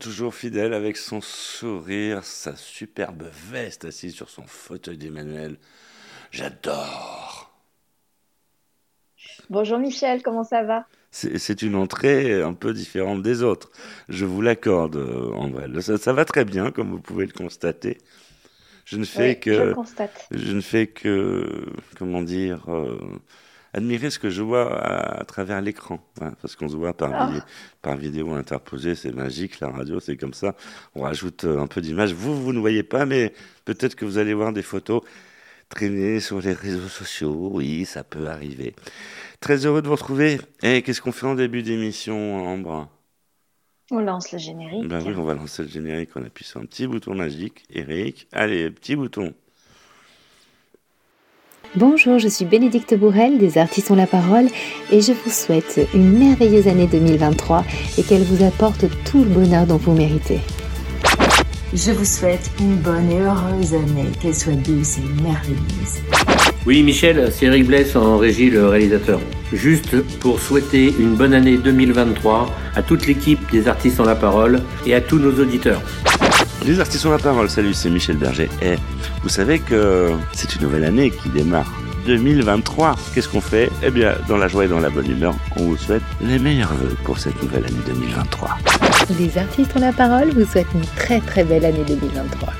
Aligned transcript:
Toujours 0.00 0.34
fidèle 0.34 0.74
avec 0.74 0.96
son 0.96 1.20
sourire, 1.20 2.24
sa 2.24 2.56
superbe 2.56 3.28
veste 3.50 3.84
assise 3.84 4.14
sur 4.14 4.28
son 4.28 4.46
fauteuil 4.46 4.98
d'Emmanuel. 4.98 5.56
J'adore. 6.30 7.54
Bonjour 9.48 9.78
Michel, 9.78 10.22
comment 10.22 10.44
ça 10.44 10.64
va? 10.64 10.86
C'est 11.10 11.62
une 11.62 11.76
entrée 11.76 12.42
un 12.42 12.52
peu 12.52 12.74
différente 12.74 13.22
des 13.22 13.42
autres. 13.42 13.70
Je 14.08 14.26
vous 14.26 14.42
l'accorde, 14.42 14.96
André. 15.34 15.66
Ça, 15.80 15.96
ça, 15.96 16.12
va 16.12 16.24
très 16.24 16.44
bien, 16.44 16.72
comme 16.72 16.90
vous 16.90 17.00
pouvez 17.00 17.26
le 17.26 17.32
constater. 17.32 17.98
Je 18.84 18.98
ne 18.98 19.04
fais 19.04 19.30
oui, 19.30 19.40
que. 19.40 19.68
Je 19.68 19.72
constate. 19.72 20.28
Je 20.30 20.52
ne 20.52 20.60
fais 20.60 20.88
que. 20.88 21.66
Comment 21.98 22.22
dire 22.22 22.64
euh, 22.68 22.98
admirer 23.76 24.10
ce 24.10 24.18
que 24.18 24.30
je 24.30 24.42
vois 24.42 24.72
à, 24.80 25.20
à 25.20 25.24
travers 25.24 25.60
l'écran. 25.60 26.00
Parce 26.40 26.56
qu'on 26.56 26.68
se 26.68 26.76
voit 26.76 26.94
par, 26.96 27.12
Ah. 27.14 27.26
vidéo, 27.26 27.42
par 27.82 27.96
vidéo 27.96 28.32
interposée, 28.34 28.94
c'est 28.94 29.12
magique, 29.12 29.60
la 29.60 29.68
radio, 29.68 30.00
c'est 30.00 30.16
comme 30.16 30.34
ça. 30.34 30.54
On 30.94 31.02
rajoute 31.02 31.44
euh, 31.44 31.60
un 31.60 31.66
peu 31.66 31.80
d'image. 31.80 32.12
Vous, 32.14 32.40
vous 32.40 32.52
ne 32.52 32.58
voyez 32.58 32.82
pas, 32.82 33.04
mais 33.06 33.32
peut-être 33.64 33.94
que 33.94 34.04
vous 34.04 34.18
allez 34.18 34.34
voir 34.34 34.52
des 34.52 34.62
photos 34.62 35.02
traîner 35.68 36.20
sur 36.20 36.40
les 36.40 36.52
réseaux 36.52 36.88
sociaux. 36.88 37.50
Oui, 37.52 37.84
ça 37.84 38.04
peut 38.04 38.28
arriver. 38.28 38.74
Très 39.40 39.66
heureux 39.66 39.82
de 39.82 39.88
vous 39.88 39.94
retrouver. 39.94 40.40
Et 40.62 40.82
qu'est-ce 40.82 41.00
qu'on 41.00 41.12
fait 41.12 41.26
en 41.26 41.34
début 41.34 41.62
d'émission, 41.62 42.46
Ambre? 42.46 42.88
On 43.90 44.00
lance 44.00 44.32
le 44.32 44.38
générique. 44.38 44.88
Ben 44.88 45.00
oui, 45.06 45.14
on 45.16 45.22
va 45.24 45.34
lancer 45.34 45.62
le 45.62 45.68
générique. 45.68 46.10
On 46.16 46.24
appuie 46.24 46.44
sur 46.44 46.60
un 46.60 46.64
petit 46.66 46.86
bouton 46.86 47.14
magique. 47.14 47.64
Eric, 47.70 48.26
allez, 48.32 48.70
petit 48.70 48.96
bouton. 48.96 49.34
Bonjour, 51.74 52.18
je 52.18 52.28
suis 52.28 52.44
Bénédicte 52.44 52.94
Bourrel 52.94 53.38
des 53.38 53.58
Artistes 53.58 53.90
ont 53.90 53.96
la 53.96 54.06
parole 54.06 54.46
et 54.90 55.00
je 55.00 55.12
vous 55.12 55.30
souhaite 55.30 55.86
une 55.94 56.16
merveilleuse 56.16 56.68
année 56.68 56.86
2023 56.86 57.64
et 57.98 58.02
qu'elle 58.02 58.22
vous 58.22 58.44
apporte 58.44 58.86
tout 59.04 59.24
le 59.24 59.30
bonheur 59.30 59.66
dont 59.66 59.76
vous 59.76 59.92
méritez. 59.92 60.40
Je 61.74 61.90
vous 61.90 62.04
souhaite 62.04 62.50
une 62.60 62.76
bonne 62.76 63.10
et 63.10 63.20
heureuse 63.20 63.74
année, 63.74 64.08
qu'elle 64.22 64.34
soit 64.34 64.54
douce 64.54 64.98
et 64.98 65.22
merveilleuse. 65.22 66.00
Oui, 66.64 66.82
Michel, 66.82 67.30
c'est 67.30 67.46
Eric 67.46 67.66
Bless 67.66 67.94
en 67.96 68.16
régie, 68.16 68.48
le 68.48 68.68
réalisateur. 68.68 69.20
Juste 69.52 70.00
pour 70.20 70.40
souhaiter 70.40 70.94
une 70.98 71.14
bonne 71.14 71.34
année 71.34 71.58
2023 71.58 72.50
à 72.74 72.82
toute 72.82 73.06
l'équipe 73.06 73.40
des 73.50 73.68
Artistes 73.68 74.00
ont 74.00 74.04
la 74.04 74.14
parole 74.14 74.62
et 74.86 74.94
à 74.94 75.00
tous 75.00 75.18
nos 75.18 75.32
auditeurs. 75.42 75.82
Les 76.66 76.80
artistes 76.80 77.06
ont 77.06 77.12
la 77.12 77.18
parole. 77.18 77.48
Salut, 77.48 77.74
c'est 77.74 77.88
Michel 77.88 78.16
Berger. 78.16 78.48
Et 78.60 78.74
vous 79.22 79.28
savez 79.28 79.60
que 79.60 80.10
c'est 80.32 80.52
une 80.56 80.62
nouvelle 80.62 80.84
année 80.84 81.12
qui 81.12 81.28
démarre. 81.28 81.72
2023. 82.06 82.94
Qu'est-ce 83.14 83.28
qu'on 83.28 83.40
fait? 83.40 83.70
Eh 83.82 83.90
bien, 83.90 84.14
dans 84.28 84.36
la 84.36 84.46
joie 84.46 84.64
et 84.64 84.68
dans 84.68 84.78
la 84.78 84.90
bonne 84.90 85.10
humeur, 85.10 85.34
on 85.56 85.64
vous 85.64 85.76
souhaite 85.76 86.02
les 86.20 86.38
meilleurs 86.38 86.72
vœux 86.74 86.96
pour 87.04 87.18
cette 87.18 87.40
nouvelle 87.42 87.64
année 87.64 87.82
2023. 87.86 88.48
Les 89.18 89.38
Artistes 89.38 89.76
ont 89.76 89.80
la 89.80 89.92
parole 89.92 90.30
vous 90.30 90.44
souhaitent 90.44 90.72
une 90.74 90.86
très 90.96 91.20
très 91.20 91.44
belle 91.44 91.64
année 91.64 91.84
2023. 91.86 92.52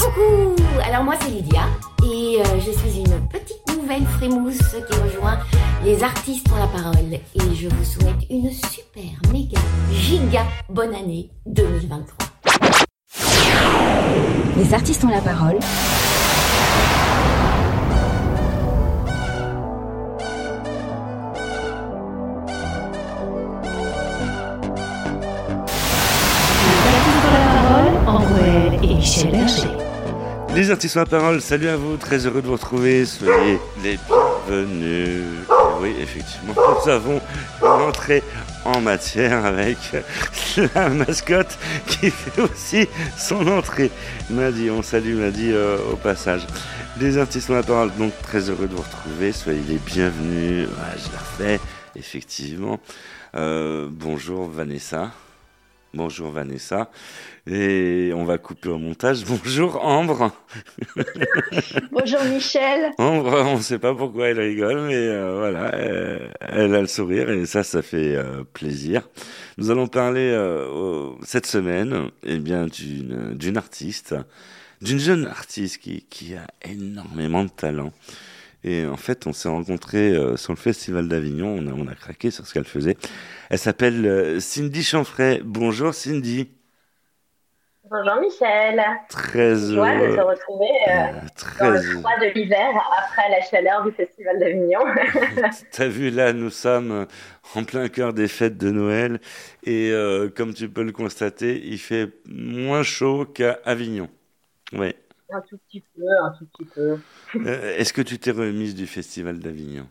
Coucou 0.00 0.62
Alors 0.84 1.02
moi 1.02 1.14
c'est 1.20 1.30
Lydia 1.30 1.62
et 2.04 2.38
euh, 2.40 2.60
je 2.60 2.70
suis 2.70 2.98
une 2.98 3.28
petite 3.28 3.76
nouvelle 3.76 4.06
frémousse 4.18 4.58
qui 4.58 4.98
rejoint 5.00 5.38
les 5.84 6.02
artistes 6.02 6.46
ont 6.52 6.58
la 6.58 6.66
parole 6.66 7.12
et 7.12 7.54
je 7.54 7.68
vous 7.68 7.84
souhaite 7.84 8.28
une 8.30 8.50
super 8.50 9.32
méga 9.32 9.58
giga 9.92 10.44
bonne 10.68 10.94
année 10.94 11.30
2023. 11.46 12.25
Les 14.56 14.74
artistes 14.74 15.04
ont 15.04 15.10
la 15.10 15.20
parole. 15.20 15.58
Les 30.54 30.70
artistes 30.70 30.96
ont 30.96 31.00
la 31.00 31.06
parole, 31.06 31.40
salut 31.42 31.68
à 31.68 31.76
vous, 31.76 31.96
très 31.96 32.24
heureux 32.24 32.40
de 32.40 32.46
vous 32.46 32.54
retrouver, 32.54 33.04
soyez 33.04 33.58
les 33.82 33.98
bienvenus. 34.48 35.22
Oui, 35.80 35.94
effectivement, 36.00 36.54
nous 36.54 36.90
avons 36.90 37.20
une 37.60 37.82
entrée 37.86 38.22
en 38.66 38.80
matière 38.80 39.44
avec 39.44 39.78
la 40.74 40.88
mascotte 40.88 41.58
qui 41.86 42.10
fait 42.10 42.40
aussi 42.40 42.88
son 43.16 43.46
entrée. 43.46 43.90
Madi, 44.30 44.70
on 44.70 44.82
salue 44.82 45.14
Madi 45.14 45.52
euh, 45.52 45.78
au 45.92 45.96
passage. 45.96 46.46
Les 47.00 47.18
artistes 47.18 47.50
ont 47.50 47.54
la 47.54 47.62
parole, 47.62 47.94
donc 47.96 48.12
très 48.22 48.50
heureux 48.50 48.66
de 48.66 48.74
vous 48.74 48.82
retrouver, 48.82 49.32
soyez 49.32 49.62
les 49.68 49.78
bienvenus. 49.78 50.68
Je 50.96 51.12
la 51.12 51.18
refais, 51.18 51.60
effectivement. 51.94 52.80
Euh, 53.34 53.88
bonjour 53.90 54.48
Vanessa. 54.48 55.12
Bonjour 55.94 56.30
Vanessa. 56.30 56.90
Et 57.48 58.10
on 58.14 58.24
va 58.24 58.38
couper 58.38 58.68
au 58.68 58.78
montage. 58.78 59.24
Bonjour 59.44 59.84
Ambre. 59.84 60.32
Bonjour 61.92 62.24
Michel. 62.24 62.90
Ambre, 62.98 63.44
on 63.46 63.58
ne 63.58 63.62
sait 63.62 63.78
pas 63.78 63.94
pourquoi 63.94 64.28
elle 64.28 64.40
rigole, 64.40 64.80
mais 64.80 64.96
euh, 64.96 65.36
voilà, 65.38 65.70
elle 66.40 66.74
a 66.74 66.80
le 66.80 66.86
sourire 66.88 67.30
et 67.30 67.46
ça, 67.46 67.62
ça 67.62 67.82
fait 67.82 68.16
euh, 68.16 68.42
plaisir. 68.52 69.08
Nous 69.58 69.70
allons 69.70 69.86
parler 69.86 70.30
euh, 70.32 71.10
cette 71.22 71.46
semaine, 71.46 72.10
eh 72.24 72.38
bien, 72.38 72.66
d'une 72.66 73.34
d'une 73.34 73.56
artiste, 73.56 74.16
d'une 74.82 74.98
jeune 74.98 75.26
artiste 75.26 75.78
qui, 75.78 76.04
qui 76.10 76.34
a 76.34 76.46
énormément 76.68 77.44
de 77.44 77.50
talent. 77.50 77.92
Et 78.66 78.84
en 78.84 78.96
fait, 78.96 79.28
on 79.28 79.32
s'est 79.32 79.48
rencontrés 79.48 80.12
euh, 80.12 80.36
sur 80.36 80.52
le 80.52 80.58
Festival 80.58 81.06
d'Avignon, 81.06 81.56
on 81.56 81.66
a, 81.68 81.72
on 81.72 81.86
a 81.86 81.94
craqué 81.94 82.32
sur 82.32 82.46
ce 82.46 82.52
qu'elle 82.52 82.64
faisait. 82.64 82.96
Elle 83.48 83.60
s'appelle 83.60 84.04
euh, 84.04 84.40
Cindy 84.40 84.82
Chanfray. 84.82 85.40
Bonjour 85.44 85.94
Cindy. 85.94 86.48
Bonjour 87.88 88.20
Michel, 88.20 88.82
Très 89.08 89.54
joie 89.54 89.94
de 89.94 90.00
te 90.00 90.20
heureux. 90.20 90.30
retrouver 90.32 90.70
euh, 90.88 90.92
euh, 90.92 91.12
dans 91.60 91.70
le 91.70 91.76
heureux. 91.76 92.00
froid 92.00 92.18
de 92.20 92.26
l'hiver 92.34 92.68
après 92.98 93.28
la 93.30 93.40
chaleur 93.42 93.84
du 93.84 93.92
Festival 93.92 94.40
d'Avignon. 94.40 94.80
T'as 95.70 95.86
vu, 95.86 96.10
là, 96.10 96.32
nous 96.32 96.50
sommes 96.50 97.06
en 97.54 97.62
plein 97.64 97.88
cœur 97.88 98.12
des 98.12 98.26
fêtes 98.26 98.56
de 98.58 98.70
Noël 98.70 99.20
et 99.62 99.90
euh, 99.92 100.28
comme 100.28 100.52
tu 100.52 100.68
peux 100.68 100.82
le 100.82 100.90
constater, 100.90 101.60
il 101.64 101.78
fait 101.78 102.08
moins 102.26 102.82
chaud 102.82 103.24
qu'à 103.24 103.60
Avignon. 103.64 104.08
Ouais. 104.72 104.96
un 105.30 105.40
tout 105.42 105.58
petit 105.68 105.84
peu, 105.94 106.02
un 106.24 106.30
tout 106.36 106.46
petit 106.46 106.64
peu. 106.74 106.98
Euh, 107.36 107.76
Est-ce 107.78 107.92
que 107.92 108.02
tu 108.02 108.18
t'es 108.18 108.32
remise 108.32 108.74
du 108.74 108.88
festival 108.88 109.38
d'Avignon? 109.38 109.86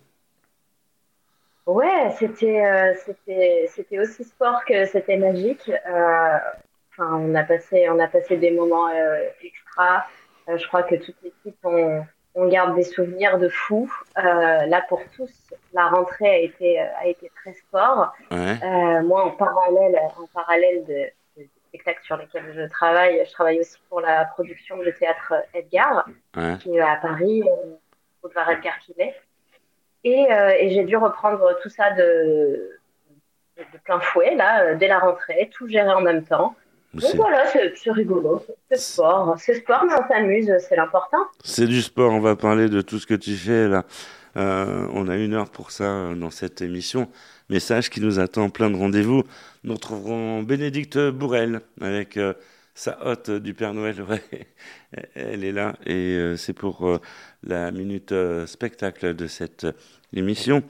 Ouais, 1.66 2.12
c'était 2.20 2.64
euh, 2.64 2.94
c'était 3.74 4.00
aussi 4.00 4.24
sport 4.26 4.64
que 4.66 4.86
c'était 4.86 5.18
magique. 5.18 5.72
Euh, 5.90 6.38
enfin, 6.98 7.14
on 7.16 7.36
a 7.36 7.44
passé 7.44 7.88
on 7.90 8.00
a 8.00 8.08
passé 8.08 8.38
des 8.38 8.52
moments 8.52 8.88
euh, 8.90 9.28
extra. 9.44 10.06
Euh, 10.50 10.58
je 10.58 10.68
crois 10.68 10.84
que 10.84 10.96
toute 10.96 11.16
l'équipe 11.24 11.58
on, 11.64 12.04
on 12.36 12.48
garde 12.48 12.76
des 12.76 12.84
souvenirs 12.84 13.38
de 13.40 13.50
fou. 13.50 13.92
Euh, 14.18 14.22
là 14.66 14.84
pour 14.90 15.02
tous, 15.16 15.32
la 15.74 15.88
rentrée 15.88 16.30
a 16.30 16.38
été 16.38 16.80
a 16.80 17.08
été 17.08 17.32
très 17.42 17.54
sport. 17.54 18.14
Ouais. 18.32 19.02
Moi, 19.04 19.24
en 19.24 19.32
parallèle, 19.32 20.00
en 20.18 20.28
parallèle 20.34 20.84
de, 20.86 20.94
de- 20.94 21.10
des 21.38 21.50
spectacles 21.70 22.04
sur 22.04 22.18
lesquels 22.18 22.54
je 22.56 22.70
travaille, 22.70 23.26
je 23.26 23.32
travaille 23.32 23.60
aussi 23.60 23.78
pour 23.90 24.02
la 24.02 24.26
production 24.26 24.78
du 24.78 24.94
théâtre 24.94 25.34
Edgar, 25.54 26.06
Ouais. 26.36 26.58
qui 26.60 26.76
est 26.78 26.82
à 26.82 26.96
Paris, 27.02 27.44
boulevard 28.22 28.50
Edgar 28.52 28.78
Quinet. 28.80 29.16
Et, 30.04 30.32
euh, 30.32 30.52
et 30.60 30.70
j'ai 30.70 30.84
dû 30.84 30.98
reprendre 30.98 31.58
tout 31.64 31.70
ça 31.70 31.90
de, 31.92 32.78
de, 33.58 33.64
de 33.74 33.78
plein 33.84 34.00
fouet, 34.00 34.36
là, 34.36 34.76
dès 34.76 34.88
la 34.88 35.00
rentrée, 35.00 35.50
tout 35.54 35.68
gérer 35.68 35.92
en 35.92 36.02
même 36.02 36.24
temps. 36.24 36.56
Donc 36.96 37.16
voilà, 37.16 37.44
c'est 37.48 37.92
rigolo, 37.92 38.42
c'est 38.72 38.80
sport. 38.80 39.36
C'est 39.38 39.56
sport, 39.56 39.84
mais 39.86 39.94
on 39.94 40.08
s'amuse, 40.08 40.52
c'est 40.60 40.78
l'important. 40.78 41.18
C'est 41.44 41.68
du 41.68 41.82
sport, 41.82 42.14
on 42.14 42.22
va 42.22 42.38
parler 42.38 42.70
de 42.70 42.82
tout 42.82 43.00
ce 43.00 43.06
que 43.06 43.14
tu 43.14 43.34
fais 43.36 43.68
là. 43.68 43.84
Euh, 44.38 44.88
on 44.94 45.08
a 45.08 45.18
une 45.18 45.34
heure 45.34 45.50
pour 45.50 45.72
ça 45.72 45.84
euh, 45.84 46.16
dans 46.16 46.30
cette 46.30 46.62
émission. 46.62 47.10
Message 47.50 47.90
qui 47.90 48.02
nous 48.02 48.20
attend 48.20 48.50
plein 48.50 48.70
de 48.70 48.78
rendez-vous. 48.78 49.24
Nous 49.64 49.74
retrouverons 49.74 50.44
Bénédicte 50.44 50.98
Bourrel 50.98 51.62
avec 51.82 52.18
euh, 52.18 52.34
sa 52.74 53.06
hôte 53.06 53.30
du 53.30 53.54
Père 53.54 53.74
Noël. 53.74 53.96
Ouais, 54.10 54.22
elle 55.16 55.44
est 55.44 55.52
là 55.52 55.76
et 55.86 56.16
euh, 56.16 56.38
c'est 56.38 56.54
pour 56.54 57.00
la 57.44 57.72
minute 57.72 58.14
spectacle 58.46 59.14
de 59.14 59.28
cette 59.28 59.68
émission. 60.14 60.64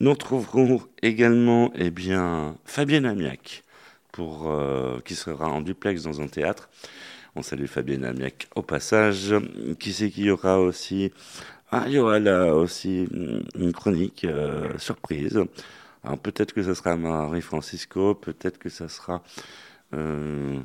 Nous 0.00 0.10
retrouverons 0.10 0.80
également 1.02 1.70
eh 1.76 1.90
bien, 1.90 2.56
Fabienne 2.64 3.06
Amiac 3.06 3.62
pour, 4.12 4.50
euh, 4.50 5.00
qui 5.04 5.14
sera 5.14 5.48
en 5.48 5.60
duplex 5.60 6.02
dans 6.04 6.20
un 6.20 6.28
théâtre. 6.28 6.68
On 7.34 7.42
salue 7.42 7.66
Fabienne 7.66 8.04
Amiac 8.04 8.48
au 8.54 8.62
passage. 8.62 9.34
Qui 9.78 9.92
c'est 9.92 10.10
qu'il 10.10 10.24
y 10.24 10.30
aura 10.30 10.60
aussi? 10.60 11.12
Ah, 11.70 11.84
il 11.86 11.94
y 11.94 11.98
aura 11.98 12.18
là 12.18 12.54
aussi 12.54 13.08
une 13.54 13.72
chronique 13.72 14.24
euh, 14.24 14.68
surprise. 14.78 15.42
Alors 16.04 16.18
peut-être 16.18 16.52
que 16.52 16.62
ce 16.62 16.74
sera 16.74 16.96
Marie-Francisco, 16.96 18.14
peut-être 18.14 18.58
que 18.58 18.68
ça 18.68 18.88
sera 18.88 19.22
euh, 19.94 20.58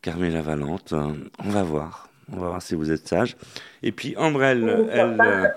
Carmela 0.00 0.40
Valente. 0.40 0.92
On 0.92 1.50
va 1.50 1.62
voir. 1.62 2.08
On 2.32 2.38
va 2.38 2.48
voir 2.48 2.62
si 2.62 2.74
vous 2.74 2.90
êtes 2.90 3.06
sage. 3.06 3.36
Et 3.82 3.92
puis 3.92 4.16
Ambrelle, 4.16 4.88
elle, 4.90 5.20
euh, 5.20 5.48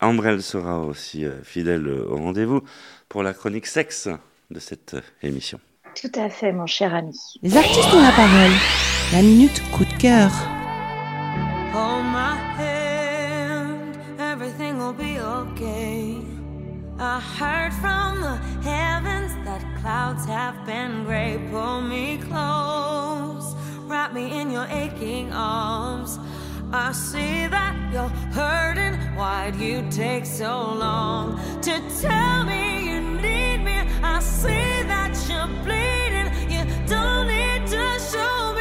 Ambrelle 0.00 0.42
sera 0.42 0.80
aussi 0.80 1.24
euh, 1.24 1.42
fidèle 1.42 1.88
au 1.88 2.16
rendez-vous 2.16 2.62
pour 3.08 3.22
la 3.22 3.34
chronique 3.34 3.66
sexe 3.66 4.08
de 4.50 4.58
cette 4.58 4.94
euh, 4.94 5.00
émission. 5.22 5.60
Tout 5.94 6.10
à 6.14 6.28
fait, 6.28 6.52
mon 6.52 6.66
cher 6.66 6.94
ami. 6.94 7.16
Les 7.42 7.56
artistes 7.56 7.92
ont 7.92 8.02
la 8.02 8.12
parole. 8.12 8.52
La 9.12 9.22
minute 9.22 9.62
coup 9.72 9.84
de 9.84 9.92
cœur. 9.94 10.30
Hold 11.74 12.04
my 12.04 12.36
hand, 12.58 13.96
everything 14.18 14.78
will 14.78 14.94
be 14.94 15.18
okay. 15.20 16.16
I 16.98 17.20
heard 17.38 17.72
from 17.74 18.20
the 18.20 18.38
heavens 18.68 19.32
that 19.44 19.62
clouds 19.80 20.24
have 20.26 20.64
been 20.66 21.04
gray. 21.04 21.38
Pull 21.50 21.82
me 21.82 22.18
close, 22.18 23.54
wrap 23.86 24.12
me 24.12 24.40
in 24.40 24.50
your 24.50 24.66
aching 24.70 25.32
arms. 25.32 26.18
I 26.72 26.92
see 26.92 27.46
that 27.48 27.74
you're 27.92 28.08
hurting. 28.32 28.94
Why'd 29.16 29.56
you 29.56 29.84
take 29.90 30.24
so 30.24 30.74
long? 30.74 31.38
To 31.62 31.80
tell 32.00 32.44
me 32.44 32.86
you 32.88 33.00
need 33.20 33.58
me? 33.58 33.78
I 34.02 34.20
see 34.20 34.48
that 34.48 34.81
you're 35.32 35.48
bleeding. 35.64 36.28
You 36.50 36.62
don't 36.86 37.26
need 37.26 37.66
to 37.68 37.84
show 38.10 38.51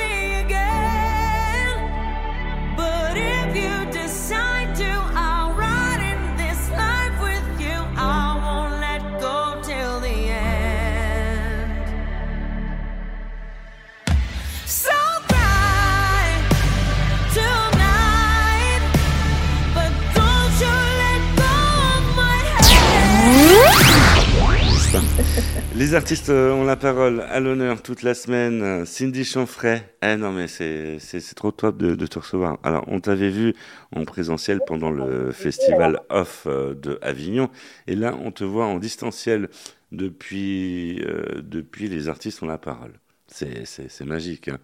Les 25.82 25.96
artistes 25.96 26.30
euh, 26.30 26.52
ont 26.52 26.64
la 26.64 26.76
parole 26.76 27.22
à 27.22 27.40
l'honneur 27.40 27.82
toute 27.82 28.04
la 28.04 28.14
semaine. 28.14 28.86
Cindy 28.86 29.26
Chanfray. 29.26 29.82
Eh 30.04 30.16
non, 30.16 30.32
mais 30.32 30.48
c'est 30.48 31.00
trop 31.36 31.50
top 31.50 31.78
de, 31.78 31.96
de 31.96 32.06
te 32.06 32.20
recevoir. 32.20 32.60
Alors, 32.62 32.86
on 32.88 33.00
t'avait 33.00 33.32
vu 33.32 33.56
en 33.96 34.06
présentiel 34.06 34.60
pendant 34.68 34.92
le 34.92 35.32
festival 35.32 36.00
Off 36.10 36.44
euh, 36.46 36.76
de 36.76 37.00
Avignon. 37.02 37.50
Et 37.88 37.96
là, 37.96 38.16
on 38.24 38.30
te 38.32 38.44
voit 38.44 38.68
en 38.68 38.78
distanciel 38.78 39.50
depuis, 39.92 41.02
euh, 41.04 41.42
depuis 41.42 41.88
Les 41.88 42.10
artistes 42.10 42.44
ont 42.44 42.48
la 42.48 42.60
parole. 42.60 42.94
C'est 43.26 43.66
magique. 44.06 44.50
hein. 44.50 44.60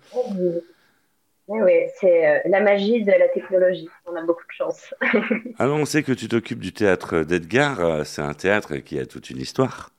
Oui, 1.47 1.71
c'est 1.99 2.43
la 2.45 2.61
magie 2.61 3.03
de 3.03 3.11
la 3.11 3.27
technologie. 3.29 3.89
On 4.05 4.15
a 4.15 4.21
beaucoup 4.21 4.45
de 4.45 4.53
chance. 4.55 4.93
Alors, 5.57 5.79
on 5.79 5.85
sait 5.85 6.03
que 6.03 6.11
tu 6.11 6.27
t'occupes 6.27 6.59
du 6.59 6.73
théâtre 6.73 7.23
d'Edgar. 7.23 8.05
C'est 8.05 8.21
un 8.21 8.35
théâtre 8.35 8.75
qui 8.75 8.99
a 8.99 9.07
toute 9.07 9.31
une 9.31 9.39
histoire. 9.39 9.89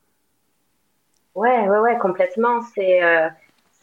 Ouais, 1.38 1.68
ouais, 1.68 1.78
ouais, 1.78 1.98
complètement. 1.98 2.62
C'est, 2.74 3.02
euh, 3.02 3.28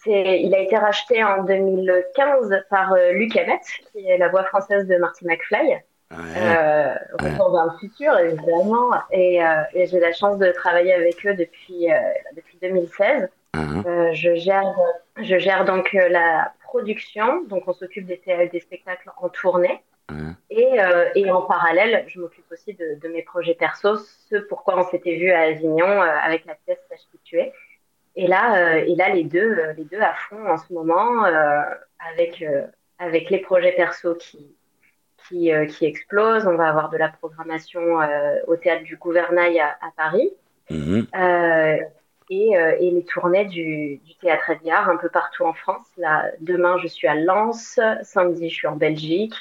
c'est, 0.03 0.41
il 0.41 0.53
a 0.53 0.59
été 0.59 0.77
racheté 0.77 1.23
en 1.23 1.43
2015 1.43 2.53
par 2.69 2.93
euh, 2.93 3.11
Luc 3.13 3.37
Hamet, 3.37 3.61
qui 3.91 4.05
est 4.07 4.17
la 4.17 4.27
voix 4.27 4.43
française 4.43 4.85
de 4.87 4.97
Marty 4.97 5.25
McFly. 5.25 5.77
Ouais. 6.11 6.17
Euh, 6.37 6.93
Retour 7.17 7.51
vers 7.53 7.65
le 7.71 7.77
futur, 7.79 8.17
évidemment. 8.19 8.91
Et, 9.11 9.43
euh, 9.43 9.61
et 9.73 9.87
j'ai 9.87 9.99
la 10.01 10.11
chance 10.11 10.37
de 10.37 10.51
travailler 10.51 10.93
avec 10.93 11.25
eux 11.25 11.33
depuis, 11.33 11.87
depuis 12.35 12.57
2016. 12.61 13.29
Hein, 13.53 13.83
Euh, 13.85 14.11
je 14.13 14.35
gère, 14.35 14.75
je 15.17 15.37
gère 15.37 15.63
donc 15.63 15.93
la 15.93 16.51
production, 16.63 17.43
donc 17.47 17.63
on 17.67 17.73
s'occupe 17.73 18.05
des, 18.05 18.21
des 18.51 18.59
spectacles 18.59 19.09
en 19.21 19.29
tournée. 19.29 19.81
Et, 20.49 20.79
euh, 20.79 21.09
et 21.15 21.31
en 21.31 21.41
parallèle, 21.41 22.05
je 22.07 22.19
m'occupe 22.19 22.45
aussi 22.51 22.73
de, 22.73 22.99
de 23.01 23.07
mes 23.07 23.23
projets 23.23 23.55
perso, 23.55 23.97
ce 23.97 24.37
pourquoi 24.37 24.77
on 24.77 24.83
s'était 24.89 25.15
vu 25.15 25.31
à 25.31 25.41
Avignon 25.41 25.87
euh, 25.87 26.17
avec 26.23 26.45
la 26.45 26.55
pièce 26.55 26.79
Sache 26.89 27.01
qui 27.11 27.19
tu 27.23 27.39
es. 27.39 27.51
Et 28.15 28.27
là, 28.27 28.57
euh, 28.57 28.85
et 28.85 28.95
là 28.95 29.09
les 29.09 29.23
deux, 29.23 29.57
euh, 29.57 29.73
les 29.73 29.83
deux 29.83 29.99
à 29.99 30.13
fond 30.13 30.47
en 30.47 30.57
ce 30.57 30.71
moment, 30.71 31.23
avec 31.23 32.43
avec 32.99 33.29
les 33.29 33.39
projets 33.39 33.73
perso 33.73 34.15
qui 34.15 34.55
qui, 35.27 35.51
qui 35.69 35.85
explosent. 35.85 36.45
On 36.47 36.55
va 36.55 36.69
avoir 36.69 36.89
de 36.89 36.97
la 36.97 37.09
programmation 37.09 37.81
au 38.47 38.55
théâtre 38.57 38.83
du 38.83 38.95
Gouvernail 38.97 39.59
à, 39.59 39.77
à 39.81 39.91
Paris 39.97 40.31
Mhm. 40.69 41.07
et, 42.31 42.53
et 42.53 42.91
les 42.91 43.05
tournées 43.05 43.45
du, 43.45 43.97
du 43.97 44.15
théâtre 44.15 44.49
Edgar 44.49 44.89
un 44.89 44.97
peu 44.97 45.09
partout 45.09 45.43
en 45.43 45.53
France. 45.53 45.85
Là, 45.97 46.31
demain, 46.39 46.77
je 46.81 46.87
suis 46.87 47.07
à 47.07 47.15
Lens, 47.15 47.79
samedi, 48.03 48.49
je 48.49 48.55
suis 48.55 48.67
en 48.67 48.75
Belgique. 48.75 49.35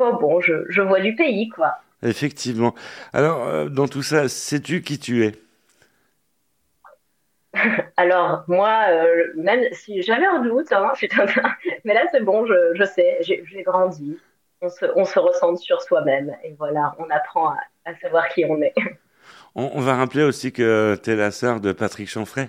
Oh 0.00 0.12
bon, 0.20 0.40
je, 0.40 0.64
je 0.68 0.82
vois 0.82 0.98
du 0.98 1.14
pays, 1.14 1.48
quoi. 1.50 1.84
Effectivement. 2.02 2.74
Alors, 3.12 3.46
euh, 3.46 3.68
dans 3.68 3.88
tout 3.88 4.02
ça, 4.02 4.28
sais-tu 4.28 4.82
qui 4.82 4.98
tu 4.98 5.24
es? 5.24 5.32
Alors, 7.96 8.44
moi, 8.48 8.86
euh, 8.90 9.32
même 9.36 9.64
si 9.72 10.02
j'avais 10.02 10.26
un 10.26 10.40
doute, 10.42 10.72
hein, 10.72 10.92
mais 11.84 11.94
là, 11.94 12.04
c'est 12.12 12.22
bon, 12.22 12.46
je, 12.46 12.74
je 12.74 12.84
sais, 12.84 13.18
j'ai 13.22 13.62
grandi. 13.62 14.18
On 14.60 14.68
se, 14.68 14.86
on 14.96 15.04
se 15.04 15.18
ressent 15.18 15.56
sur 15.56 15.80
soi-même 15.82 16.34
et 16.42 16.54
voilà, 16.58 16.94
on 16.98 17.08
apprend 17.10 17.50
à, 17.50 17.58
à 17.84 17.94
savoir 17.96 18.28
qui 18.28 18.44
on 18.44 18.60
est. 18.60 18.74
on, 19.54 19.70
on 19.74 19.80
va 19.80 19.96
rappeler 19.96 20.22
aussi 20.22 20.52
que 20.52 20.98
tu 21.02 21.10
es 21.10 21.16
la 21.16 21.30
sœur 21.30 21.60
de 21.60 21.72
Patrick 21.72 22.08
Chanfray. 22.08 22.48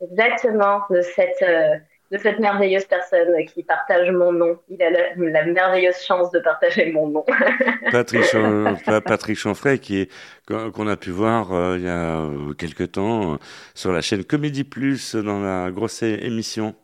Exactement, 0.00 0.82
de 0.90 1.02
cette, 1.02 1.42
euh, 1.42 1.76
de 2.10 2.16
cette 2.18 2.38
merveilleuse 2.38 2.86
personne 2.86 3.28
qui 3.46 3.62
partage 3.62 4.10
mon 4.10 4.32
nom. 4.32 4.58
Il 4.70 4.82
a 4.82 4.90
la, 4.90 5.14
la 5.16 5.44
merveilleuse 5.44 6.02
chance 6.02 6.30
de 6.30 6.38
partager 6.38 6.90
mon 6.90 7.08
nom. 7.08 7.24
Patrick, 7.92 8.24
Chan- 8.24 8.76
Pa- 8.84 9.00
Patrick 9.02 9.36
Chanfray, 9.36 9.78
qui 9.78 10.00
est 10.00 10.10
qu'on 10.46 10.86
a 10.88 10.96
pu 10.96 11.10
voir 11.10 11.52
euh, 11.52 11.76
il 11.76 11.84
y 11.84 11.88
a 11.88 12.20
euh, 12.20 12.54
quelque 12.54 12.84
temps 12.84 13.34
euh, 13.34 13.36
sur 13.74 13.92
la 13.92 14.00
chaîne 14.00 14.24
Comédie 14.24 14.64
Plus 14.64 15.14
dans 15.16 15.40
la 15.40 15.70
grosse 15.70 16.02
émission. 16.02 16.74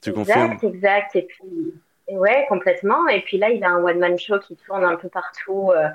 Tu 0.00 0.12
confirmes? 0.12 0.52
Exact, 0.52 0.64
exact. 0.64 1.16
Et 1.16 1.22
puis, 1.22 1.74
ouais, 2.08 2.46
complètement. 2.48 3.06
Et 3.08 3.20
puis 3.20 3.36
là, 3.38 3.50
il 3.50 3.62
a 3.62 3.70
un 3.70 3.84
one-man 3.84 4.18
show 4.18 4.38
qui 4.38 4.56
tourne 4.56 4.84
un 4.84 4.96
peu 4.96 5.08
partout, 5.08 5.70
euh, 5.76 5.88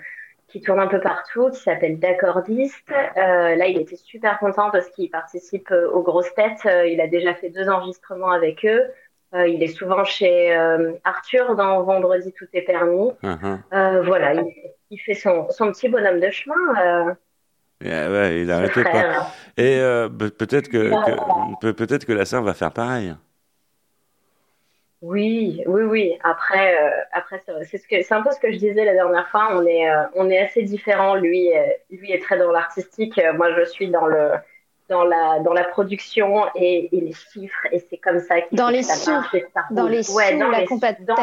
qui 0.48 0.62
tourne 0.62 0.80
un 0.80 0.88
peu 0.88 1.00
partout, 1.02 1.50
qui 1.50 1.60
s'appelle 1.60 2.00
D'accordiste. 2.00 2.90
Euh, 3.18 3.56
là, 3.56 3.68
il 3.68 3.78
était 3.80 3.98
super 3.98 4.40
content 4.40 4.70
parce 4.72 4.90
qu'il 4.90 5.10
participe 5.10 5.72
euh, 5.72 5.90
aux 5.90 6.02
grosses 6.04 6.34
têtes. 6.36 6.66
Euh, 6.66 6.88
il 6.88 7.02
a 7.02 7.08
déjà 7.08 7.34
fait 7.34 7.50
deux 7.50 7.68
enregistrements 7.70 8.32
avec 8.32 8.66
eux. 8.66 8.84
Euh, 9.34 9.46
il 9.46 9.62
est 9.62 9.68
souvent 9.68 10.06
chez 10.06 10.56
euh, 10.56 10.94
Arthur 11.04 11.56
dans 11.56 11.84
Vendredi 11.84 12.32
tout 12.32 12.46
est 12.54 12.62
permis. 12.62 13.12
Uhum. 13.24 13.62
Euh, 13.74 14.02
voilà, 14.04 14.36
il, 14.36 14.46
il 14.90 14.98
fait 15.00 15.16
son, 15.16 15.50
son 15.50 15.70
petit 15.72 15.90
bonhomme 15.90 16.22
de 16.22 16.30
chemin. 16.30 17.18
Ouais, 17.82 18.42
il 18.42 18.50
arrêtait 18.50 18.84
pas. 18.84 19.28
Et 19.58 19.80
pe- 20.18 20.30
peut-être 20.30 20.70
que, 20.70 21.60
peut- 21.60 21.74
peut-être 21.74 22.06
que 22.06 22.14
la 22.14 22.26
sœur 22.26 22.42
va 22.42 22.54
faire 22.54 22.72
pareil. 22.72 23.14
Oui, 25.02 25.62
oui, 25.68 25.84
oui. 25.84 26.18
Après, 26.24 26.76
euh, 26.76 26.90
après, 27.14 27.40
c'est 27.46 27.52
c'est 27.66 27.78
ce 27.78 27.88
que, 27.88 28.02
c'est 28.02 28.14
un 28.16 28.22
peu 28.24 28.32
ce 28.32 28.40
que 28.40 28.52
je 28.52 28.58
disais 28.58 28.84
la 28.84 28.94
dernière 28.94 29.28
fois. 29.30 29.50
On 29.54 29.66
est, 29.66 29.88
euh, 29.90 30.04
on 30.16 30.30
est 30.30 30.40
assez 30.40 30.64
différents. 30.64 31.16
Lui, 31.16 31.56
euh, 31.56 31.62
lui 31.92 32.12
est 32.12 32.20
très 32.22 32.38
dans 32.38 32.52
l'artistique. 32.52 33.18
Euh, 33.20 33.34
Moi, 33.34 33.50
je 33.60 33.66
suis 33.66 33.90
dans 33.90 34.08
le, 34.08 34.32
dans 34.90 35.04
la, 35.04 35.40
dans 35.42 35.54
la 35.54 35.66
production 35.66 36.46
et, 36.56 36.90
et 36.98 37.02
les 37.02 37.14
chiffres. 37.14 37.68
Et 37.72 37.80
c'est 37.80 37.98
comme 37.98 38.20
ça 38.20 38.42
qu'il 38.42 38.58
Dans 38.58 38.70
les 38.70 38.82
sous. 38.82 39.12
marche 39.12 39.36
et 39.36 39.46
Dans 39.72 39.88
les 39.88 40.10
Ouais, 40.12 40.32
sous, 40.32 40.40
dans 40.40 40.50
la 40.50 40.60
les- 40.62 40.68
dans 41.06 41.16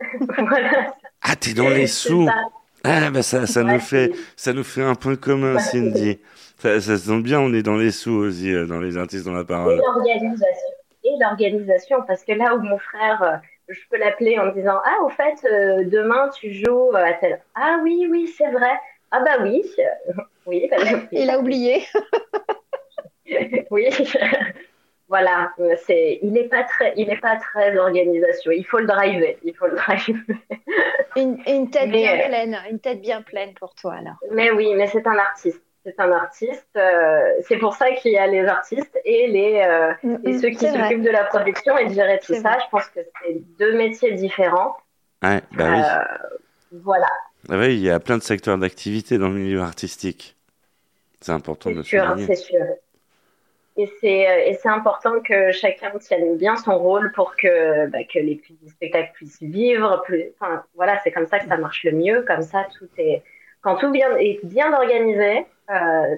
voilà. 0.48 0.94
Ah, 1.22 1.36
t'es 1.36 1.54
dans 1.54 1.68
les 1.68 1.86
sous. 1.86 2.26
ça. 2.26 2.34
Ah, 2.82 3.10
bah 3.10 3.22
ça, 3.22 3.46
ça 3.46 3.62
nous 3.62 3.78
fait, 3.80 4.10
ça 4.36 4.52
nous 4.52 4.64
fait 4.64 4.82
un 4.82 4.94
point 4.96 5.16
commun. 5.16 5.58
Cindy. 5.58 6.18
Ça, 6.58 6.80
ça 6.80 6.96
se 6.98 7.06
sent 7.06 7.20
bien, 7.20 7.40
on 7.40 7.52
est 7.54 7.62
dans 7.62 7.76
les 7.76 7.90
sous 7.92 8.12
aussi, 8.12 8.52
euh, 8.52 8.66
dans 8.66 8.80
les 8.80 8.96
artistes 8.96 9.24
dans 9.24 9.32
la 9.32 9.42
Et 9.42 9.44
parole. 9.44 9.76
l'organisation. 9.76 10.68
Et 11.04 11.16
l'organisation, 11.20 12.02
parce 12.06 12.24
que 12.24 12.32
là 12.32 12.54
où 12.54 12.60
mon 12.60 12.78
frère, 12.78 13.22
euh, 13.22 13.36
je 13.68 13.80
peux 13.90 13.98
l'appeler 13.98 14.38
en 14.38 14.46
me 14.46 14.52
disant 14.52 14.80
Ah, 14.84 15.02
au 15.02 15.10
fait, 15.10 15.44
euh, 15.44 15.84
demain 15.84 16.30
tu 16.30 16.52
joues 16.52 16.94
à 16.94 17.12
tel. 17.14 17.40
Ah 17.54 17.78
oui, 17.82 18.06
oui, 18.10 18.26
c'est 18.26 18.50
vrai. 18.50 18.72
Ah 19.10 19.20
bah 19.20 19.42
oui. 19.42 19.62
Oui, 20.46 20.68
bah, 20.70 20.76
Il 21.12 21.30
a 21.30 21.38
oublié. 21.38 21.84
oui. 23.70 23.88
Voilà, 25.08 25.52
c'est, 25.86 26.18
il 26.22 26.32
n'est 26.32 26.48
pas 26.48 26.64
très, 26.64 26.92
il 26.96 27.08
est 27.08 27.20
pas 27.20 27.36
très 27.36 27.78
organisation. 27.78 28.50
Il 28.50 28.64
faut 28.64 28.78
le 28.78 28.86
driver, 28.86 29.38
il 29.42 29.54
faut 29.54 29.66
le 29.66 29.76
driver. 29.76 30.20
Une, 31.16 31.38
une 31.46 31.70
tête 31.70 31.88
Mais, 31.88 32.02
bien 32.02 32.20
euh, 32.20 32.26
pleine. 32.26 32.58
Une 32.70 32.78
tête 32.80 33.00
bien 33.00 33.22
pleine 33.22 33.54
pour 33.54 33.74
toi, 33.74 33.94
alors. 33.94 34.16
Mais 34.32 34.50
oui, 34.50 34.74
mais 34.74 34.86
c'est 34.88 35.06
un 35.06 35.16
artiste. 35.16 35.62
C'est 35.84 36.00
un 36.00 36.12
artiste. 36.12 36.66
euh, 36.76 37.34
c'est 37.42 37.58
pour 37.58 37.74
ça 37.74 37.90
qu'il 37.92 38.12
y 38.12 38.18
a 38.18 38.26
les 38.26 38.46
artistes 38.46 38.98
et 39.04 39.26
les 39.26 39.62
euh, 39.68 39.92
et 40.24 40.32
Mm, 40.32 40.38
ceux 40.40 40.48
qui 40.50 40.66
s'occupent 40.66 41.02
de 41.02 41.10
la 41.10 41.24
production 41.24 41.76
et 41.76 41.86
de 41.88 41.92
gérer 41.92 42.18
tout 42.20 42.34
ça. 42.34 42.40
vrai. 42.52 42.58
Je 42.64 42.70
pense 42.70 42.88
que 42.88 43.00
c'est 43.22 43.34
deux 43.58 43.76
métiers 43.76 44.12
différents. 44.12 44.76
Ouais, 45.22 45.42
bah 45.52 45.64
oui. 45.70 45.80
Euh, 45.80 46.38
voilà, 46.82 47.08
Ah 47.50 47.58
oui, 47.58 47.74
il 47.76 47.80
y 47.82 47.90
a 47.90 48.00
plein 48.00 48.18
de 48.18 48.22
secteurs 48.22 48.58
d'activité 48.58 49.18
dans 49.18 49.28
le 49.28 49.34
milieu 49.34 49.60
artistique. 49.60 50.36
C'est 51.20 51.32
important 51.32 51.70
de 51.70 51.82
sûr, 51.82 52.02
souligner. 52.04 52.26
c'est 52.26 52.34
sûr. 52.36 52.64
Et 53.76 53.86
c'est 54.00 54.50
et 54.50 54.54
c'est 54.54 54.68
important 54.68 55.20
que 55.20 55.50
chacun 55.50 55.90
tienne 55.98 56.36
bien 56.36 56.56
son 56.56 56.78
rôle 56.78 57.10
pour 57.12 57.34
que 57.36 57.86
bah, 57.88 58.04
que 58.04 58.18
les 58.20 58.40
les 58.62 58.68
spectacles 58.70 59.12
puissent 59.14 59.42
vivre. 59.42 60.02
Plus, 60.04 60.26
enfin, 60.38 60.64
voilà, 60.74 61.00
c'est 61.02 61.10
comme 61.10 61.26
ça 61.26 61.40
que 61.40 61.48
ça 61.48 61.56
marche 61.56 61.82
le 61.84 61.92
mieux. 61.92 62.22
Comme 62.22 62.42
ça, 62.42 62.66
tout 62.78 62.88
est 62.98 63.22
quand 63.62 63.76
tout 63.76 63.90
bien 63.90 64.16
est 64.16 64.38
bien 64.44 64.72
organisé, 64.72 65.38
euh, 65.38 65.42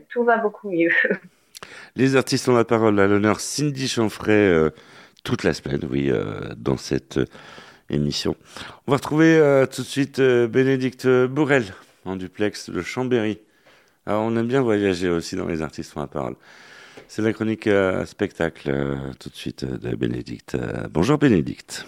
tout 0.09 0.25
va 0.25 0.38
beaucoup 0.38 0.71
mieux. 0.71 0.91
Les 1.97 2.17
artistes 2.17 2.49
ont 2.49 2.55
la 2.55 2.65
parole 2.65 2.99
à 3.00 3.07
l'honneur 3.07 3.41
Cindy 3.41 3.88
Chanfray 3.88 4.35
euh, 4.35 4.71
toute 5.25 5.43
la 5.43 5.55
semaine, 5.55 5.81
oui, 5.91 6.11
euh, 6.11 6.55
dans 6.57 6.76
cette 6.76 7.19
euh, 7.19 7.26
émission. 7.91 8.37
On 8.87 8.93
va 8.93 8.97
retrouver 8.99 9.37
euh, 9.38 9.67
tout 9.67 9.83
de 9.83 9.87
suite 9.87 10.19
euh, 10.19 10.47
Bénédicte 10.47 11.07
Bourrel 11.07 11.65
en 12.05 12.17
duplex 12.17 12.71
de 12.71 12.83
Chambéry. 12.83 13.38
Alors, 14.07 14.23
on 14.23 14.37
aime 14.37 14.47
bien 14.47 14.62
voyager 14.62 15.09
aussi 15.09 15.35
dans 15.37 15.47
les 15.47 15.62
artistes 15.62 15.97
ont 15.97 16.00
la 16.00 16.07
parole. 16.07 16.37
C'est 17.09 17.23
la 17.23 17.33
chronique 17.33 17.67
euh, 17.67 18.05
spectacle 18.05 18.71
euh, 18.71 18.97
tout 19.19 19.29
de 19.29 19.35
suite 19.35 19.65
euh, 19.65 19.79
de 19.79 19.97
Bénédicte. 19.97 20.55
Euh, 20.55 20.87
bonjour 20.91 21.19
Bénédicte. 21.19 21.87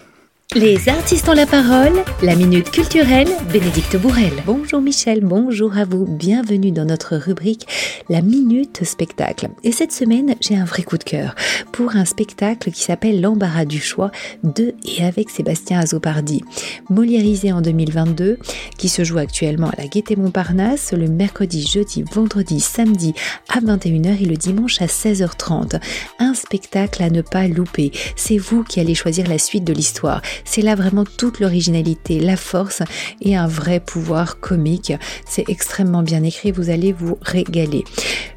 Les 0.55 0.89
artistes 0.89 1.29
ont 1.29 1.33
la 1.33 1.45
parole, 1.45 2.03
la 2.23 2.35
minute 2.35 2.71
culturelle, 2.71 3.27
Bénédicte 3.53 3.97
Bourrel. 3.97 4.33
Bonjour 4.47 4.81
Michel, 4.81 5.19
bonjour 5.21 5.77
à 5.77 5.85
vous, 5.85 6.07
bienvenue 6.07 6.71
dans 6.71 6.85
notre 6.85 7.17
rubrique 7.17 7.67
La 8.09 8.23
minute 8.23 8.83
spectacle. 8.83 9.49
Et 9.63 9.71
cette 9.71 9.91
semaine, 9.91 10.33
j'ai 10.41 10.55
un 10.55 10.65
vrai 10.65 10.81
coup 10.81 10.97
de 10.97 11.03
cœur 11.03 11.35
pour 11.71 11.95
un 11.95 12.03
spectacle 12.03 12.71
qui 12.71 12.81
s'appelle 12.81 13.21
L'embarras 13.21 13.65
du 13.65 13.79
choix 13.79 14.09
de 14.41 14.73
et 14.83 15.03
avec 15.03 15.29
Sébastien 15.29 15.81
Azopardi. 15.81 16.43
Moliérisé 16.89 17.51
en 17.51 17.61
2022, 17.61 18.39
qui 18.75 18.89
se 18.89 19.03
joue 19.03 19.19
actuellement 19.19 19.69
à 19.69 19.75
la 19.77 19.87
Gaîté 19.87 20.15
Montparnasse 20.15 20.93
le 20.93 21.09
mercredi, 21.09 21.63
jeudi, 21.67 22.03
vendredi, 22.11 22.59
samedi 22.59 23.13
à 23.49 23.59
21h 23.59 24.19
et 24.19 24.25
le 24.25 24.35
dimanche 24.35 24.81
à 24.81 24.87
16h30. 24.87 25.79
Un 26.17 26.33
spectacle 26.33 27.03
à 27.03 27.11
ne 27.11 27.21
pas 27.21 27.47
louper. 27.47 27.91
C'est 28.15 28.39
vous 28.39 28.63
qui 28.63 28.79
allez 28.79 28.95
choisir 28.95 29.27
la 29.27 29.37
suite 29.37 29.63
de 29.63 29.73
l'histoire. 29.73 30.23
C'est 30.45 30.61
là 30.61 30.75
vraiment 30.75 31.05
toute 31.05 31.39
l'originalité, 31.39 32.19
la 32.19 32.37
force 32.37 32.81
et 33.21 33.35
un 33.35 33.47
vrai 33.47 33.79
pouvoir 33.79 34.39
comique. 34.39 34.93
C'est 35.27 35.49
extrêmement 35.49 36.03
bien 36.03 36.23
écrit, 36.23 36.51
vous 36.51 36.69
allez 36.69 36.91
vous 36.91 37.17
régaler. 37.21 37.83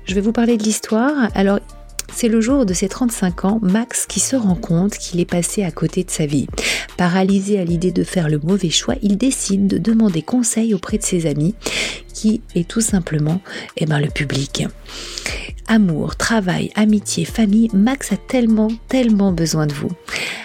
Je 0.04 0.14
vais 0.14 0.20
vous 0.20 0.32
parler 0.32 0.56
de 0.56 0.62
l'histoire. 0.62 1.28
Alors, 1.34 1.58
c'est 2.14 2.28
le 2.28 2.40
jour 2.40 2.66
de 2.66 2.74
ses 2.74 2.88
35 2.88 3.44
ans, 3.46 3.58
Max 3.62 4.06
qui 4.06 4.20
se 4.20 4.36
rend 4.36 4.54
compte 4.54 4.98
qu'il 4.98 5.18
est 5.20 5.24
passé 5.24 5.64
à 5.64 5.70
côté 5.70 6.04
de 6.04 6.10
sa 6.10 6.26
vie. 6.26 6.46
Paralysé 6.96 7.58
à 7.58 7.64
l'idée 7.64 7.90
de 7.90 8.04
faire 8.04 8.28
le 8.28 8.38
mauvais 8.38 8.70
choix, 8.70 8.94
il 9.02 9.16
décide 9.16 9.66
de 9.66 9.78
demander 9.78 10.22
conseil 10.22 10.74
auprès 10.74 10.98
de 10.98 11.02
ses 11.02 11.26
amis, 11.26 11.54
qui 12.12 12.42
est 12.54 12.68
tout 12.68 12.82
simplement 12.82 13.40
eh 13.78 13.86
ben, 13.86 13.98
le 13.98 14.08
public. 14.08 14.66
Amour, 15.74 16.16
travail, 16.16 16.70
amitié, 16.74 17.24
famille, 17.24 17.70
Max 17.72 18.12
a 18.12 18.18
tellement, 18.18 18.68
tellement 18.88 19.32
besoin 19.32 19.66
de 19.66 19.72
vous. 19.72 19.88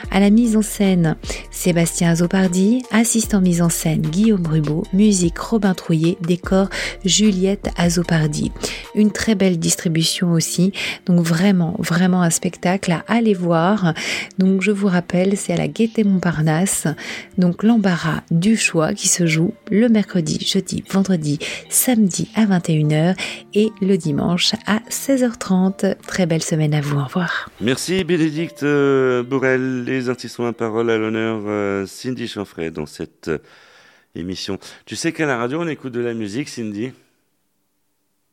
À 0.10 0.22
la 0.22 0.30
mise 0.30 0.56
en 0.56 0.62
scène, 0.62 1.18
Sébastien 1.52 2.12
Azopardi, 2.12 2.84
assistant 2.92 3.42
mise 3.42 3.62
en 3.62 3.68
scène 3.68 4.04
Guillaume 4.04 4.48
Rubeau, 4.48 4.84
musique 4.94 5.38
Robin 5.38 5.74
Trouillet, 5.74 6.18
décor 6.22 6.70
Juliette 7.04 7.70
Azopardi. 7.76 8.54
Une 8.96 9.12
très 9.12 9.36
belle 9.36 9.60
distribution 9.60 10.32
aussi, 10.32 10.72
donc 11.08 11.20
vraiment, 11.20 11.76
vraiment 11.80 12.22
un 12.22 12.30
spectacle 12.30 12.94
à 12.94 13.04
aller 13.10 13.34
voir. 13.34 13.94
Donc 14.38 14.62
je 14.62 14.72
vous 14.72 14.88
rappelle, 14.88 15.36
c'est 15.36 15.52
à 15.52 15.58
la 15.58 15.68
Gaîté 15.68 16.06
Montparnasse, 16.06 16.88
donc 17.38 17.64
l'embarras 17.64 18.22
du 18.32 18.56
choix 18.56 18.94
qui 18.94 19.10
se 19.10 19.26
joue 19.26 19.54
le 19.70 19.90
mercredi, 19.90 20.40
jeudi, 20.40 20.86
vendredi, 20.90 21.38
samedi 21.70 22.30
à 22.34 22.46
21h 22.46 23.16
et 23.56 23.72
le 23.82 23.98
dimanche 23.98 24.54
à 24.66 24.80
16h30. 25.22 25.96
Très 26.06 26.26
belle 26.26 26.44
semaine 26.44 26.74
à 26.74 26.82
vous, 26.82 27.00
au 27.00 27.04
revoir. 27.04 27.50
Merci 27.62 28.04
Bénédicte 28.04 28.64
euh, 28.64 29.24
Bourrel. 29.24 29.84
Les 29.84 30.10
artistes 30.10 30.40
ont 30.40 30.46
la 30.46 30.54
parole 30.54 30.90
à 30.92 30.98
l'honneur 30.98 31.42
euh, 31.48 31.86
Cindy 31.88 32.28
Chanfray 32.28 32.70
dans 32.72 32.86
cette 32.86 33.28
euh, 33.28 33.40
émission. 34.16 34.60
Tu 34.86 34.96
sais 34.96 35.12
qu'à 35.12 35.26
la 35.26 35.38
radio 35.38 35.60
on 35.62 35.68
écoute 35.68 35.94
de 35.94 36.02
la 36.02 36.14
musique, 36.14 36.50
Cindy? 36.50 36.94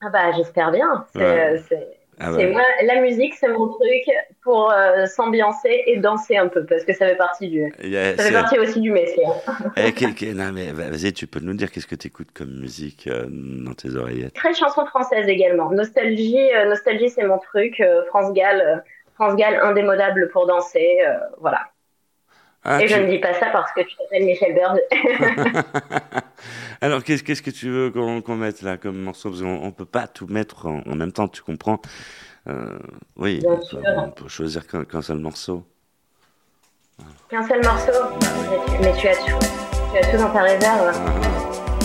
Ah 0.03 0.11
bah 0.13 0.33
j'espère 0.37 0.71
bien. 0.71 1.07
C'est, 1.15 1.19
Ouais. 1.21 1.63
c'est- 1.69 1.89
Ah 2.21 2.33
ouais. 2.33 2.47
moi, 2.51 2.63
la 2.85 3.01
musique, 3.01 3.35
c'est 3.35 3.49
mon 3.49 3.69
truc 3.69 4.03
pour 4.43 4.71
euh, 4.71 5.07
s'ambiancer 5.07 5.83
et 5.87 5.97
danser 5.99 6.37
un 6.37 6.49
peu 6.49 6.65
parce 6.65 6.85
que 6.85 6.93
ça 6.93 7.07
fait 7.09 7.17
partie 7.17 7.49
du. 7.49 7.73
Il 7.83 7.91
y 7.91 7.97
a- 7.97 8.17
Ça 8.17 8.25
fait 8.25 8.33
partie 8.33 8.59
aussi 8.59 8.81
du 8.81 8.91
métier. 8.91 9.25
Eh, 9.77 9.93
quel- 9.93 10.15
quel- 10.15 10.35
non, 10.37 10.53
mais 10.53 10.73
va- 10.73 10.91
vas-y, 10.91 11.13
tu 11.13 11.27
peux 11.27 11.41
nous 11.41 11.55
dire 11.55 11.71
qu'est-ce 11.73 11.87
que 11.87 11.95
tu 11.97 12.09
écoutes 12.09 12.33
comme 12.33 12.51
musique 12.61 13.07
euh, 13.09 13.27
dans 13.29 13.75
tes 13.75 13.95
oreillettes? 13.97 14.35
Très 14.35 14.55
chanson 14.55 14.87
française 14.87 15.29
également. 15.29 15.71
Nostalgie, 15.71 16.51
euh, 16.55 16.67
nostalgie, 16.69 17.11
c'est 17.11 17.25
mon 17.25 17.39
truc. 17.39 17.83
France 18.09 18.33
Gall, 18.33 18.85
France 19.15 19.37
Gall, 19.37 19.59
indémodable 19.63 20.29
pour 20.33 20.47
danser. 20.47 20.99
voilà. 21.41 21.61
Ah, 22.67 22.81
et 22.83 22.87
tu- 22.87 22.95
je 22.95 22.99
ne 23.01 23.09
dis 23.11 23.19
pas 23.19 23.35
ça 23.35 23.51
parce 23.53 23.71
que 23.73 23.83
tu 23.83 23.95
t'appelles 23.97 24.25
Michel 24.25 24.55
Bird. 24.55 24.81
Alors, 26.81 27.03
qu'est-ce 27.03 27.23
qu'est-ce 27.23 27.43
que 27.43 27.51
tu 27.51 27.71
veux 27.71 27.91
qu'on 27.91 28.21
qu'on 28.23 28.37
mette 28.37 28.63
là 28.63 28.77
comme 28.77 28.99
morceau? 29.01 29.31
Parce 29.31 29.43
qu'on 29.43 29.61
on 29.63 29.73
peut 29.73 29.85
pas 29.85 30.07
tout 30.07 30.27
mettre 30.27 30.67
en, 30.67 30.81
en 30.87 30.95
même 30.95 31.13
temps, 31.13 31.29
tu 31.29 31.43
comprends? 31.43 31.81
Euh, 32.49 32.79
Oui, 33.17 33.43
on 33.47 33.57
peut, 33.57 33.63
sûr. 33.63 33.81
on 33.97 34.11
peut 34.11 34.29
choisir 34.29 34.67
qu'un 34.67 34.85
qu'un 34.85 35.03
seul 35.03 35.19
morceau. 35.19 35.65
Qu'un 37.31 37.47
seul 37.47 37.63
morceau, 37.65 37.93
mais 38.21 38.59
tu, 38.67 38.83
mais 38.83 38.93
tu 39.01 39.09
as 39.09 39.17
tout. 39.17 39.39
Tu 39.93 39.99
as 39.99 40.11
tout 40.11 40.19
dans 40.19 40.31
ta 40.31 40.43
réserve. 40.43 40.93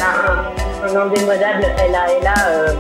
Un, 0.02 0.88
un 0.88 0.96
indémodable, 0.96 1.66
elle 1.78 1.96
a, 1.96 2.12
elle 2.12 2.28
a, 2.28 2.50
euh. 2.50 2.74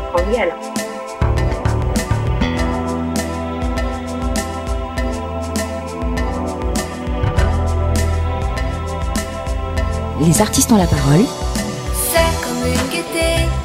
Les 10.21 10.41
artistes 10.41 10.71
ont 10.71 10.77
la 10.77 10.85
parole. 10.87 11.21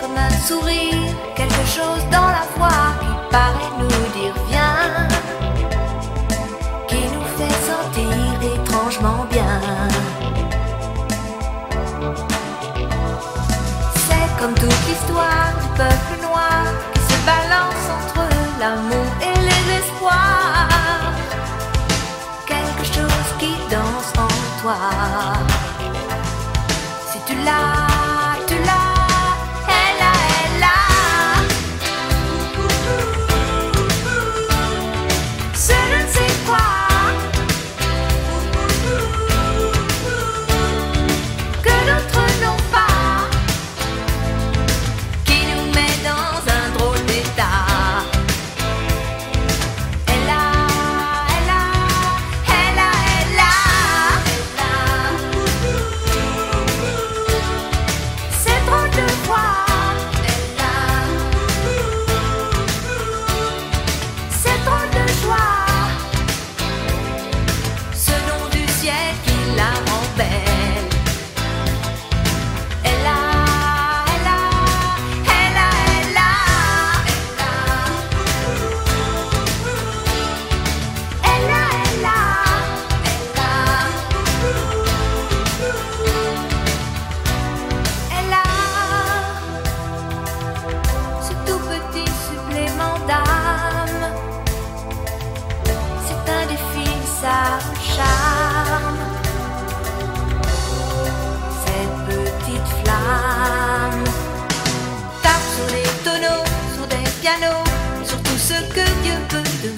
Comme 0.00 0.16
un 0.16 0.30
sourire, 0.30 1.12
quelque 1.34 1.66
chose 1.66 2.04
dans 2.12 2.28
la 2.28 2.44
voix 2.56 2.94
qui 3.00 3.32
paraît 3.32 3.74
nous 3.80 3.88
dire 4.16 4.32
viens, 4.48 5.08
qui 6.86 7.02
nous 7.12 7.26
fait 7.36 7.56
sentir 7.68 8.12
étrangement 8.54 9.26
bien. 9.32 9.60
C'est 14.06 14.40
comme 14.40 14.54
toute 14.54 14.86
l'histoire 14.86 15.52
du 15.60 15.68
peuple 15.78 16.13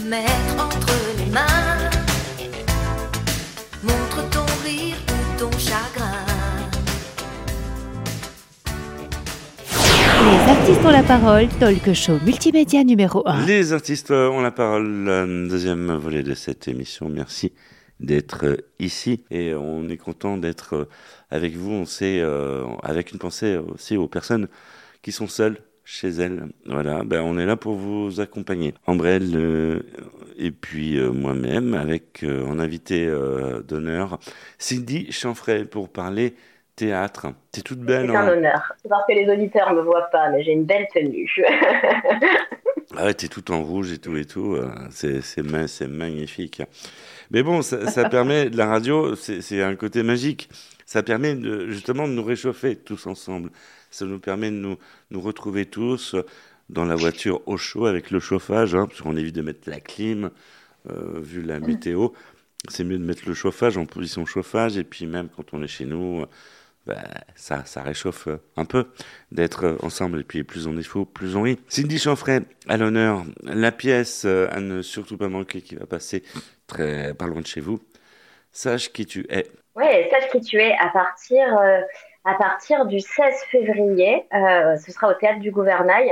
mettre 0.06 0.64
entre 0.64 0.92
les 1.18 1.30
mains. 1.30 1.90
Montre 3.82 4.30
ton 4.30 4.46
rire 4.64 4.96
ou 5.08 5.38
ton 5.38 5.50
chagrin. 5.58 6.24
Les 10.28 10.50
artistes 10.50 10.84
ont 10.84 10.90
la 10.90 11.02
parole, 11.02 11.48
talk 11.60 11.92
show 11.92 12.18
multimédia 12.24 12.84
numéro 12.84 13.22
1. 13.26 13.46
Les 13.46 13.72
artistes 13.72 14.10
ont 14.10 14.40
la 14.40 14.50
parole, 14.50 15.08
euh, 15.08 15.48
deuxième 15.48 15.96
volet 15.96 16.22
de 16.22 16.34
cette 16.34 16.68
émission. 16.68 17.08
Merci 17.08 17.52
d'être 18.00 18.44
euh, 18.44 18.56
ici 18.78 19.24
et 19.30 19.54
on 19.54 19.88
est 19.88 19.96
content 19.96 20.36
d'être 20.36 20.74
euh, 20.74 20.88
avec 21.30 21.56
vous. 21.56 21.72
On 21.72 21.86
sait, 21.86 22.20
euh, 22.20 22.64
avec 22.82 23.12
une 23.12 23.18
pensée 23.18 23.56
aussi 23.56 23.96
aux 23.96 24.08
personnes 24.08 24.48
qui 25.02 25.12
sont 25.12 25.28
seules 25.28 25.58
chez 25.86 26.08
elles. 26.08 26.48
Voilà, 26.66 27.04
ben 27.04 27.22
on 27.22 27.38
est 27.38 27.46
là 27.46 27.56
pour 27.56 27.74
vous 27.76 28.20
accompagner. 28.20 28.74
Ambrelle 28.86 29.30
euh, 29.36 29.80
et 30.36 30.50
puis 30.50 30.98
euh, 30.98 31.12
moi-même 31.12 31.74
avec 31.74 32.24
euh, 32.24 32.44
en 32.44 32.58
invité 32.58 33.06
euh, 33.06 33.62
d'honneur 33.62 34.18
Cindy 34.58 35.10
Chanfray 35.12 35.64
pour 35.64 35.88
parler 35.88 36.34
théâtre. 36.74 37.28
T'es 37.52 37.60
toute 37.62 37.78
belle. 37.78 38.08
C'est 38.10 38.16
un 38.16 38.26
hein 38.26 38.32
honneur. 38.32 38.72
C'est 38.82 38.88
parce 38.88 39.06
que 39.06 39.12
les 39.12 39.32
auditeurs 39.32 39.70
ne 39.72 39.76
me 39.76 39.82
voient 39.82 40.08
pas, 40.10 40.28
mais 40.30 40.42
j'ai 40.42 40.52
une 40.52 40.64
belle 40.64 40.86
tenue. 40.92 41.32
Ah 42.96 43.04
ouais, 43.04 43.14
t'es 43.14 43.26
tout 43.26 43.50
en 43.50 43.62
rouge 43.64 43.92
et 43.92 43.98
tout 43.98 44.16
et 44.16 44.24
tout. 44.24 44.56
C'est 44.90 45.20
c'est 45.20 45.42
ma- 45.42 45.66
c'est 45.66 45.88
magnifique. 45.88 46.62
Mais 47.32 47.42
bon, 47.42 47.60
ça, 47.60 47.88
ça 47.88 48.08
permet 48.08 48.48
la 48.48 48.66
radio, 48.66 49.16
c'est 49.16 49.40
c'est 49.42 49.60
un 49.60 49.74
côté 49.74 50.04
magique. 50.04 50.48
Ça 50.86 51.02
permet 51.02 51.34
de, 51.34 51.66
justement 51.68 52.06
de 52.06 52.12
nous 52.12 52.22
réchauffer 52.22 52.76
tous 52.76 53.06
ensemble. 53.08 53.50
Ça 53.90 54.04
nous 54.04 54.18
permet 54.18 54.50
de 54.50 54.56
nous, 54.56 54.76
nous 55.10 55.20
retrouver 55.20 55.66
tous 55.66 56.16
dans 56.68 56.84
la 56.84 56.96
voiture 56.96 57.46
au 57.46 57.56
chaud 57.56 57.86
avec 57.86 58.10
le 58.10 58.20
chauffage, 58.20 58.74
hein, 58.74 58.86
parce 58.86 59.00
qu'on 59.00 59.16
évite 59.16 59.34
de 59.34 59.42
mettre 59.42 59.70
la 59.70 59.80
clim, 59.80 60.30
euh, 60.90 61.20
vu 61.20 61.42
la 61.42 61.60
météo. 61.60 62.08
C'est 62.68 62.84
mieux 62.84 62.98
de 62.98 63.04
mettre 63.04 63.22
le 63.26 63.34
chauffage 63.34 63.76
en 63.76 63.86
position 63.86 64.26
chauffage, 64.26 64.76
et 64.76 64.84
puis 64.84 65.06
même 65.06 65.28
quand 65.34 65.52
on 65.52 65.62
est 65.62 65.68
chez 65.68 65.84
nous, 65.84 66.22
euh, 66.22 66.26
bah, 66.86 67.02
ça, 67.34 67.64
ça 67.64 67.82
réchauffe 67.82 68.26
euh, 68.28 68.38
un 68.56 68.64
peu 68.64 68.86
d'être 69.30 69.78
ensemble. 69.82 70.20
Et 70.20 70.24
puis 70.24 70.42
plus 70.42 70.66
on 70.66 70.76
est 70.76 70.82
faux, 70.82 71.04
plus 71.04 71.36
on 71.36 71.42
rit. 71.42 71.58
Cindy 71.68 71.98
Chanfray, 71.98 72.40
à 72.68 72.76
l'honneur, 72.76 73.24
la 73.42 73.72
pièce 73.72 74.24
à 74.24 74.60
ne 74.60 74.82
surtout 74.82 75.16
pas 75.16 75.28
manquer 75.28 75.62
qui 75.62 75.76
va 75.76 75.86
passer 75.86 76.22
très 76.66 77.14
pas 77.14 77.26
loin 77.26 77.40
de 77.40 77.46
chez 77.46 77.60
vous. 77.60 77.80
Sache 78.52 78.92
qui 78.92 79.06
tu 79.06 79.26
es. 79.28 79.46
Ouais, 79.74 80.08
sache 80.10 80.30
qui 80.32 80.40
tu 80.40 80.56
es 80.56 80.72
à 80.80 80.88
partir, 80.88 81.36
euh, 81.58 81.80
à 82.26 82.34
partir 82.34 82.84
du 82.86 83.00
16 83.00 83.34
février. 83.50 84.26
euh, 84.34 84.76
ce 84.76 84.92
sera 84.92 85.08
au 85.10 85.14
Théâtre 85.14 85.40
du 85.40 85.50
Gouvernail. 85.50 86.10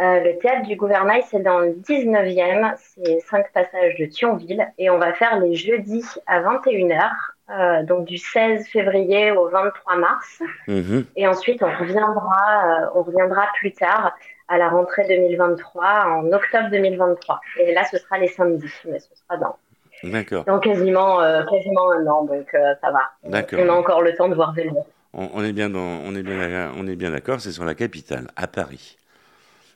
Euh, 0.00 0.20
le 0.20 0.38
Théâtre 0.38 0.62
du 0.66 0.76
Gouvernail, 0.76 1.22
c'est 1.30 1.40
dans 1.40 1.58
le 1.60 1.70
19e. 1.70 2.74
C'est 2.76 3.20
cinq 3.20 3.50
passages 3.52 3.96
de 3.98 4.06
Thionville. 4.06 4.66
Et 4.78 4.90
on 4.90 4.98
va 4.98 5.12
faire 5.14 5.38
les 5.40 5.54
jeudis 5.54 6.04
à 6.26 6.40
21h. 6.40 7.10
euh, 7.50 7.82
donc 7.82 8.06
du 8.06 8.16
16 8.16 8.66
février 8.68 9.30
au 9.32 9.48
23 9.48 9.96
mars. 9.96 10.42
Mhm. 10.66 11.04
Et 11.16 11.26
ensuite, 11.26 11.62
on 11.62 11.70
reviendra, 11.78 12.90
on 12.94 13.02
reviendra 13.02 13.46
plus 13.58 13.72
tard 13.72 14.16
à 14.48 14.56
la 14.58 14.68
rentrée 14.70 15.04
2023, 15.06 15.84
en 16.06 16.32
octobre 16.32 16.70
2023. 16.70 17.40
Et 17.60 17.72
là, 17.74 17.84
ce 17.84 17.98
sera 17.98 18.18
les 18.18 18.28
samedis, 18.28 18.72
mais 18.86 18.98
ce 18.98 19.08
sera 19.14 19.36
dans, 19.38 19.56
D'accord, 20.02 20.44
dans 20.44 20.58
quasiment, 20.58 21.20
euh, 21.22 21.42
quasiment 21.44 21.92
un 21.92 22.06
an, 22.06 22.24
donc 22.24 22.52
euh, 22.54 22.74
ça 22.80 22.90
va. 22.90 23.00
d'accord. 23.24 23.58
On 23.62 23.68
a 23.68 23.72
encore 23.72 24.02
le 24.02 24.14
temps 24.14 24.28
de 24.28 24.34
voir 24.34 24.52
venir. 24.54 24.82
On, 25.14 25.30
on 25.34 25.44
est 25.44 25.52
bien 25.52 25.70
dans, 25.70 25.80
on 25.80 26.14
est 26.14 26.22
bien, 26.22 26.72
on 26.76 26.86
est 26.86 26.96
bien 26.96 27.10
d'accord. 27.10 27.40
C'est 27.40 27.52
sur 27.52 27.64
la 27.64 27.74
capitale, 27.74 28.28
à 28.36 28.46
Paris. 28.46 28.98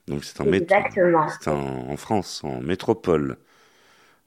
Donc 0.08 0.24
c'est 0.24 0.40
en 0.40 0.46
en, 1.46 1.90
en 1.90 1.96
France, 1.96 2.42
en 2.44 2.60
métropole. 2.60 3.38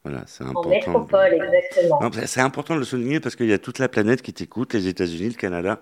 Voilà, 0.03 0.23
c'est 0.27 0.43
En 0.43 0.49
important. 0.49 0.69
métropole, 0.69 1.33
exactement. 1.33 1.99
C'est 2.25 2.41
important 2.41 2.73
de 2.75 2.79
le 2.79 2.85
souligner 2.85 3.19
parce 3.19 3.35
qu'il 3.35 3.47
y 3.47 3.53
a 3.53 3.59
toute 3.59 3.79
la 3.79 3.89
planète 3.89 4.21
qui 4.21 4.33
t'écoute, 4.33 4.73
les 4.73 4.87
États-Unis, 4.87 5.29
le 5.29 5.35
Canada. 5.35 5.81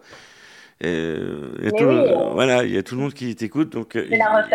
Et, 0.81 0.87
euh, 0.87 1.51
il 1.59 1.65
y 1.65 1.67
a 1.69 1.71
Mais 1.71 1.79
tout, 1.79 1.85
oui. 1.85 2.13
voilà, 2.33 2.63
il 2.65 2.71
y 2.73 2.77
a 2.77 2.83
tout 2.83 2.95
le 2.95 3.01
monde 3.01 3.13
qui 3.13 3.35
t'écoute. 3.35 3.69
Donc, 3.71 3.95
euh, 3.95 4.07
la. 4.09 4.47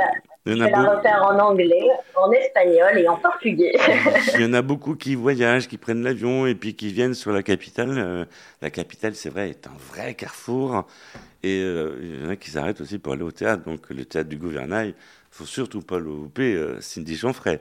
Il 0.46 0.52
y 0.52 0.56
Je 0.56 0.62
en 0.62 0.66
a 0.66 0.70
la 0.70 0.82
refaire 0.82 1.22
en 1.24 1.38
anglais, 1.38 1.88
en 2.16 2.30
espagnol 2.32 2.98
et 2.98 3.08
en 3.08 3.16
portugais. 3.16 3.72
il 4.34 4.42
y 4.42 4.44
en 4.44 4.52
a 4.52 4.60
beaucoup 4.62 4.94
qui 4.94 5.14
voyagent, 5.14 5.68
qui 5.68 5.78
prennent 5.78 6.02
l'avion 6.02 6.46
et 6.46 6.54
puis 6.54 6.74
qui 6.74 6.92
viennent 6.92 7.14
sur 7.14 7.32
la 7.32 7.42
capitale. 7.42 7.94
Euh, 7.96 8.24
la 8.60 8.70
capitale, 8.70 9.14
c'est 9.14 9.30
vrai, 9.30 9.50
est 9.50 9.66
un 9.66 9.76
vrai 9.92 10.14
carrefour. 10.14 10.86
Et 11.42 11.60
euh, 11.62 11.96
il 12.00 12.24
y 12.24 12.26
en 12.26 12.30
a 12.30 12.36
qui 12.36 12.50
s'arrêtent 12.50 12.80
aussi 12.80 12.98
pour 12.98 13.14
aller 13.14 13.22
au 13.22 13.32
théâtre. 13.32 13.64
Donc 13.64 13.88
le 13.88 14.04
théâtre 14.04 14.28
du 14.28 14.36
Gouvernail, 14.36 14.94
faut 15.30 15.46
surtout 15.46 15.80
pas 15.80 15.98
le 15.98 16.04
louper. 16.04 16.54
Euh, 16.54 16.80
Cindy 16.80 17.16
Chanfray. 17.16 17.60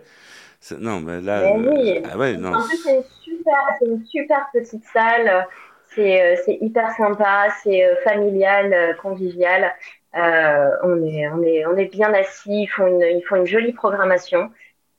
Non, 0.79 0.99
mais 1.01 1.21
là, 1.21 1.53
Mais 1.57 1.69
oui. 1.69 1.97
euh, 1.97 2.07
ah 2.11 2.17
ouais, 2.17 2.37
non. 2.37 2.53
En 2.53 2.63
plus, 2.63 2.77
c'est 2.77 3.05
une 3.27 3.93
une 3.93 4.05
super 4.05 4.49
petite 4.53 4.83
salle. 4.93 5.47
C'est, 5.95 6.57
hyper 6.61 6.91
sympa, 6.95 7.47
c'est 7.63 7.83
familial, 8.03 8.97
convivial. 9.01 9.71
Euh, 10.15 10.69
on 10.83 11.03
est, 11.05 11.27
on 11.29 11.41
est, 11.41 11.65
on 11.65 11.75
est 11.75 11.91
bien 11.91 12.13
assis. 12.13 12.63
Ils 12.63 12.67
font 12.67 12.87
une, 12.87 13.01
ils 13.01 13.23
font 13.23 13.37
une 13.37 13.47
jolie 13.47 13.73
programmation. 13.73 14.51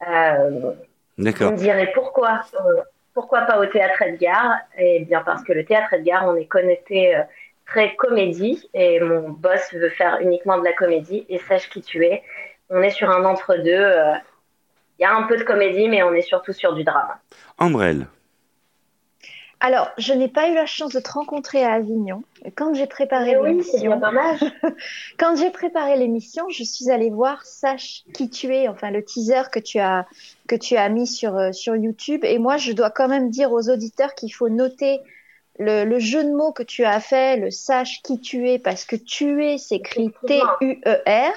Euh, 0.09 0.73
D'accord. 1.19 1.53
me 1.53 1.57
direz 1.57 1.91
pourquoi, 1.95 2.41
euh, 2.55 2.83
pourquoi 3.15 3.43
pas 3.43 3.59
au 3.61 3.67
théâtre 3.67 4.03
Edgar? 4.03 4.59
Eh 4.77 5.01
bien, 5.01 5.23
parce 5.23 5.43
que 5.45 5.53
le 5.53 5.65
théâtre 5.65 5.93
Edgar, 5.93 6.27
on 6.27 6.35
est 6.37 6.47
connecté 6.47 7.17
euh, 7.17 7.23
très 7.67 7.95
comédie 7.95 8.69
et 8.75 9.01
mon 9.01 9.31
boss 9.31 9.73
veut 9.73 9.91
faire 9.91 10.19
uniquement 10.21 10.59
de 10.59 10.65
la 10.65 10.73
comédie. 10.73 11.25
Et 11.29 11.39
sache 11.39 11.69
qui 11.71 11.83
tu 11.83 12.05
es. 12.05 12.23
On 12.71 12.83
est 12.83 12.91
sur 12.91 13.11
un 13.11 13.25
entre-deux. 13.25 13.73
euh, 13.73 14.13
Il 14.99 15.03
y 15.03 15.05
a 15.05 15.15
un 15.15 15.25
peu 15.25 15.37
de 15.37 15.45
comédie, 15.45 15.89
mais 15.89 16.03
on 16.03 16.13
est 16.13 16.23
surtout 16.23 16.53
sur 16.53 16.75
du 16.75 16.85
drame. 16.85 17.15
Ambrelle. 17.59 18.07
Alors, 19.65 19.91
je 19.97 20.13
n'ai 20.13 20.29
pas 20.29 20.51
eu 20.51 20.55
la 20.55 20.67
chance 20.67 20.93
de 20.93 21.01
te 21.01 21.11
rencontrer 21.11 21.65
à 21.65 21.73
Avignon. 21.73 22.23
Quand 22.55 22.75
j'ai 22.75 22.87
préparé 22.87 23.31
Eh 23.31 23.37
oui, 23.39 23.49
l'émission, 23.49 23.99
quand 25.19 25.37
j'ai 25.37 25.49
préparé 25.49 25.97
l'émission, 25.97 26.51
je 26.51 26.63
suis 26.63 26.91
allée 26.91 27.09
voir 27.09 27.47
Sache 27.47 28.05
qui 28.13 28.29
tu 28.29 28.55
es, 28.55 28.69
enfin 28.69 28.91
le 28.91 29.03
teaser 29.03 29.45
que 29.51 29.59
tu 29.59 29.79
as 29.79 30.07
que 30.49 30.55
tu 30.55 30.77
as 30.77 30.87
mis 30.91 31.07
sur 31.07 31.39
euh, 31.39 31.53
sur 31.53 31.77
YouTube. 31.77 32.27
Et 32.27 32.39
moi, 32.39 32.59
je 32.59 32.73
dois 32.73 32.91
quand 32.91 33.09
même 33.09 33.31
dire 33.31 33.53
aux 33.53 33.71
auditeurs 33.71 34.15
qu'il 34.15 34.35
faut 34.35 34.51
noter 34.51 35.01
le, 35.59 35.85
le 35.85 35.99
jeu 35.99 36.25
de 36.25 36.31
mots 36.31 36.53
que 36.53 36.63
tu 36.63 36.85
as 36.85 37.01
fait, 37.01 37.39
le 37.39 37.51
Sache 37.51 38.03
qui 38.03 38.21
tu 38.21 38.51
es, 38.51 38.59
parce 38.59 38.85
que 38.85 38.97
tuer 38.97 39.57
s'écrit 39.57 40.13
T. 40.27 40.43
U 40.61 40.79
E 40.85 41.01
R 41.07 41.33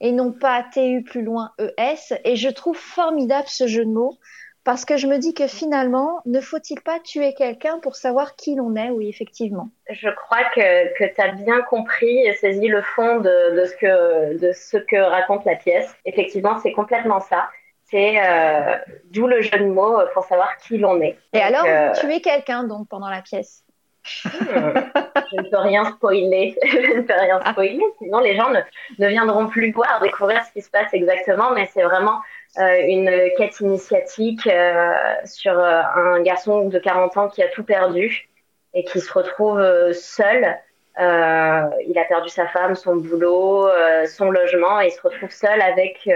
et 0.00 0.10
non 0.10 0.32
pas 0.32 0.64
T 0.74 0.90
U 0.90 1.04
plus 1.04 1.22
loin 1.22 1.52
E 1.60 1.72
S. 1.76 2.14
Et 2.24 2.34
je 2.34 2.48
trouve 2.48 2.76
formidable 2.76 3.46
ce 3.46 3.68
jeu 3.68 3.84
de 3.84 3.90
mots. 3.90 4.18
Parce 4.64 4.86
que 4.86 4.96
je 4.96 5.06
me 5.06 5.18
dis 5.18 5.34
que 5.34 5.46
finalement, 5.46 6.22
ne 6.24 6.40
faut-il 6.40 6.80
pas 6.80 6.98
tuer 6.98 7.34
quelqu'un 7.34 7.78
pour 7.80 7.96
savoir 7.96 8.34
qui 8.34 8.54
l'on 8.54 8.74
est 8.76 8.88
Oui, 8.88 9.08
effectivement? 9.08 9.68
Je 9.90 10.08
crois 10.08 10.44
que, 10.54 10.96
que 10.98 11.14
tu 11.14 11.20
as 11.20 11.32
bien 11.32 11.60
compris 11.62 12.18
et 12.26 12.32
saisi 12.34 12.68
le 12.68 12.80
fond 12.80 13.20
de, 13.20 13.60
de, 13.60 13.64
ce 13.66 13.76
que, 13.76 14.38
de 14.38 14.52
ce 14.52 14.78
que 14.78 14.96
raconte 14.96 15.44
la 15.44 15.56
pièce. 15.56 15.94
Effectivement, 16.06 16.58
c'est 16.62 16.72
complètement 16.72 17.20
ça. 17.20 17.50
C'est 17.90 18.18
euh, 18.18 18.76
d'où 19.10 19.26
le 19.26 19.42
jeu 19.42 19.58
de 19.58 19.66
mots 19.66 20.00
euh, 20.00 20.06
pour 20.14 20.24
savoir 20.24 20.56
qui 20.56 20.78
l'on 20.78 21.00
est. 21.02 21.18
Et 21.34 21.38
Donc, 21.38 21.42
alors, 21.42 21.64
euh, 21.66 21.92
tuer 22.00 22.22
quelqu'un 22.22 22.64
donc 22.64 22.88
pendant 22.88 23.10
la 23.10 23.20
pièce? 23.20 23.63
Je 24.04 25.36
ne 25.36 25.48
peux 25.48 25.58
rien 25.58 25.84
spoiler. 25.84 26.56
je 26.66 26.96
ne 26.96 27.02
peux 27.02 27.14
rien 27.14 27.40
spoiler, 27.50 27.82
sinon 27.98 28.20
les 28.20 28.36
gens 28.36 28.50
ne, 28.50 29.08
viendront 29.08 29.46
plus 29.46 29.72
voir, 29.72 30.00
découvrir 30.02 30.44
ce 30.44 30.52
qui 30.52 30.62
se 30.62 30.70
passe 30.70 30.92
exactement. 30.92 31.52
Mais 31.52 31.68
c'est 31.72 31.82
vraiment 31.82 32.20
euh, 32.58 32.82
une 32.86 33.10
quête 33.36 33.60
initiatique 33.60 34.46
euh, 34.46 34.92
sur 35.24 35.58
euh, 35.58 35.82
un 35.96 36.22
garçon 36.22 36.68
de 36.68 36.78
40 36.78 37.16
ans 37.16 37.28
qui 37.28 37.42
a 37.42 37.48
tout 37.48 37.64
perdu 37.64 38.28
et 38.74 38.84
qui 38.84 39.00
se 39.00 39.12
retrouve 39.12 39.60
seul. 39.92 40.58
Il 40.98 41.98
a 41.98 42.04
perdu 42.08 42.28
sa 42.28 42.46
femme, 42.48 42.74
son 42.74 42.96
boulot, 42.96 43.68
son 44.06 44.30
logement 44.30 44.80
et 44.80 44.88
il 44.88 44.90
se 44.90 45.02
retrouve 45.02 45.30
seul 45.30 45.60
avec 45.60 46.08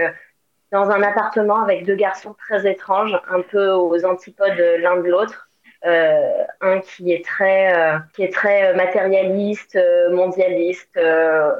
dans 0.71 0.89
un 0.89 1.01
appartement 1.01 1.61
avec 1.61 1.85
deux 1.85 1.95
garçons 1.95 2.35
très 2.47 2.69
étranges, 2.69 3.17
un 3.29 3.41
peu 3.41 3.71
aux 3.71 4.05
antipodes 4.05 4.57
l'un 4.79 4.97
de 4.97 5.09
l'autre. 5.09 5.48
Euh, 5.85 6.43
un 6.59 6.81
qui 6.81 7.13
est 7.13 7.23
très 7.23 7.73
euh, 7.73 7.99
qui 8.13 8.23
est 8.23 8.33
très 8.33 8.73
matérialiste, 8.73 9.77
euh, 9.77 10.09
mondialiste, 10.13 10.97
euh, 10.97 11.55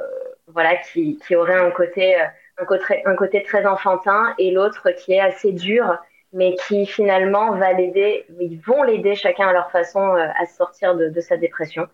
voilà, 0.46 0.76
qui, 0.76 1.18
qui 1.26 1.34
aurait 1.36 1.58
un 1.58 1.70
côté 1.70 2.16
un 2.58 2.64
côté 2.66 3.02
un 3.06 3.14
côté 3.14 3.42
très 3.42 3.64
enfantin, 3.64 4.34
et 4.38 4.50
l'autre 4.50 4.90
qui 4.90 5.14
est 5.14 5.20
assez 5.20 5.52
dur, 5.52 5.96
mais 6.34 6.54
qui 6.66 6.84
finalement 6.84 7.52
va 7.52 7.72
l'aider, 7.72 8.26
ils 8.38 8.60
vont 8.60 8.82
l'aider 8.82 9.14
chacun 9.14 9.48
à 9.48 9.52
leur 9.54 9.70
façon 9.70 10.12
à 10.14 10.44
sortir 10.44 10.96
de, 10.96 11.08
de 11.08 11.20
sa 11.22 11.38
dépression. 11.38 11.88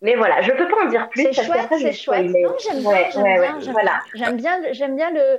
Mais 0.00 0.14
voilà, 0.14 0.40
je 0.40 0.52
peux 0.52 0.68
pas 0.68 0.84
en 0.84 0.88
dire 0.88 1.08
plus. 1.10 1.24
C'est 1.24 1.44
chouette, 1.44 1.68
c'est 1.78 1.92
chouette. 1.92 2.26
Non, 2.26 2.54
j'aime 2.58 2.80
bien, 2.80 2.90
Ouais, 2.90 3.08
bien, 3.60 3.72
voilà. 3.72 4.00
Bien, 4.32 4.60
le 5.10 5.38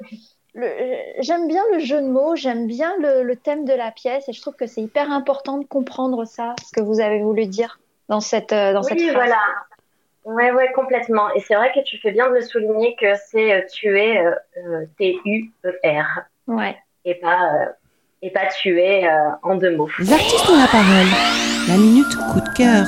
j'aime 0.55 1.47
bien 1.47 1.61
le 1.73 1.79
jeu 1.79 2.01
de 2.01 2.07
mots, 2.07 2.35
j'aime 2.35 2.67
bien 2.67 2.93
le, 2.99 3.23
le 3.23 3.35
thème 3.35 3.65
de 3.65 3.73
la 3.73 3.91
pièce, 3.91 4.27
et 4.27 4.33
je 4.33 4.41
trouve 4.41 4.55
que 4.55 4.65
c'est 4.67 4.81
hyper 4.81 5.11
important 5.11 5.57
de 5.57 5.65
comprendre 5.65 6.25
ça, 6.25 6.55
ce 6.65 6.71
que 6.71 6.81
vous 6.81 6.99
avez 6.99 7.21
voulu 7.21 7.45
dire 7.45 7.79
dans 8.09 8.21
cette 8.21 8.53
euh, 8.53 8.73
dans 8.73 8.83
cette 8.83 8.97
Oui, 8.97 9.09
phrase. 9.09 9.15
voilà. 9.15 9.37
Ouais, 10.25 10.51
ouais, 10.51 10.71
complètement. 10.73 11.33
Et 11.35 11.39
c'est 11.39 11.55
vrai 11.55 11.71
que 11.73 11.81
tu 11.83 11.97
fais 11.99 12.11
bien 12.11 12.29
de 12.29 12.33
le 12.35 12.41
souligner 12.41 12.95
que 12.99 13.13
c'est 13.29 13.53
euh, 13.53 13.61
tuer 13.71 14.17
euh, 14.19 14.31
euh, 14.65 14.85
T-U-E-R 14.97 16.21
Ouais. 16.47 16.75
et 17.05 17.15
pas, 17.15 17.53
euh, 17.53 17.65
et 18.21 18.29
pas 18.31 18.47
tuer 18.47 19.07
euh, 19.07 19.29
en 19.43 19.55
deux 19.55 19.75
mots. 19.75 19.89
Les 19.99 20.11
artistes 20.11 20.49
ont 20.49 20.57
la 20.59 20.67
parole. 20.67 21.07
La 21.69 21.77
minute 21.77 22.13
coup 22.31 22.41
de 22.41 22.53
cœur. 22.57 22.85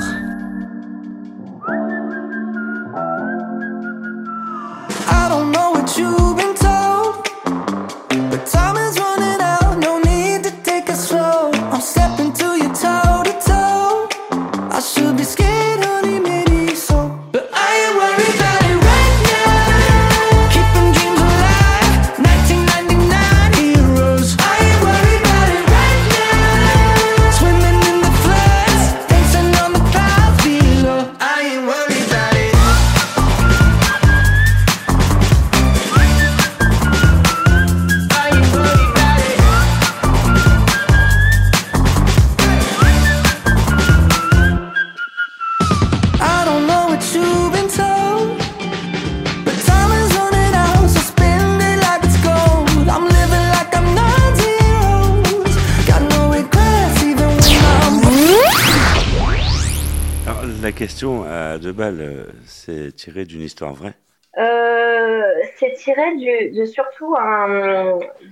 Euh, 61.80 62.24
c'est 62.44 62.92
tiré 62.92 63.24
d'une 63.24 63.42
histoire 63.42 63.74
vraie? 63.74 63.94
Euh, 64.38 65.22
c'est 65.56 65.72
tiré 65.72 66.14
de 66.50 66.64
surtout 66.64 67.16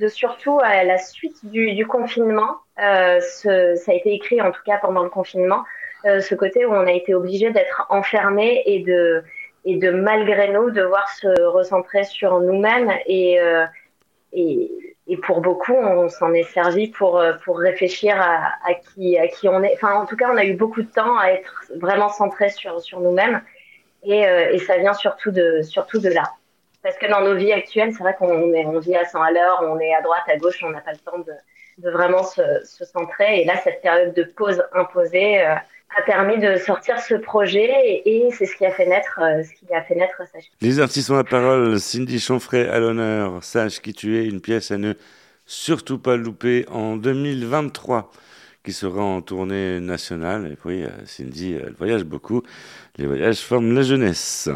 de 0.01 0.09
surtout 0.09 0.59
à 0.63 0.85
la 0.85 0.99
suite 0.99 1.45
du, 1.45 1.87
confinement. 1.87 2.59
Euh, 2.81 3.21
ça 3.21 3.51
a 3.93 3.95
été 3.95 4.13
écrit 4.15 4.41
en 4.41 4.53
tout 4.53 4.63
cas 4.65 4.79
pendant 4.79 5.03
le 5.03 5.11
confinement. 5.11 5.65
Euh, 6.05 6.21
ce 6.21 6.35
côté 6.35 6.65
où 6.65 6.73
on 6.73 6.87
a 6.87 6.93
été 6.93 7.15
obligé 7.15 7.51
d'être 7.51 7.87
enfermé 7.91 8.63
et 8.67 8.81
de 8.81 9.25
et 9.65 9.77
de 9.77 9.91
malgré 9.91 10.53
nous 10.53 10.71
devoir 10.71 11.09
se 11.11 11.43
recentrer 11.43 12.05
sur 12.05 12.41
nous-mêmes 12.41 12.91
euh, 13.11 13.67
et, 14.33 14.88
et 15.09 15.16
pour 15.16 15.40
beaucoup 15.40 15.75
on 15.75 16.09
s'en 16.09 16.33
est 16.33 16.44
servi 16.44 16.88
pour 16.88 17.18
euh, 17.18 17.33
pour 17.44 17.59
réfléchir 17.59 18.21
à, 18.21 18.75
qui 18.75 19.18
à 19.18 19.27
qui 19.29 19.49
on 19.49 19.62
est. 19.62 19.75
Enfin 19.75 19.94
en 19.94 20.07
tout 20.07 20.16
cas 20.16 20.31
on 20.33 20.37
a 20.37 20.44
eu 20.44 20.55
beaucoup 20.55 20.83
de 20.83 20.90
temps 20.90 21.18
à 21.18 21.29
être 21.29 21.64
vraiment 21.77 22.09
centré 22.09 22.51
sur 22.51 22.81
sur 22.81 23.01
nous-mêmes 23.01 23.42
et, 24.03 24.27
euh, 24.27 24.53
et 24.53 24.59
ça 24.59 24.77
vient 24.79 24.94
surtout 24.94 25.31
de 25.31 25.62
surtout 25.62 25.99
de 25.99 26.09
là. 26.09 26.25
Parce 26.83 26.97
que 26.97 27.07
dans 27.07 27.21
nos 27.21 27.35
vies 27.35 27.53
actuelles, 27.53 27.92
c'est 27.92 28.03
vrai 28.03 28.14
qu'on 28.16 28.31
on 28.31 28.79
vit 28.79 28.94
à 28.94 29.05
100 29.05 29.21
à 29.21 29.31
l'heure, 29.33 29.62
on 29.62 29.81
est 29.81 29.92
à 29.94 30.01
droite, 30.01 30.23
à 30.29 30.37
gauche, 30.37 30.62
on 30.62 30.71
n'a 30.71 30.81
pas 30.81 30.92
le 30.92 30.99
temps 30.99 31.18
de, 31.18 31.33
de 31.79 31.90
vraiment 31.90 32.23
se, 32.23 32.64
se 32.64 32.85
centrer. 32.85 33.40
Et 33.40 33.44
là, 33.44 33.57
cette 33.57 33.83
période 33.83 34.14
de 34.14 34.23
pause 34.23 34.62
imposée 34.73 35.40
euh, 35.40 35.55
a 35.96 36.03
permis 36.03 36.38
de 36.38 36.57
sortir 36.57 37.01
ce 37.01 37.14
projet 37.14 37.70
et, 37.85 38.27
et 38.27 38.31
c'est 38.31 38.46
ce 38.46 38.57
qui 38.57 38.66
a 38.66 38.70
fait 38.70 38.87
naître, 38.87 39.20
euh, 39.22 39.42
ce 39.42 39.53
qui 39.55 39.72
a 39.74 39.83
fait 39.83 39.94
naître 39.94 40.20
Sache. 40.33 40.44
Les 40.61 40.81
artistes 40.81 41.11
ont 41.11 41.16
la 41.16 41.24
parole. 41.24 41.79
Cindy 41.81 42.20
Chanfray 42.20 42.68
à 42.68 42.79
l'honneur. 42.79 43.42
Sache 43.42 43.81
qui 43.81 43.92
tu 43.92 44.18
es, 44.18 44.27
une 44.27 44.40
pièce 44.40 44.70
à 44.70 44.79
ne 44.79 44.94
surtout 45.46 45.98
pas 45.98 46.16
louper 46.16 46.66
en 46.70 46.96
2023 46.96 48.11
qui 48.62 48.72
sera 48.72 49.03
en 49.03 49.22
tournée 49.22 49.81
nationale. 49.81 50.53
Et 50.53 50.57
puis, 50.57 50.85
euh, 50.85 50.88
Cindy, 51.07 51.55
elle 51.55 51.72
voyage 51.72 52.05
beaucoup. 52.05 52.42
Les 52.98 53.07
voyages 53.07 53.40
forment 53.40 53.74
la 53.74 53.83
jeunesse. 53.83 54.51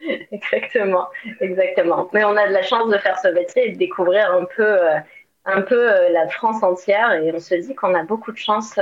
Exactement, 0.32 1.08
exactement. 1.40 2.08
Mais 2.14 2.24
on 2.24 2.34
a 2.36 2.48
de 2.48 2.52
la 2.52 2.62
chance 2.62 2.88
de 2.88 2.96
faire 2.96 3.18
ce 3.18 3.28
métier 3.28 3.68
et 3.68 3.72
de 3.72 3.76
découvrir 3.76 4.32
un 4.32 4.46
peu, 4.56 4.62
euh, 4.62 4.98
un 5.44 5.60
peu 5.60 5.92
euh, 5.92 6.08
la 6.10 6.28
France 6.28 6.62
entière 6.62 7.12
et 7.12 7.30
on 7.34 7.38
se 7.38 7.54
dit 7.56 7.74
qu'on 7.74 7.94
a 7.94 8.04
beaucoup 8.04 8.32
de 8.32 8.38
chance. 8.38 8.78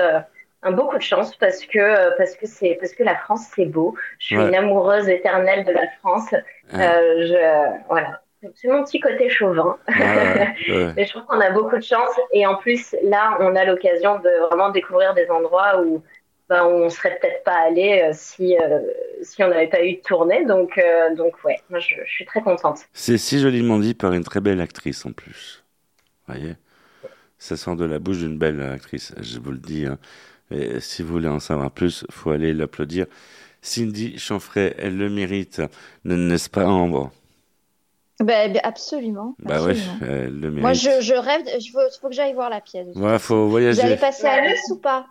Un 0.62 0.72
beaucoup 0.72 0.96
de 0.96 1.02
chance 1.02 1.36
parce 1.36 1.64
que 1.64 1.78
euh, 1.78 2.10
parce 2.18 2.34
que 2.36 2.46
c'est 2.46 2.76
parce 2.80 2.92
que 2.92 3.02
la 3.04 3.16
France 3.16 3.46
c'est 3.54 3.66
beau. 3.66 3.94
Je 4.18 4.26
suis 4.26 4.38
Ouais. 4.38 4.48
une 4.48 4.54
amoureuse 4.54 5.08
éternelle 5.08 5.64
de 5.64 5.72
la 5.72 5.88
France. 6.00 6.30
Ouais. 6.32 6.40
Euh, 6.74 7.26
je 7.26 7.86
voilà, 7.88 8.22
c'est 8.54 8.68
mon 8.68 8.84
petit 8.84 9.00
côté 9.00 9.28
chauvin. 9.28 9.78
Ouais. 9.88 10.92
Mais 10.96 11.04
je 11.04 11.10
trouve 11.10 11.24
qu'on 11.26 11.40
a 11.40 11.50
beaucoup 11.50 11.76
de 11.76 11.82
chance 11.82 12.10
et 12.32 12.46
en 12.46 12.56
plus 12.56 12.94
là 13.04 13.36
on 13.40 13.54
a 13.56 13.64
l'occasion 13.64 14.18
de 14.18 14.46
vraiment 14.48 14.70
découvrir 14.70 15.14
des 15.14 15.28
endroits 15.30 15.80
où 15.82 16.02
ben, 16.48 16.64
où 16.64 16.70
on 16.84 16.88
serait 16.88 17.18
peut-être 17.20 17.44
pas 17.44 17.58
allé 17.66 18.02
euh, 18.08 18.10
si 18.14 18.56
euh, 18.58 18.80
si 19.22 19.42
on 19.44 19.48
n'avait 19.48 19.66
pas 19.68 19.84
eu 19.84 19.96
de 19.96 20.00
tournée 20.00 20.44
donc 20.46 20.80
donc 21.16 21.34
ouais 21.44 21.60
moi 21.70 21.78
je, 21.78 21.94
je 22.04 22.10
suis 22.10 22.24
très 22.24 22.40
contente 22.40 22.78
C'est 22.94 23.18
si 23.18 23.38
joliment 23.38 23.78
dit 23.78 23.94
par 23.94 24.12
une 24.12 24.24
très 24.24 24.40
belle 24.40 24.60
actrice 24.60 25.04
en 25.06 25.12
plus. 25.12 25.62
voyez? 26.26 26.54
Ça 27.38 27.56
sort 27.56 27.76
de 27.76 27.84
la 27.84 27.98
bouche 28.00 28.18
d'une 28.18 28.36
belle 28.38 28.60
actrice, 28.62 29.14
je 29.20 29.38
vous 29.38 29.52
le 29.52 29.58
dis. 29.58 29.86
hein. 29.86 29.98
Et 30.50 30.80
si 30.80 31.02
vous 31.02 31.12
voulez 31.12 31.28
en 31.28 31.40
savoir 31.40 31.70
plus, 31.70 32.06
faut 32.10 32.30
aller 32.30 32.54
l'applaudir. 32.54 33.06
Cindy 33.60 34.18
Chanfray, 34.18 34.74
elle 34.78 34.96
le 34.96 35.10
mérite, 35.10 35.60
ne- 36.04 36.16
n'est-ce 36.16 36.48
pas 36.48 36.66
Ambre? 36.66 37.10
Ben, 38.20 38.52
ben, 38.52 38.60
absolument. 38.64 39.34
Bah 39.40 39.62
ouais, 39.62 39.70
absolument. 39.70 39.98
elle 40.00 40.40
le 40.40 40.50
mérite. 40.50 40.62
Moi, 40.62 40.72
je, 40.72 41.00
je 41.04 41.14
rêve, 41.14 41.42
veux, 41.44 41.88
faut 42.00 42.08
que 42.08 42.14
j'aille 42.14 42.34
voir 42.34 42.50
la 42.50 42.60
pièce. 42.60 42.88
Voilà, 42.94 43.18
faut 43.18 43.44
Vous 43.44 43.50
voyager. 43.50 43.82
allez 43.82 43.96
passer 43.96 44.26
à 44.26 44.40
Nice 44.40 44.70
ou 44.70 44.76
pas? 44.76 45.06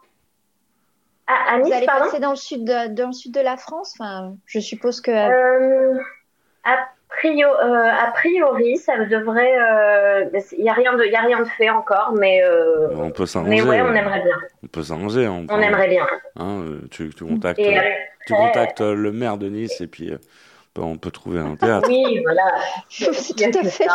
À 1.28 1.58
Vous 1.60 1.66
Nice 1.66 1.74
allez 1.74 1.86
pardon? 1.86 2.06
passer 2.06 2.20
dans 2.20 2.30
le 2.32 2.36
sud 2.36 2.64
de, 2.66 2.94
dans 2.94 3.08
le 3.08 3.14
sud 3.14 3.34
de 3.34 3.40
la 3.42 3.58
France? 3.58 3.94
Enfin, 4.00 4.36
Je 4.46 4.60
suppose 4.60 5.02
que. 5.02 5.12
Euh, 5.12 6.00
euh, 7.24 7.90
a 7.92 8.12
priori, 8.12 8.78
ça 8.78 8.98
devrait. 9.06 9.56
Il 10.58 10.64
n'y 10.64 10.70
a, 10.70 10.74
rien 10.74 10.94
de- 10.96 11.06
y 11.06 11.16
a 11.16 11.22
rien 11.22 11.40
de 11.40 11.48
fait 11.48 11.70
encore, 11.70 12.14
mais, 12.14 12.44
euh, 12.44 12.90
On 12.96 13.10
peut 13.12 13.24
mais 13.24 13.28
s'arranger. 13.28 13.62
ouais, 13.64 13.82
on 13.82 13.94
aimerait 13.94 14.22
bien. 14.24 14.36
On 14.64 14.68
peut 14.68 14.84
s'arranger. 14.84 15.28
On, 15.28 15.46
On 15.50 15.60
aimerait 15.62 15.88
bien. 15.90 16.06
Hein, 16.38 16.62
euh, 16.66 16.80
tu, 16.92 17.10
tu 17.16 17.26
contactes, 17.26 17.60
Et 17.60 17.76
euh, 17.76 17.80
après- 17.80 18.10
tu 18.26 18.34
contactes 18.34 18.82
euh, 18.82 18.94
le 18.94 19.12
maire 19.12 19.38
de 19.38 19.48
Nice 19.48 19.80
et 19.82 19.88
puis 19.88 20.12
euh, 20.12 20.18
bah, 20.76 20.84
on 20.86 20.98
peut 20.98 21.10
trouver 21.12 21.40
un 21.40 21.56
théâtre. 21.56 21.88
Oui, 21.90 22.22
voilà. 22.24 22.44
Tout 23.00 23.60
à 23.60 23.64
fait. 23.64 23.88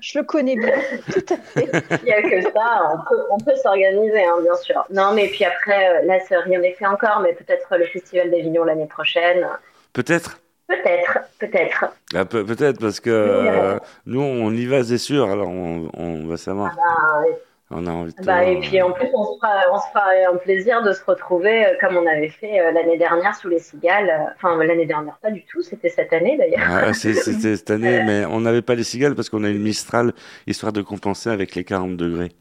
Je 0.00 0.18
le 0.20 0.24
connais 0.24 0.56
bien. 0.56 0.72
Tout 1.12 1.34
à 1.34 1.36
fait. 1.36 1.68
Il 2.02 2.04
n'y 2.04 2.12
a 2.12 2.22
que 2.22 2.40
ça. 2.42 2.90
On 2.94 2.98
peut, 3.08 3.22
on 3.32 3.38
peut 3.38 3.56
s'organiser, 3.56 4.24
hein, 4.24 4.36
bien 4.42 4.54
sûr. 4.56 4.84
Non, 4.90 5.12
mais 5.14 5.26
puis 5.28 5.44
après, 5.44 5.98
euh, 6.00 6.06
là, 6.06 6.18
rien 6.44 6.60
n'est 6.60 6.72
fait 6.72 6.86
encore, 6.86 7.20
mais 7.20 7.32
peut-être 7.34 7.76
le 7.76 7.84
Festival 7.86 8.30
d'Avignon 8.30 8.64
l'année 8.64 8.86
prochaine. 8.86 9.46
Peut-être 9.92 10.38
Peut-être, 10.68 11.18
peut-être. 11.38 11.84
Ah, 12.14 12.24
peut- 12.24 12.44
Peut-être 12.46 12.80
parce 12.80 13.00
que 13.00 13.10
euh, 13.10 13.78
nous 14.06 14.20
on 14.22 14.50
y 14.52 14.66
va, 14.66 14.82
c'est 14.84 14.98
sûr. 14.98 15.28
Alors 15.30 15.48
on, 15.48 15.90
on 15.94 16.26
va 16.26 16.36
savoir. 16.36 16.74
Bah, 16.76 17.26
On 17.70 17.86
a 17.86 17.90
envie 17.90 18.14
de. 18.14 18.22
Bah, 18.24 18.44
et 18.44 18.58
puis 18.60 18.80
en 18.82 18.92
plus, 18.92 19.08
on 19.14 19.24
se, 19.24 19.38
fera, 19.38 19.52
on 19.72 19.78
se 19.78 19.86
fera 19.92 20.04
un 20.32 20.36
plaisir 20.36 20.82
de 20.82 20.92
se 20.92 21.02
retrouver 21.04 21.66
euh, 21.66 21.70
comme 21.80 21.96
on 21.96 22.06
avait 22.06 22.28
fait 22.28 22.60
euh, 22.60 22.70
l'année 22.70 22.96
dernière 22.98 23.34
sous 23.34 23.48
les 23.48 23.58
cigales. 23.58 24.34
Enfin, 24.36 24.62
l'année 24.62 24.86
dernière, 24.86 25.16
pas 25.22 25.30
du 25.30 25.44
tout, 25.46 25.62
c'était 25.62 25.88
cette 25.88 26.12
année 26.12 26.36
d'ailleurs. 26.38 26.60
Ah, 26.70 26.92
c'est- 26.94 27.14
C'était 27.26 27.56
cette 27.56 27.70
année, 27.70 28.02
mais 28.04 28.24
on 28.26 28.40
n'avait 28.40 28.62
pas 28.62 28.74
les 28.74 28.84
cigales 28.84 29.14
parce 29.14 29.28
qu'on 29.30 29.44
a 29.44 29.48
une 29.48 29.62
Mistral, 29.62 30.12
histoire 30.46 30.72
de 30.72 30.82
compenser 30.82 31.28
avec 31.30 31.54
les 31.54 31.64
40 31.64 31.96
degrés. 31.96 32.32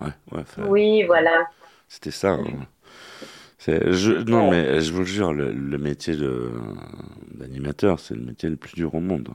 Ouais, 0.00 0.08
ouais, 0.32 0.40
enfin, 0.40 0.62
Oui, 0.68 1.02
voilà. 1.04 1.46
c'était 1.88 2.10
ça. 2.10 2.30
hein. 2.32 2.44
Je- 3.68 4.22
non, 4.28 4.50
mais 4.50 4.80
je 4.80 4.92
vous 4.92 5.04
jure, 5.04 5.32
le, 5.32 5.52
le 5.52 5.78
métier 5.78 6.14
d'animateur, 7.34 7.98
c'est 8.00 8.14
le 8.14 8.22
métier 8.22 8.48
le 8.48 8.56
plus 8.56 8.74
dur 8.74 8.94
au 8.94 9.00
monde. 9.00 9.28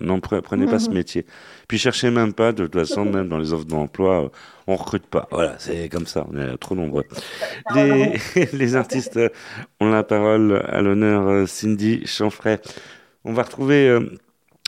Non, 0.00 0.18
pre- 0.18 0.42
prenez 0.42 0.66
pas 0.66 0.78
ce 0.78 0.90
métier. 0.90 1.24
Puis 1.66 1.78
cherchez 1.78 2.10
même 2.10 2.34
pas, 2.34 2.52
de 2.52 2.64
toute 2.66 2.74
façon, 2.74 3.06
même 3.06 3.28
dans 3.28 3.38
les 3.38 3.54
offres 3.54 3.64
d'emploi, 3.64 4.24
euh, 4.24 4.28
on 4.66 4.76
recrute 4.76 5.06
pas. 5.06 5.28
Voilà, 5.30 5.56
c'est 5.58 5.88
comme 5.88 6.06
ça, 6.06 6.26
on 6.30 6.36
est 6.38 6.56
trop 6.58 6.74
nombreux. 6.74 7.04
Les, 7.74 8.12
les 8.52 8.76
artistes 8.76 9.18
ont 9.80 9.88
la 9.90 10.02
parole 10.02 10.62
à 10.68 10.82
l'honneur 10.82 11.26
euh, 11.26 11.46
Cindy 11.46 12.06
Chanfray. 12.06 12.58
On 13.24 13.32
va 13.32 13.44
retrouver 13.44 13.88
euh, 13.88 14.00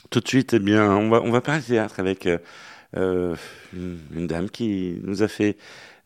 tout 0.09 0.21
de 0.21 0.27
suite, 0.27 0.53
eh 0.55 0.59
bien, 0.59 0.89
on 0.95 1.09
va, 1.09 1.21
on 1.21 1.29
va 1.31 1.41
parler 1.41 1.61
théâtre 1.61 1.99
avec 1.99 2.27
euh, 2.97 3.35
une, 3.73 3.99
une 4.15 4.25
dame 4.27 4.49
qui 4.49 4.99
nous 5.03 5.21
a 5.21 5.27
fait 5.27 5.55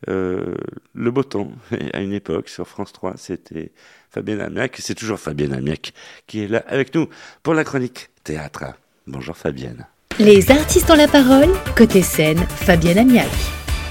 euh, 0.07 0.55
le 0.93 1.11
beau 1.11 1.23
temps 1.23 1.51
à 1.93 2.01
une 2.01 2.13
époque 2.13 2.49
sur 2.49 2.67
France 2.67 2.93
3. 2.93 3.15
C'était 3.17 3.71
Fabienne 4.09 4.41
Amiac. 4.41 4.77
C'est 4.79 4.95
toujours 4.95 5.19
Fabienne 5.19 5.53
Amiac 5.53 5.93
qui 6.27 6.43
est 6.43 6.47
là 6.47 6.63
avec 6.67 6.93
nous 6.95 7.09
pour 7.43 7.53
la 7.53 7.63
chronique 7.63 8.09
théâtre. 8.23 8.65
Bonjour 9.07 9.35
Fabienne. 9.35 9.85
Les 10.19 10.51
artistes 10.51 10.89
ont 10.91 10.95
la 10.95 11.07
parole, 11.07 11.49
côté 11.77 12.01
scène, 12.01 12.39
Fabienne 12.39 12.97
Amiac. 12.97 13.29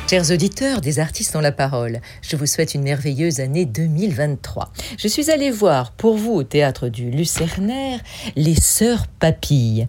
Chers 0.08 0.30
auditeurs 0.30 0.80
des 0.80 1.00
artistes 1.00 1.36
ont 1.36 1.40
la 1.40 1.52
parole, 1.52 2.00
je 2.22 2.36
vous 2.36 2.46
souhaite 2.46 2.74
une 2.74 2.82
merveilleuse 2.82 3.40
année 3.40 3.66
2023. 3.66 4.72
Je 4.96 5.06
suis 5.06 5.30
allée 5.30 5.50
voir 5.50 5.92
pour 5.92 6.16
vous 6.16 6.32
au 6.32 6.44
théâtre 6.44 6.88
du 6.88 7.10
Lucernaire 7.10 8.00
les 8.34 8.54
Sœurs 8.54 9.06
Papilles. 9.06 9.86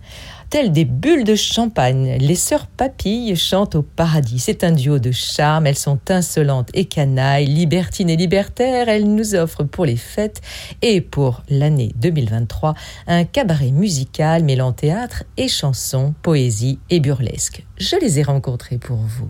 Telles 0.49 0.71
des 0.71 0.85
bulles 0.85 1.25
de 1.25 1.35
champagne, 1.35 2.17
les 2.19 2.33
Sœurs 2.33 2.65
Papilles 2.65 3.35
chantent 3.35 3.75
au 3.75 3.83
paradis. 3.83 4.39
C'est 4.39 4.63
un 4.63 4.71
duo 4.71 4.97
de 4.97 5.11
charme, 5.11 5.67
elles 5.67 5.77
sont 5.77 5.99
insolentes 6.09 6.69
et 6.73 6.85
canailles, 6.85 7.45
libertines 7.45 8.09
et 8.09 8.15
libertaires. 8.15 8.89
Elles 8.89 9.13
nous 9.13 9.35
offrent 9.35 9.63
pour 9.63 9.85
les 9.85 9.95
fêtes 9.95 10.41
et 10.81 11.01
pour 11.01 11.43
l'année 11.49 11.91
2023 11.97 12.73
un 13.05 13.25
cabaret 13.25 13.69
musical 13.69 14.43
mêlant 14.43 14.71
théâtre 14.71 15.23
et 15.37 15.47
chansons, 15.47 16.15
poésie 16.23 16.79
et 16.89 16.99
burlesque. 16.99 17.63
Je 17.77 17.97
les 17.97 18.17
ai 18.17 18.23
rencontrées 18.23 18.79
pour 18.79 18.97
vous. 18.97 19.29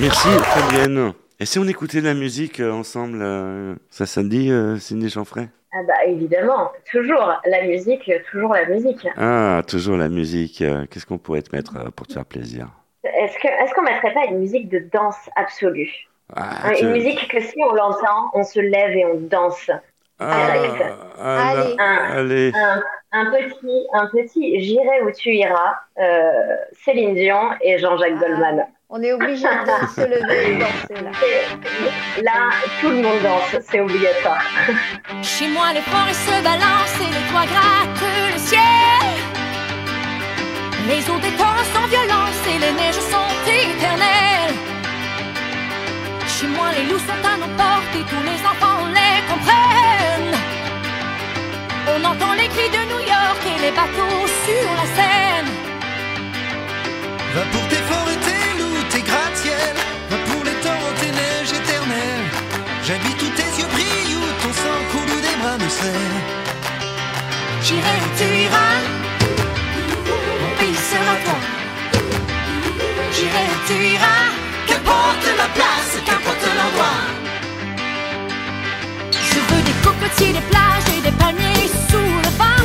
Merci 0.00 0.28
Fabienne. 0.28 1.12
Et 1.40 1.46
si 1.46 1.58
on 1.58 1.64
écoutait 1.66 2.00
de 2.00 2.06
la 2.06 2.14
musique 2.14 2.60
euh, 2.60 2.72
ensemble, 2.72 3.18
euh, 3.22 3.74
ça, 3.90 4.06
ça 4.06 4.22
te 4.22 4.26
dit, 4.26 4.50
euh, 4.50 4.76
Cindy 4.78 5.08
Chanfray 5.10 5.48
Ah 5.72 5.78
bah 5.86 6.04
évidemment, 6.06 6.72
toujours 6.90 7.32
la 7.44 7.62
musique, 7.64 8.10
toujours 8.30 8.54
la 8.54 8.66
musique. 8.66 9.06
Ah, 9.16 9.62
toujours 9.66 9.96
la 9.96 10.08
musique. 10.08 10.62
euh, 10.62 10.84
Qu'est-ce 10.90 11.06
qu'on 11.06 11.18
pourrait 11.18 11.42
te 11.42 11.54
mettre 11.54 11.90
pour 11.92 12.06
te 12.06 12.12
faire 12.14 12.24
plaisir? 12.24 12.68
Est-ce 13.04 13.74
qu'on 13.74 13.82
mettrait 13.82 14.12
pas 14.14 14.24
une 14.28 14.38
musique 14.38 14.68
de 14.68 14.80
danse 14.92 15.28
absolue? 15.36 15.90
Ah, 16.34 16.50
Hein, 16.64 16.72
tu- 16.76 16.84
Une 16.84 16.92
musique 16.92 17.28
que 17.28 17.40
si 17.40 17.54
on 17.62 17.72
l'entend, 17.72 18.30
on 18.34 18.42
se 18.44 18.60
lève 18.60 18.96
et 18.96 19.04
on 19.06 19.14
danse. 19.20 19.70
Ah, 20.20 20.48
ah, 21.20 21.54
là, 21.54 21.66
Un, 21.78 22.18
allez. 22.18 22.52
un, 22.54 22.82
un 23.12 23.30
petit, 23.30 23.86
un 23.94 24.06
petit 24.08 24.60
J'irai 24.60 25.02
où 25.02 25.12
tu 25.12 25.30
iras, 25.30 25.74
euh, 25.98 26.56
Céline 26.84 27.14
Dion 27.14 27.50
et 27.62 27.78
Jean-Jacques 27.78 28.18
Goldman. 28.18 28.66
On 28.90 29.02
est 29.02 29.12
obligé 29.12 29.44
de 29.44 29.86
se 29.94 30.00
lever 30.00 30.52
et 30.52 30.56
danser 30.56 31.02
là. 31.04 31.10
Là, 32.22 32.50
tout 32.80 32.88
le 32.88 33.02
monde 33.02 33.20
danse, 33.22 33.62
c'est 33.68 33.80
obligatoire. 33.80 34.42
Chez 35.22 35.48
moi, 35.48 35.74
les 35.74 35.82
forêts 35.82 36.14
se 36.14 36.42
balancent 36.42 37.00
et 37.02 37.12
les 37.12 37.24
toits 37.30 37.44
grattent 37.44 38.32
le 38.32 38.38
ciel. 38.38 39.08
Les 40.88 41.00
eaux 41.10 41.20
des 41.20 41.36
torrents 41.36 41.68
sans 41.74 41.86
violence 41.88 42.40
et 42.48 42.58
les 42.58 42.72
neiges 42.80 43.04
sont 43.12 43.30
éternelles. 43.44 44.56
Chez 46.26 46.46
moi, 46.46 46.68
les 46.72 46.84
loups 46.84 47.04
sont 47.10 47.22
à 47.28 47.36
nos 47.36 47.52
portes 47.60 47.94
et 47.94 48.04
tous 48.08 48.24
les 48.24 48.40
enfants 48.40 48.86
les 48.88 49.20
comprennent. 49.28 50.38
On 51.92 52.04
entend 52.06 52.32
les 52.40 52.48
cris 52.48 52.70
de 52.70 52.82
New 52.90 53.00
York 53.00 53.40
et 53.52 53.60
les 53.64 53.70
bateaux 53.70 54.26
sur 54.46 54.68
la 54.80 54.86
Seine. 54.96 55.68
Va 57.34 57.42
pour 57.52 57.68
tes 57.68 57.76
forêts, 57.76 57.78
tes 57.78 57.87
J'irai 67.62 67.98
tu 68.18 68.26
iras, 68.46 68.80
mon 70.40 70.52
pays 70.58 70.80
sera 70.90 71.14
toi. 71.24 71.38
J'irai 73.14 73.46
tu 73.66 73.74
iras, 73.94 74.26
qu'importe 74.66 75.26
la 75.36 75.48
place, 75.56 75.92
qu'importe 76.06 76.44
l'endroit. 76.58 77.00
Je 79.12 79.38
veux 79.48 79.62
des 79.62 79.76
cocotiers, 79.86 80.32
des 80.32 80.46
plages 80.52 80.88
et 80.96 81.00
des 81.02 81.16
palmiers 81.16 81.68
sous 81.90 82.08
le 82.24 82.30
vent. 82.38 82.57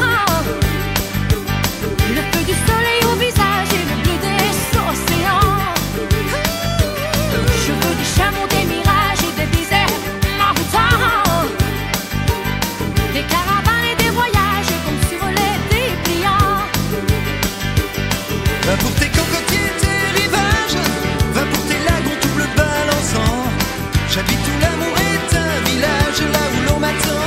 J'habite 24.14 24.38
où 24.48 24.62
l'amour 24.62 24.96
est 24.96 25.36
un 25.36 25.70
village, 25.72 26.22
là 26.32 26.44
où 26.54 26.70
l'on 26.70 26.80
m'attend. 26.80 27.26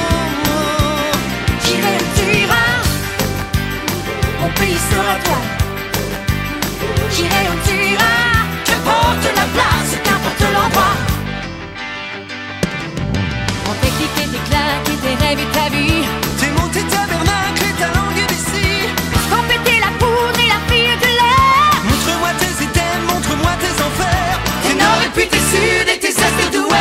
J'irai 1.64 1.94
où 1.98 2.06
tu 2.16 2.38
iras, 2.42 2.78
mon 4.40 4.48
pays 4.50 4.78
sera 4.88 5.14
toi. 5.24 5.40
J'irai 7.10 7.44
où 7.50 7.56
tu 7.66 7.74
iras, 7.92 8.38
qu'importe 8.64 9.26
la 9.34 9.46
place, 9.54 9.92
qu'importe 10.04 10.44
l'endroit. 10.54 10.96
On 13.68 13.74
tes 13.82 13.92
clics 13.96 14.18
et 14.22 14.28
tes 14.30 14.44
claques 14.48 14.88
et 14.92 14.98
tes 15.02 15.24
rêves 15.24 15.40
et 15.40 15.50
ta 15.58 15.68
vie. 15.74 16.04
Tes 16.38 16.50
mots, 16.52 16.70
tes 16.72 16.86
tabernacles 16.94 17.66
et 17.68 17.80
ta 17.80 17.88
langue 17.98 18.26
d'ici. 18.28 18.86
Quand 19.28 19.42
péter 19.48 19.80
la 19.80 19.90
poudre 19.98 20.38
et 20.38 20.50
la 20.54 20.60
fille 20.70 20.96
de 21.02 21.10
l'air. 21.18 21.82
Montre-moi 21.82 22.30
tes 22.38 22.54
items, 22.62 23.02
montre-moi 23.10 23.52
tes 23.58 23.74
enfers. 23.86 24.38
Tes 24.62 24.74
nord 24.74 25.00
et 25.04 25.10
puis 25.16 25.26
tes 25.26 25.44
sud 25.50 25.88
et 25.92 25.98
tes 25.98 26.10
est 26.10 26.54
et 26.54 26.75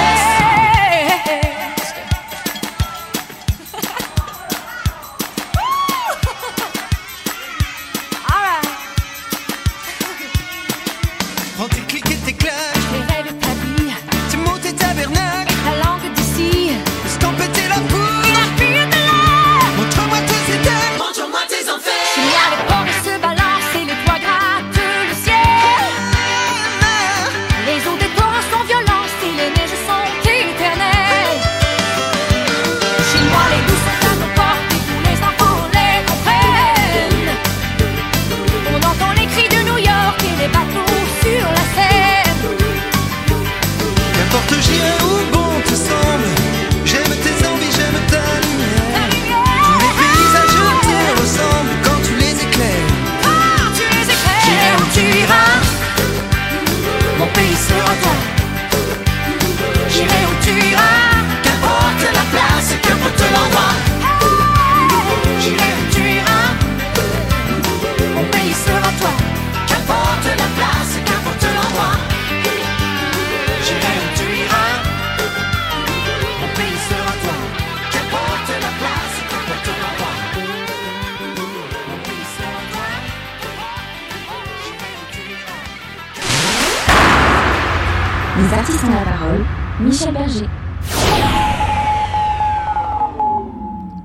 Les 88.37 88.53
artistes 88.53 88.83
ont 88.83 88.89
la 88.89 89.03
parole. 89.05 89.45
Michel 89.79 90.13
Berger. 90.13 90.45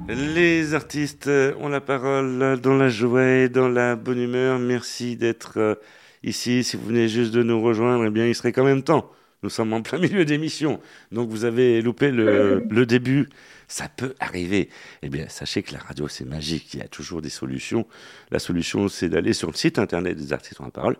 Les 0.08 0.72
artistes 0.72 1.28
ont 1.58 1.68
la 1.68 1.80
parole 1.80 2.60
dans 2.60 2.76
la 2.76 2.88
joie 2.88 3.26
et 3.26 3.48
dans 3.48 3.68
la 3.68 3.96
bonne 3.96 4.20
humeur. 4.20 4.60
Merci 4.60 5.16
d'être 5.16 5.54
euh, 5.56 5.74
ici. 6.22 6.62
Si 6.62 6.76
vous 6.76 6.86
venez 6.86 7.08
juste 7.08 7.32
de 7.32 7.42
nous 7.42 7.60
rejoindre, 7.60 8.04
eh 8.04 8.10
bien, 8.10 8.24
il 8.24 8.36
serait 8.36 8.52
quand 8.52 8.62
même 8.62 8.84
temps. 8.84 9.10
Nous 9.42 9.50
sommes 9.50 9.72
en 9.72 9.82
plein 9.82 9.98
milieu 10.00 10.24
d'émission. 10.24 10.80
Donc, 11.10 11.28
vous 11.28 11.44
avez 11.44 11.82
loupé 11.82 12.12
le, 12.12 12.64
le 12.70 12.86
début. 12.86 13.28
Ça 13.66 13.88
peut 13.88 14.14
arriver. 14.20 14.68
Eh 15.02 15.08
bien, 15.08 15.26
sachez 15.28 15.64
que 15.64 15.72
la 15.72 15.80
radio, 15.80 16.06
c'est 16.06 16.24
magique. 16.24 16.74
Il 16.74 16.78
y 16.80 16.82
a 16.84 16.88
toujours 16.88 17.20
des 17.20 17.30
solutions. 17.30 17.84
La 18.30 18.38
solution, 18.38 18.86
c'est 18.86 19.08
d'aller 19.08 19.32
sur 19.32 19.50
le 19.50 19.56
site 19.56 19.80
internet 19.80 20.16
des 20.16 20.32
artistes 20.32 20.60
ont 20.60 20.66
la 20.66 20.70
parole, 20.70 20.96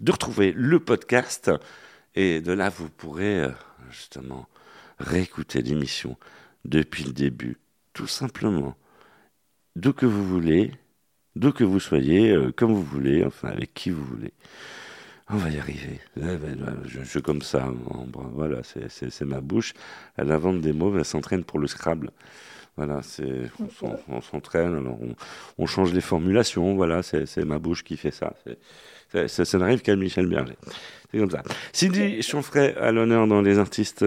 de 0.00 0.12
retrouver 0.12 0.52
le 0.54 0.80
podcast. 0.80 1.50
Et 2.14 2.40
de 2.40 2.52
là, 2.52 2.68
vous 2.70 2.88
pourrez 2.88 3.40
euh, 3.40 3.50
justement 3.90 4.48
réécouter 4.98 5.62
l'émission 5.62 6.16
depuis 6.64 7.04
le 7.04 7.12
début 7.12 7.58
tout 7.92 8.06
simplement, 8.08 8.76
d'où 9.76 9.92
que 9.92 10.04
vous 10.06 10.24
voulez, 10.26 10.72
d'où 11.36 11.52
que 11.52 11.64
vous 11.64 11.80
soyez, 11.80 12.30
euh, 12.32 12.52
comme 12.52 12.72
vous 12.72 12.82
voulez, 12.82 13.24
enfin 13.24 13.48
avec 13.48 13.72
qui 13.72 13.90
vous 13.90 14.04
voulez. 14.04 14.32
On 15.30 15.36
va 15.36 15.48
y 15.50 15.58
arriver. 15.58 16.00
Je, 16.84 17.02
suis 17.02 17.22
comme 17.22 17.40
ça. 17.40 17.72
Voilà, 18.34 18.62
c'est- 18.62 19.20
ma 19.22 19.40
bouche. 19.40 19.72
Elle 20.16 20.30
invente 20.32 20.60
des 20.60 20.72
mots, 20.72 20.96
elle 20.98 21.04
s'entraîne 21.04 21.44
pour 21.44 21.58
le 21.58 21.66
Scrabble. 21.66 22.10
Voilà, 22.76 23.00
on 23.60 23.68
s'en- 23.70 23.96
on 24.08 24.20
s'entraîne, 24.20 24.86
on, 24.86 25.14
on 25.56 25.66
change 25.66 25.94
les 25.94 26.02
formulations. 26.02 26.74
Voilà, 26.74 27.02
c'est 27.02 27.44
ma 27.44 27.58
bouche 27.58 27.84
qui 27.84 27.96
fait 27.96 28.10
ça. 28.10 28.34
C'est- 29.14 29.28
c'est- 29.28 29.28
Ça, 29.28 29.44
ça 29.44 29.58
n'arrive 29.58 29.80
qu'à 29.82 29.94
Michel 29.96 30.26
Berger. 30.26 30.56
C'est 31.10 31.18
comme 31.18 31.30
ça. 31.30 31.42
Cindy 31.72 32.20
Chanfray 32.22 32.74
à 32.76 32.90
l'honneur 32.90 33.26
dans 33.26 33.40
les 33.42 33.58
artistes. 33.58 34.04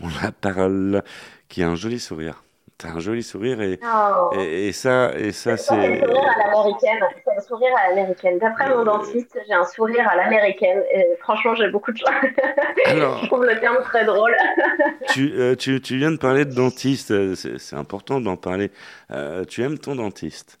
On 0.00 0.08
a 0.08 0.24
la 0.24 0.32
parole 0.32 1.02
qui 1.48 1.62
a 1.62 1.68
un 1.68 1.74
joli 1.76 1.98
sourire. 2.00 2.42
T'as 2.78 2.88
un 2.88 2.98
joli 3.00 3.22
sourire 3.22 3.60
et, 3.60 3.78
Oh. 3.84 4.30
et, 4.36 4.68
et 4.68 4.72
ça, 4.72 5.12
et 5.16 5.30
ça 5.30 5.56
C'est 5.56 5.68
pas 5.76 5.86
le 5.86 5.94
c'est. 5.94 6.00
sourire 6.00 6.24
à 6.34 6.38
l'américaine, 6.48 6.98
c'est 7.24 7.34
le 7.36 7.42
sourire 7.42 7.72
à 7.76 7.88
l'américaine. 7.90 8.38
D'après 8.40 8.68
mon 8.74 8.84
dentiste, 8.84 9.38
j'ai 9.46 9.52
un 9.54 9.64
sourire 9.66 10.08
à 10.08 10.16
l'américaine. 10.16 10.82
Franchement, 11.20 11.54
j'ai 11.54 11.68
beaucoup 11.70 11.92
de 11.92 11.98
chance. 11.98 12.08
Je 12.86 13.26
trouve 13.26 13.44
le 13.44 13.60
terme 13.60 13.78
très 13.84 14.04
drôle. 14.04 14.34
tu, 15.12 15.32
euh, 15.34 15.54
tu, 15.54 15.80
tu 15.80 15.96
viens 15.98 16.10
de 16.10 16.16
parler 16.16 16.44
de 16.44 16.54
dentiste, 16.54 17.34
c'est 17.34 17.58
c'est 17.58 17.76
important 17.76 18.20
d'en 18.20 18.36
parler. 18.36 18.70
Euh, 19.12 19.44
tu 19.44 19.62
aimes 19.62 19.78
ton 19.78 19.94
dentiste? 19.94 20.58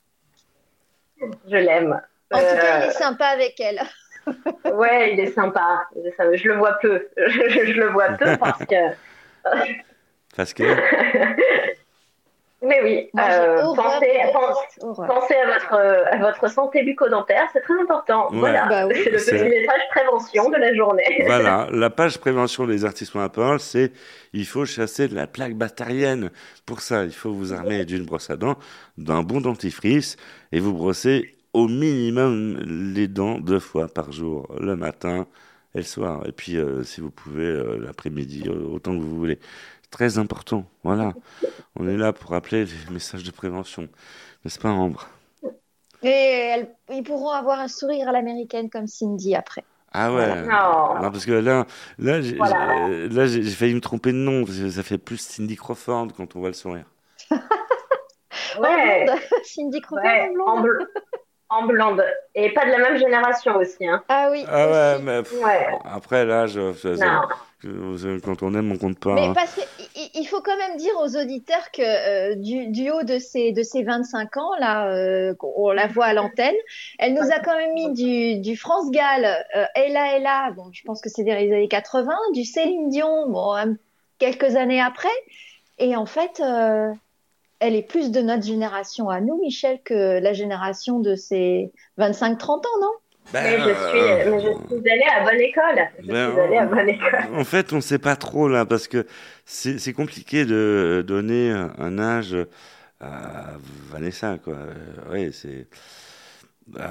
Je 1.50 1.56
l'aime. 1.56 2.00
En 2.32 2.38
tout 2.38 2.44
cas, 2.56 2.78
il 2.80 2.84
Euh, 2.84 2.88
est 2.88 2.92
sympa 2.92 3.26
avec 3.26 3.58
elle. 3.60 3.80
Ouais, 4.72 5.12
il 5.14 5.20
est 5.20 5.32
sympa. 5.32 5.84
Je 5.96 6.48
le 6.48 6.54
vois 6.56 6.74
peu. 6.80 7.08
Je, 7.16 7.48
je 7.48 7.72
le 7.80 7.88
vois 7.90 8.10
peu 8.10 8.36
parce 8.38 8.64
que. 8.64 8.74
Parce 10.36 10.54
que 10.54 10.62
Mais 12.64 12.80
oui, 12.84 13.10
Moi, 13.12 13.24
euh, 13.28 13.62
pensez, 13.74 14.06
pense- 14.32 15.32
à 15.32 15.46
votre, 15.46 15.74
à 16.12 16.16
votre 16.18 16.48
santé 16.48 16.84
bucco-dentaire, 16.84 17.48
c'est 17.52 17.60
très 17.60 17.74
important. 17.80 18.30
Ouais. 18.30 18.38
Voilà, 18.38 18.66
Bah 18.68 18.86
oui. 18.86 18.94
c'est 19.02 19.10
le 19.10 19.18
petit 19.18 19.32
message 19.32 19.80
prévention 19.90 20.48
de 20.48 20.56
la 20.58 20.72
journée. 20.72 21.24
voilà, 21.26 21.66
la 21.72 21.90
page 21.90 22.18
prévention 22.18 22.64
des 22.68 22.84
artistes 22.84 23.16
à 23.16 23.28
parole, 23.28 23.58
c'est 23.58 23.90
il 24.32 24.46
faut 24.46 24.64
chasser 24.64 25.08
de 25.08 25.16
la 25.16 25.26
plaque 25.26 25.54
bactérienne. 25.54 26.30
Pour 26.64 26.80
ça, 26.82 27.02
il 27.02 27.12
faut 27.12 27.32
vous 27.32 27.52
armer 27.52 27.84
d'une 27.84 28.04
brosse 28.06 28.30
à 28.30 28.36
dents, 28.36 28.56
d'un 28.96 29.22
bon 29.22 29.40
dentifrice 29.40 30.16
et 30.52 30.60
vous 30.60 30.72
brosser 30.72 31.34
au 31.52 31.68
minimum 31.68 32.58
les 32.94 33.08
dents 33.08 33.38
deux 33.38 33.58
fois 33.60 33.88
par 33.88 34.12
jour, 34.12 34.48
le 34.58 34.76
matin 34.76 35.26
et 35.74 35.78
le 35.78 35.84
soir. 35.84 36.26
Et 36.26 36.32
puis, 36.32 36.56
euh, 36.56 36.82
si 36.82 37.00
vous 37.00 37.10
pouvez, 37.10 37.44
euh, 37.46 37.78
l'après-midi, 37.78 38.44
euh, 38.46 38.64
autant 38.72 38.92
que 38.96 39.02
vous 39.02 39.16
voulez. 39.16 39.38
Très 39.90 40.16
important, 40.18 40.64
voilà. 40.84 41.12
On 41.76 41.86
est 41.86 41.98
là 41.98 42.12
pour 42.14 42.30
rappeler 42.30 42.64
les 42.64 42.92
messages 42.92 43.24
de 43.24 43.30
prévention. 43.30 43.88
N'est-ce 44.44 44.58
pas, 44.58 44.70
Ambre? 44.70 45.06
Et 46.02 46.08
elles- 46.08 46.74
ils 46.90 47.02
pourront 47.02 47.30
avoir 47.30 47.60
un 47.60 47.68
sourire 47.68 48.08
à 48.08 48.12
l'américaine 48.12 48.70
comme 48.70 48.86
Cindy 48.86 49.34
après. 49.34 49.64
Ah 49.92 50.10
ouais. 50.12 50.42
Non. 50.46 50.94
Non, 51.02 51.10
parce 51.12 51.26
que 51.26 51.32
là, 51.32 51.66
là, 51.98 52.22
j'ai, 52.22 52.36
Voilà. 52.36 52.88
failli 53.54 53.74
me 53.74 53.80
tromper 53.80 54.12
de 54.12 54.16
nom, 54.16 54.44
parce 54.46 54.56
que 54.58 54.70
ça 54.70 54.82
fait 54.82 54.96
plus 54.98 55.18
Cindy 55.18 55.54
Crawford 55.56 56.08
quand 56.16 56.34
on 56.34 56.40
voit 56.40 56.48
le 56.48 56.54
sourire. 56.54 56.86
Ouais. 58.58 59.06
Cindy 59.44 59.80
Crawford 59.80 60.04
ouais, 60.04 60.28
en 60.28 60.32
blonde. 60.34 60.48
en, 60.48 60.62
bl- 60.62 60.86
en 61.52 61.66
blonde. 61.66 62.02
Et 62.34 62.52
pas 62.54 62.64
de 62.66 62.70
la 62.70 62.78
même 62.78 62.96
génération 62.96 63.56
aussi. 63.56 63.86
Hein. 63.86 64.02
Ah 64.08 64.28
oui. 64.30 64.44
Ah 64.48 64.66
ouais, 64.68 64.94
aussi. 64.96 65.02
mais 65.04 65.22
pff, 65.22 65.42
Ouais. 65.44 65.66
après, 65.84 66.24
là, 66.24 66.46
je, 66.46 66.72
je- 66.72 66.94
je- 66.94 67.04
Non. 67.04 67.96
je- 67.96 68.18
quand 68.20 68.42
on 68.42 68.54
aime, 68.54 68.72
on 68.72 68.78
compte 68.78 68.98
pas. 68.98 69.12
Mais 69.14 69.26
hein. 69.26 69.32
parce 69.34 69.54
qu'il 69.94 70.26
faut 70.26 70.40
quand 70.40 70.56
même 70.56 70.76
dire 70.76 70.92
aux 71.00 71.16
auditeurs 71.16 71.70
que 71.72 71.82
euh, 71.82 72.34
du, 72.36 72.68
du 72.68 72.90
haut 72.90 73.02
de 73.02 73.18
ses, 73.18 73.52
de 73.52 73.62
ses 73.62 73.82
25 73.82 74.36
ans, 74.38 74.50
là, 74.58 74.88
euh, 74.88 75.34
on 75.42 75.70
la 75.72 75.86
voit 75.86 76.06
à 76.06 76.14
l'antenne, 76.14 76.54
elle 76.98 77.14
nous 77.14 77.30
a 77.30 77.38
quand 77.40 77.56
même 77.56 77.74
mis 77.74 77.92
du, 77.92 78.40
du 78.40 78.56
France 78.56 78.90
Gall, 78.90 79.24
euh, 79.56 79.64
Ella 79.74 80.16
Ella, 80.16 80.50
bon, 80.56 80.70
je 80.72 80.82
pense 80.84 81.00
que 81.00 81.08
c'est 81.10 81.22
des 81.24 81.32
années 81.32 81.68
80, 81.68 82.16
du 82.34 82.44
Céline 82.44 82.88
Dion, 82.88 83.28
bon, 83.28 83.76
quelques 84.18 84.56
années 84.56 84.80
après. 84.80 85.08
Et 85.78 85.96
en 85.96 86.06
fait, 86.06 86.40
euh, 86.40 86.92
elle 87.62 87.74
est 87.76 87.82
plus 87.82 88.10
de 88.10 88.20
notre 88.20 88.42
génération 88.44 89.08
à 89.08 89.20
nous, 89.20 89.40
Michel, 89.40 89.80
que 89.84 90.18
la 90.20 90.32
génération 90.32 91.00
de 91.00 91.14
ses 91.14 91.72
25-30 91.98 92.66
ans, 92.66 92.80
non? 92.80 92.92
Ben, 93.32 93.42
Mais 93.44 93.58
je, 93.58 93.74
suis, 93.88 94.00
euh, 94.00 94.30
mais 94.30 94.40
je 94.40 94.76
suis 94.80 94.90
allée 94.90 95.04
à 95.16 95.24
bonne 95.24 95.40
école. 95.40 95.88
Je 96.00 96.06
Ben, 96.08 96.32
suis 96.32 96.40
allée 96.40 96.56
à 96.58 96.66
bonne 96.66 96.88
école. 96.88 97.20
En 97.34 97.44
fait, 97.44 97.72
on 97.72 97.80
sait 97.80 97.98
pas 98.00 98.16
trop 98.16 98.48
là, 98.48 98.66
parce 98.66 98.88
que 98.88 99.06
c'est 99.44 99.92
compliqué 99.92 100.44
de 100.44 101.04
donner 101.06 101.50
un 101.50 101.98
âge 101.98 102.36
à 103.00 103.52
Vanessa, 103.90 104.38
quoi. 104.42 104.54
Euh, 104.54 104.74
Oui, 105.12 105.32
c'est. 105.32 105.66
Euh, 106.78 106.82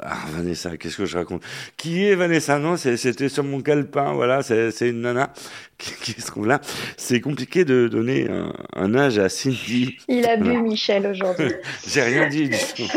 ah, 0.00 0.16
Vanessa, 0.30 0.76
qu'est-ce 0.76 0.96
que 0.96 1.04
je 1.04 1.18
raconte? 1.18 1.42
Qui 1.76 2.06
est 2.06 2.14
Vanessa? 2.14 2.58
Non, 2.58 2.76
c'était 2.76 3.28
sur 3.28 3.44
mon 3.44 3.60
calepin, 3.60 4.12
voilà, 4.12 4.42
c'est 4.42 4.88
une 4.88 5.02
nana 5.02 5.30
qui, 5.78 5.92
qui 5.94 6.20
se 6.20 6.26
trouve 6.26 6.46
là. 6.46 6.60
C'est 6.96 7.20
compliqué 7.20 7.64
de 7.64 7.88
donner 7.88 8.28
un, 8.30 8.52
un 8.74 8.94
âge 8.94 9.18
à 9.18 9.28
Cindy. 9.28 9.98
Il 10.08 10.26
a 10.26 10.36
bu. 10.36 10.56
Michel 10.62 11.06
aujourd'hui. 11.06 11.52
J'ai 11.86 12.02
rien 12.02 12.28
dit 12.28 12.48
du 12.48 12.56
tout. 12.56 12.90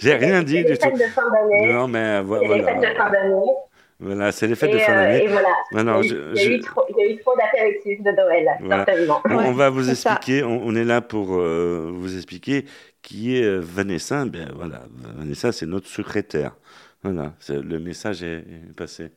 J'ai 0.00 0.14
rien 0.14 0.42
dit 0.42 0.64
du 0.64 0.78
tout. 0.78 0.90
de 0.90 1.02
fin 1.14 1.22
d'année. 1.30 1.72
Non, 1.72 1.88
mais 1.88 2.22
les 2.22 2.62
fêtes 2.62 2.76
de 2.76 2.86
voilà. 2.86 2.94
fin. 2.94 3.73
Voilà, 4.04 4.32
c'est 4.32 4.46
les 4.46 4.54
fêtes 4.54 4.70
de 4.72 4.76
Et, 4.76 4.80
fin 4.80 4.92
euh, 4.92 5.02
d'année. 5.02 5.24
et 5.24 5.28
voilà. 5.28 5.48
Il, 5.72 5.76
y 5.76 5.80
a 5.80 6.02
je- 6.02 6.50
eu, 6.50 6.54
il 6.56 6.60
trop, 6.62 6.82
il 6.90 6.96
y 6.96 7.02
a 7.08 7.12
eu 7.12 7.18
trop 7.20 7.34
d'apéritifs 7.36 8.02
de 8.02 8.10
Noël, 8.10 8.48
Voilà. 8.60 8.84
certainement. 8.84 9.20
On, 9.24 9.34
on 9.34 9.52
va 9.52 9.70
vous 9.70 9.88
expliquer, 9.90 10.42
on, 10.42 10.62
on 10.64 10.74
est 10.74 10.84
là 10.84 11.00
pour 11.00 11.34
euh, 11.36 11.90
vous 11.94 12.14
expliquer 12.16 12.64
qui 13.02 13.36
est 13.36 13.44
euh, 13.44 13.60
Vanessa. 13.60 14.24
Ben 14.26 14.50
voilà, 14.54 14.82
Vanessa, 15.16 15.52
c'est 15.52 15.66
notre 15.66 15.88
secrétaire. 15.88 16.56
Voilà, 17.02 17.34
le 17.50 17.78
message 17.78 18.22
est, 18.22 18.38
est 18.38 18.74
passé. 18.76 19.10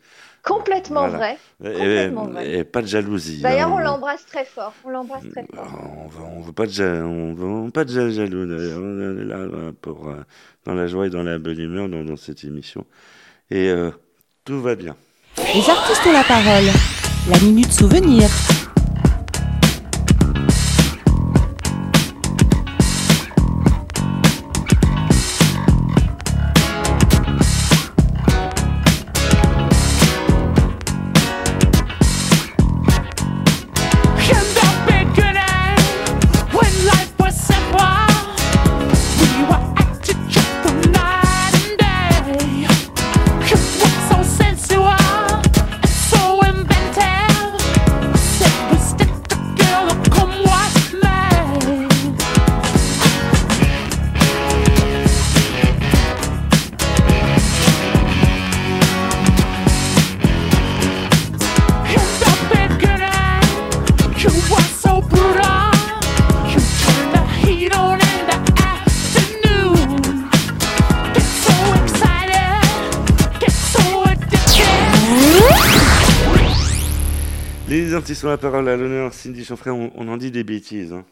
Complètement 0.44 1.08
Voilà. 1.08 1.18
vrai. 1.18 1.38
Et, 1.64 1.74
Complètement 1.74 2.26
vrai. 2.26 2.52
et 2.60 2.64
pas 2.66 2.82
de 2.82 2.88
jalousie. 2.88 3.42
D'ailleurs, 3.42 3.70
hein. 3.70 3.76
on 3.78 3.80
l'embrasse 3.80 4.26
très 4.26 4.44
fort. 4.44 4.74
On 4.84 4.90
l'embrasse 4.90 5.24
très 5.30 5.46
fort. 5.54 5.68
On 6.04 6.08
veut, 6.08 6.24
on 6.24 6.42
veut 6.42 6.52
pas 6.54 6.66
de 6.66 6.72
ja- 6.72 7.06
on 7.06 7.34
veut, 7.34 7.46
on 7.46 7.66
veut 7.66 7.72
pas 7.72 7.86
de 7.86 7.90
ja- 7.92 8.10
jaloux. 8.10 8.46
d'ailleurs. 8.46 8.80
On 8.82 9.18
est 9.20 9.24
là 9.26 9.72
pour 9.82 10.10
dans 10.66 10.74
la 10.74 10.88
joie 10.88 11.08
et 11.08 11.10
dans 11.10 11.24
la 11.24 11.40
bonne 11.40 11.60
humeur 11.60 11.88
dans, 11.88 12.04
dans 12.04 12.18
cette 12.18 12.44
émission. 12.44 12.86
Et 13.52 13.70
euh, 13.70 13.92
tout 14.48 14.62
va 14.62 14.76
bien. 14.76 14.96
Les 15.54 15.70
artistes 15.70 16.08
ont 16.08 16.14
la 16.14 16.24
parole. 16.24 16.72
La 17.30 17.38
minute 17.40 17.74
souvenir. 17.74 18.30
Ont 78.24 78.30
la 78.30 78.38
parole 78.38 78.68
à 78.70 78.76
l'honneur. 78.76 79.14
Cindy 79.14 79.46
Chanfray, 79.46 79.72
on, 79.72 79.92
on 79.96 80.08
en 80.08 80.18
dit 80.18 80.32
des 80.32 80.44
bêtises. 80.44 80.94
hein. 80.94 81.06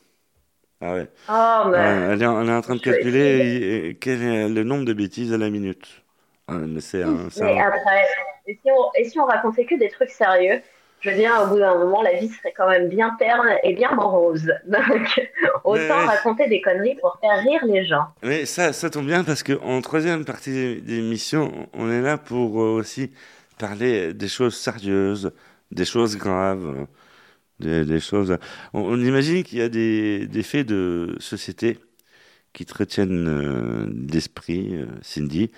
Ah 0.81 0.93
ouais. 0.93 1.07
Oh, 1.29 1.69
mais. 1.69 1.77
Ouais, 1.77 2.13
elle, 2.13 2.21
est, 2.21 2.25
en- 2.25 2.41
elle 2.41 2.49
est 2.49 2.53
en 2.53 2.61
train 2.61 2.75
de 2.75 2.81
calculer 2.81 3.19
essayer. 3.19 3.55
et- 3.85 3.89
et 3.89 3.95
quel 3.95 4.21
est 4.21 4.49
le 4.49 4.63
nombre 4.63 4.85
de 4.85 4.93
bêtises 4.93 5.31
à 5.33 5.37
la 5.37 5.49
minute? 5.49 6.03
Ah, 6.47 6.53
mais 6.53 6.81
c'est 6.81 7.03
un, 7.03 7.27
Mais 7.41 7.59
un- 7.59 7.65
après, 7.67 8.03
et 8.47 8.53
si, 8.61 8.69
on, 8.71 8.91
et 8.99 9.03
si 9.05 9.19
on 9.19 9.25
racontait 9.25 9.65
que 9.65 9.75
des 9.79 9.89
trucs 9.89 10.09
sérieux, 10.11 10.61
je 10.99 11.09
veux 11.09 11.15
dire, 11.15 11.31
au 11.43 11.47
bout 11.47 11.59
d'un 11.59 11.77
moment, 11.77 12.01
la 12.01 12.13
vie 12.13 12.27
serait 12.27 12.53
quand 12.55 12.67
même 12.69 12.89
bien 12.89 13.15
terne 13.19 13.47
et 13.63 13.73
bien 13.73 13.91
morose. 13.95 14.51
Donc, 14.67 15.21
autant 15.63 15.79
Mais- 15.79 16.05
raconter 16.05 16.47
des 16.47 16.61
conneries 16.61 16.95
pour 17.01 17.17
faire 17.21 17.39
rire 17.43 17.61
les 17.65 17.85
gens. 17.85 18.05
Mais 18.23 18.45
ça, 18.45 18.73
ça 18.73 18.89
tombe 18.89 19.05
bien 19.05 19.23
parce 19.23 19.43
qu'en 19.43 19.81
troisième 19.81 20.25
partie 20.25 20.81
d'émission, 20.81 21.51
on 21.73 21.89
est 21.89 22.01
là 22.01 22.17
pour 22.17 22.61
euh, 22.61 22.75
aussi 22.79 23.11
parler 23.57 24.13
des 24.13 24.27
choses 24.27 24.55
sérieuses, 24.57 25.31
des 25.71 25.85
choses 25.85 26.17
graves, 26.17 26.87
des, 27.59 27.85
des 27.85 27.99
choses. 27.99 28.37
On, 28.73 28.81
on 28.81 28.99
imagine 28.99 29.43
qu'il 29.43 29.59
y 29.59 29.61
a 29.61 29.69
des, 29.69 30.27
des 30.27 30.43
faits 30.43 30.67
de 30.67 31.15
société 31.19 31.79
qui 32.53 32.65
te 32.65 32.75
retiennent 32.77 33.27
euh, 33.29 33.87
l'esprit, 34.13 34.75
euh, 34.77 34.87
Cindy, 35.01 35.51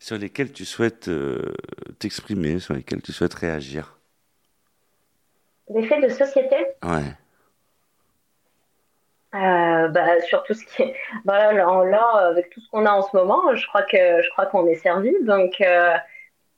sur 0.00 0.18
lesquels 0.18 0.52
tu 0.52 0.64
souhaites 0.66 1.08
euh, 1.08 1.54
t'exprimer, 2.00 2.60
sur 2.60 2.74
lesquels 2.74 3.02
tu 3.02 3.12
souhaites 3.12 3.34
réagir. 3.34 3.98
Des 5.70 5.86
faits 5.86 6.02
de 6.02 6.08
société, 6.10 6.56
Ouais. 6.82 7.16
euh, 9.34 9.88
bah, 9.88 10.20
sur 10.22 10.42
tout 10.44 10.54
ce 10.54 10.64
qui 10.64 10.82
est. 10.82 10.94
Bah, 11.24 11.38
là, 11.38 11.52
là, 11.52 11.84
là, 11.84 12.28
avec 12.28 12.50
tout 12.50 12.60
ce 12.60 12.68
qu'on 12.70 12.86
a 12.86 12.90
en 12.92 13.02
ce 13.02 13.14
moment, 13.16 13.54
je 13.54 13.66
crois 13.66 13.82
que 13.82 13.96
je 14.22 14.30
crois 14.30 14.46
qu'on 14.46 14.66
est 14.66 14.76
servi. 14.76 15.12
Donc, 15.22 15.60
euh, 15.60 15.94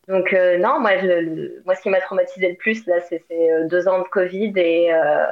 donc 0.09 0.33
euh, 0.33 0.59
non, 0.59 0.81
moi, 0.81 0.99
je- 0.99 1.63
moi, 1.65 1.75
ce 1.75 1.83
qui 1.83 1.91
m'a 1.91 2.01
traumatisé 2.01 2.49
le 2.51 2.57
plus, 2.57 2.87
là, 2.87 3.01
c'est 3.01 3.25
euh, 3.31 3.69
deux 3.69 3.87
ans 3.89 3.99
de 4.01 4.09
Covid 4.09 4.53
et, 4.57 4.93
euh, 4.93 5.27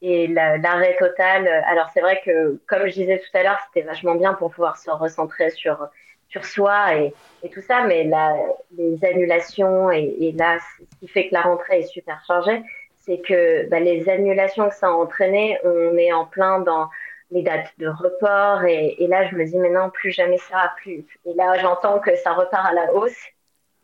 et 0.00 0.26
la- 0.28 0.58
l'arrêt 0.58 0.96
total. 0.98 1.48
Alors, 1.66 1.88
c'est 1.92 2.00
vrai 2.00 2.20
que, 2.24 2.60
comme 2.68 2.86
je 2.86 2.92
disais 2.92 3.18
tout 3.18 3.36
à 3.36 3.42
l'heure, 3.42 3.58
c'était 3.66 3.86
vachement 3.86 4.14
bien 4.14 4.34
pour 4.34 4.50
pouvoir 4.50 4.76
se 4.78 4.90
recentrer 4.90 5.50
sur, 5.50 5.88
sur 6.28 6.44
soi 6.44 6.96
et, 6.96 7.16
et 7.42 7.50
tout 7.50 7.60
ça, 7.62 7.82
mais 7.84 8.04
là, 8.04 8.36
les 8.76 9.04
annulations 9.04 9.90
et, 9.90 10.14
et 10.20 10.32
là, 10.32 10.58
ce 10.78 10.84
qui 11.00 11.08
fait 11.08 11.28
que 11.28 11.34
la 11.34 11.42
rentrée 11.42 11.80
est 11.80 11.82
super 11.84 12.22
chargée, 12.26 12.62
c'est 12.96 13.20
que 13.20 13.68
bah, 13.68 13.80
les 13.80 14.08
annulations 14.08 14.68
que 14.68 14.74
ça 14.76 14.86
a 14.88 14.90
entraîné, 14.90 15.58
on 15.64 15.96
est 15.96 16.12
en 16.12 16.26
plein 16.26 16.60
dans 16.60 16.88
les 17.32 17.42
dates 17.42 17.72
de 17.78 17.88
report 17.88 18.64
et, 18.64 19.02
et 19.02 19.06
là, 19.08 19.26
je 19.28 19.34
me 19.36 19.44
dis 19.44 19.58
maintenant 19.58 19.90
plus 19.90 20.12
jamais 20.12 20.38
ça, 20.38 20.72
plus. 20.76 21.04
Et 21.24 21.34
là, 21.34 21.58
j'entends 21.58 21.98
que 21.98 22.14
ça 22.16 22.32
repart 22.34 22.66
à 22.66 22.72
la 22.74 22.92
hausse 22.94 23.16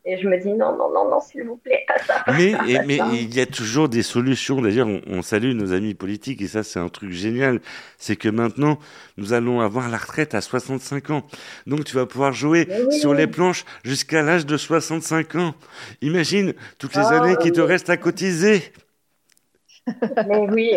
et 0.05 0.17
je 0.17 0.27
me 0.27 0.37
dis 0.39 0.49
non, 0.53 0.75
non, 0.77 0.91
non, 0.91 1.09
non, 1.09 1.19
s'il 1.19 1.43
vous 1.43 1.57
plaît, 1.57 1.83
pas 1.87 1.99
ça. 1.99 2.23
Mais, 2.33 2.51
et- 2.67 2.99
il 3.13 3.35
y 3.35 3.39
a 3.41 3.45
toujours 3.45 3.89
des 3.89 4.01
solutions. 4.03 4.61
D'ailleurs, 4.61 4.87
on, 4.87 5.01
on 5.07 5.21
salue 5.21 5.53
nos 5.53 5.73
amis 5.73 5.93
politiques 5.93 6.41
et 6.41 6.47
ça, 6.47 6.63
c'est 6.63 6.79
un 6.79 6.89
truc 6.89 7.11
génial. 7.11 7.59
C'est 7.97 8.15
que 8.15 8.29
maintenant, 8.29 8.79
nous 9.17 9.33
allons 9.33 9.59
avoir 9.61 9.89
la 9.89 9.97
retraite 9.97 10.33
à 10.35 10.41
65 10.41 11.09
ans. 11.09 11.27
Donc, 11.67 11.83
tu 11.85 11.95
vas 11.95 12.05
pouvoir 12.05 12.33
jouer 12.33 12.67
oui. 12.69 12.99
sur 12.99 13.13
les 13.13 13.27
planches 13.27 13.65
jusqu'à 13.83 14.21
l'âge 14.21 14.45
de 14.45 14.57
65 14.57 15.35
ans. 15.35 15.53
Imagine 16.01 16.53
toutes 16.77 16.95
les 16.95 17.03
Oh, 17.05 17.13
années 17.13 17.35
qui 17.41 17.51
te 17.51 17.61
restent 17.61 17.89
à 17.89 17.97
cotiser. 17.97 18.61
Mais 20.27 20.37
oui, 20.37 20.75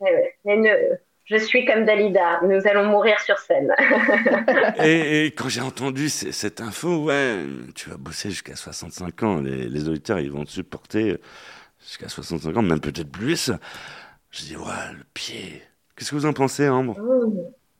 mais- 0.00 0.34
mais 0.44 0.56
ne- 0.56 0.96
je 1.24 1.36
suis 1.36 1.64
comme 1.64 1.84
Dalida, 1.84 2.40
nous 2.42 2.66
allons 2.66 2.84
mourir 2.86 3.18
sur 3.20 3.38
scène. 3.38 3.74
Et, 4.82 5.26
et 5.26 5.30
quand 5.32 5.48
j'ai 5.48 5.60
entendu 5.62 6.08
cette 6.08 6.60
info, 6.60 7.04
ouais, 7.04 7.38
tu 7.74 7.88
vas 7.90 7.96
bosser 7.96 8.30
jusqu'à 8.30 8.56
65 8.56 9.22
ans. 9.22 9.40
Les, 9.40 9.68
les 9.68 9.88
auditeurs, 9.88 10.18
ils 10.20 10.30
vont 10.30 10.44
te 10.44 10.50
supporter 10.50 11.18
jusqu'à 11.80 12.08
65 12.08 12.56
ans, 12.56 12.62
même 12.62 12.80
peut-être 12.80 13.10
plus. 13.10 13.50
Je 14.30 14.42
dis, 14.42 14.56
ouais, 14.56 14.92
le 14.96 15.04
pied. 15.14 15.62
Qu'est-ce 15.96 16.10
que 16.10 16.16
vous 16.16 16.26
en 16.26 16.32
pensez, 16.32 16.68
Ambre? 16.68 16.96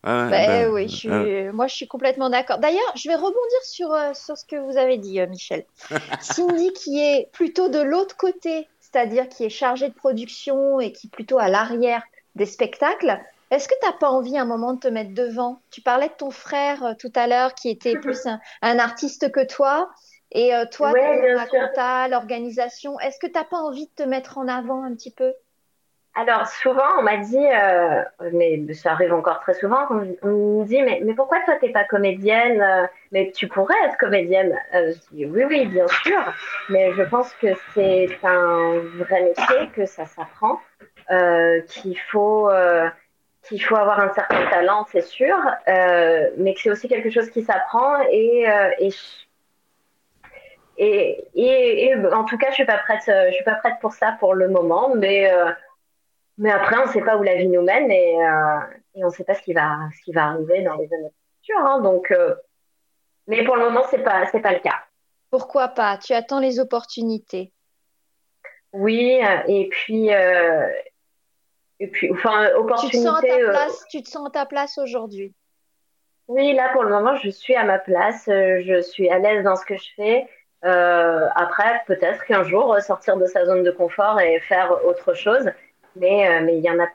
Ah 0.07 0.25
ouais, 0.27 0.31
Ben 0.31 0.67
bah, 0.69 0.73
oui, 0.75 0.89
je 0.89 0.95
suis- 0.97 1.09
ah. 1.11 1.53
moi 1.53 1.67
je 1.67 1.75
suis 1.75 1.89
complètement 1.89 2.29
d'accord. 2.29 2.59
D'ailleurs, 2.59 2.93
je 2.95 3.09
vais 3.09 3.15
rebondir 3.15 3.63
sur, 3.65 3.91
euh, 3.93 4.13
sur 4.13 4.37
ce 4.37 4.45
que 4.45 4.57
vous 4.57 4.77
avez 4.77 4.99
dit, 4.99 5.19
euh, 5.19 5.27
Michel. 5.27 5.65
Cindy, 6.21 6.73
qui 6.75 7.01
est 7.01 7.29
plutôt 7.33 7.69
de 7.71 7.81
l'autre 7.81 8.15
côté, 8.17 8.69
c'est-à-dire 8.81 9.29
qui 9.31 9.45
est 9.45 9.49
chargée 9.51 9.89
de 9.89 9.95
production 9.95 10.79
et 10.79 10.93
qui 10.93 11.07
est 11.07 11.11
plutôt 11.11 11.39
à 11.39 11.49
l'arrière 11.49 12.03
des 12.35 12.45
spectacles, 12.47 13.19
est-ce 13.55 13.69
que 13.69 13.75
tu 13.81 13.87
n'as 13.87 13.93
pas 13.97 14.11
envie 14.11 14.37
à 14.39 14.43
un 14.43 14.45
moment 14.47 14.75
de 14.75 14.81
te 14.81 14.89
mettre 14.89 15.15
devant? 15.15 15.63
Tu 15.71 15.81
parlais 15.83 16.09
de 16.09 16.15
ton 16.15 16.31
frère 16.31 16.85
euh, 16.85 16.95
tout 16.99 17.13
à 17.15 17.27
l'heure 17.27 17.55
qui 17.55 17.71
était 17.71 17.97
plus 17.97 18.27
un, 18.27 18.41
un 18.63 18.79
artiste 18.79 19.31
que 19.33 19.45
toi. 19.47 19.91
Et 20.33 20.55
euh, 20.55 20.65
toi, 20.71 20.93
Ouais, 20.93 21.37
sûr. 21.49 21.61
compta, 21.61 22.09
l'organisation. 22.09 22.99
Est-ce 23.01 23.19
que 23.21 23.27
tu 23.27 23.35
n'as 23.35 23.45
pas 23.45 23.59
envie 23.59 23.87
de 23.87 23.93
te 23.95 24.03
mettre 24.03 24.39
en 24.39 24.49
avant 24.49 24.83
un 24.83 24.95
petit 24.95 25.13
peu? 25.13 25.33
Alors 26.17 26.47
souvent 26.47 26.87
on 26.99 27.03
m'a 27.03 27.17
dit, 27.17 27.37
euh, 27.45 28.05
mais 28.33 28.73
ça 28.73 28.93
arrive 28.93 29.13
encore 29.13 29.41
très 29.41 29.55
souvent, 29.55 29.87
on 29.91 29.95
me 30.29 30.65
dit 30.65 30.81
mais, 30.81 31.01
mais 31.05 31.13
pourquoi 31.13 31.41
toi 31.45 31.57
t'es 31.61 31.71
pas 31.71 31.83
comédienne 31.85 32.89
Mais 33.11 33.33
tu 33.35 33.49
pourrais 33.49 33.75
être 33.87 33.97
comédienne. 33.99 34.57
Euh, 34.75 34.93
je 34.93 35.17
dis 35.17 35.27
oui 35.27 35.43
oui 35.45 35.67
bien 35.67 35.89
sûr, 36.05 36.21
mais 36.69 36.93
je 36.93 37.03
pense 37.03 37.35
que 37.35 37.49
c'est 37.75 38.17
un 38.23 38.79
vrai 38.97 39.23
métier, 39.25 39.71
que 39.75 39.87
ça 39.87 40.07
s'apprend, 40.07 40.61
euh, 41.11 41.61
qu'il 41.63 41.99
faut 41.99 42.49
qu'il 43.49 43.63
faut 43.63 43.77
avoir 43.77 44.01
un 44.01 44.13
certain 44.13 44.45
talent 44.51 44.87
c'est 44.91 45.03
sûr, 45.03 45.37
euh, 45.69 46.31
mais 46.37 46.55
que 46.55 46.61
c'est 46.61 46.71
aussi 46.71 46.89
quelque 46.89 47.11
chose 47.11 47.31
qui 47.31 47.43
s'apprend 47.43 48.01
et 48.11 48.49
euh, 48.49 48.71
et 48.79 48.91
et, 50.77 51.25
et, 51.35 51.85
et 51.85 51.95
en 52.13 52.25
tout 52.25 52.37
cas, 52.37 52.49
je 52.51 52.55
suis 52.55 52.65
pas 52.65 52.79
prête, 52.79 53.09
euh, 53.09 53.29
je 53.29 53.35
suis 53.35 53.45
pas 53.45 53.55
prête 53.55 53.75
pour 53.81 53.93
ça 53.93 54.17
pour 54.19 54.35
le 54.35 54.49
moment, 54.49 54.93
mais 54.95 55.33
euh, 55.33 55.53
mais 56.37 56.51
après, 56.51 56.77
on 56.79 56.87
ne 56.87 56.91
sait 56.93 57.01
pas 57.03 57.17
où 57.17 57.23
la 57.23 57.37
vie 57.37 57.47
nous 57.49 57.63
mène 57.63 57.91
et, 57.93 58.15
et 58.95 59.05
on 59.05 59.07
ne 59.07 59.13
sait 59.13 59.23
pas 59.23 59.35
ce 59.35 59.43
qui 59.43 59.53
va, 59.53 59.79
ce 59.97 60.03
qui 60.03 60.13
va 60.13 60.25
arriver 60.31 60.63
dans 60.63 60.75
les 60.75 60.93
années 60.93 61.13
futures. 61.41 61.65
hein. 61.65 61.81
donc, 61.81 62.13
mais 63.29 63.45
pour 63.45 63.55
le 63.55 63.63
moment, 63.67 63.83
c'est 63.89 64.03
pas, 64.03 64.27
c'est 64.33 64.41
pas 64.41 64.53
le 64.53 64.59
cas. 64.59 64.81
Pourquoi 65.31 65.69
pas? 65.69 65.97
Tu 65.97 66.13
attends 66.13 66.41
les 66.41 66.59
opportunités. 66.59 67.53
Oui, 68.73 69.21
et 69.47 69.69
puis, 69.69 70.11
et 71.81 71.89
puis, 71.89 72.11
enfin, 72.13 72.49
Tu 72.81 72.91
te 72.91 72.97
sens 72.97 73.07
à 73.07 73.23
opportunité. 73.23 73.29
ta 73.29 73.35
euh, 73.37 73.51
place, 73.51 73.85
tu 73.91 74.03
te 74.03 74.09
sens 74.09 74.27
à 74.29 74.31
ta 74.31 74.47
place 74.47 74.79
aujourd'hui. 74.79 75.35
oui, 76.29 76.55
là, 76.55 76.71
pour 76.73 76.85
le 76.85 76.91
moment, 76.91 77.17
je 77.17 77.29
suis 77.31 77.55
à 77.55 77.65
ma 77.65 77.79
place, 77.79 78.29
euh, 78.29 78.63
je 78.65 78.81
suis 78.81 79.09
à 79.11 79.19
l'aise 79.19 79.45
dans 79.45 79.57
ce 79.57 79.65
que 79.67 79.77
je 79.77 79.89
fais. 79.97 80.27
Euh, 80.65 81.27
après, 81.35 81.83
peut-être 81.87 82.25
qu'un 82.25 82.43
jour, 82.45 82.75
sortir 82.81 83.17
de 83.19 83.27
sa 83.27 83.45
zone 83.45 83.63
de 83.63 83.71
confort 83.71 84.21
et 84.21 84.41
faire 84.41 84.85
autre 84.87 85.13
chose. 85.15 85.51
Mais, 85.97 86.29
euh, 86.29 86.45
mais 86.45 86.57
il 86.59 86.65
y 86.65 86.71
en 86.71 86.79
a 86.81 86.87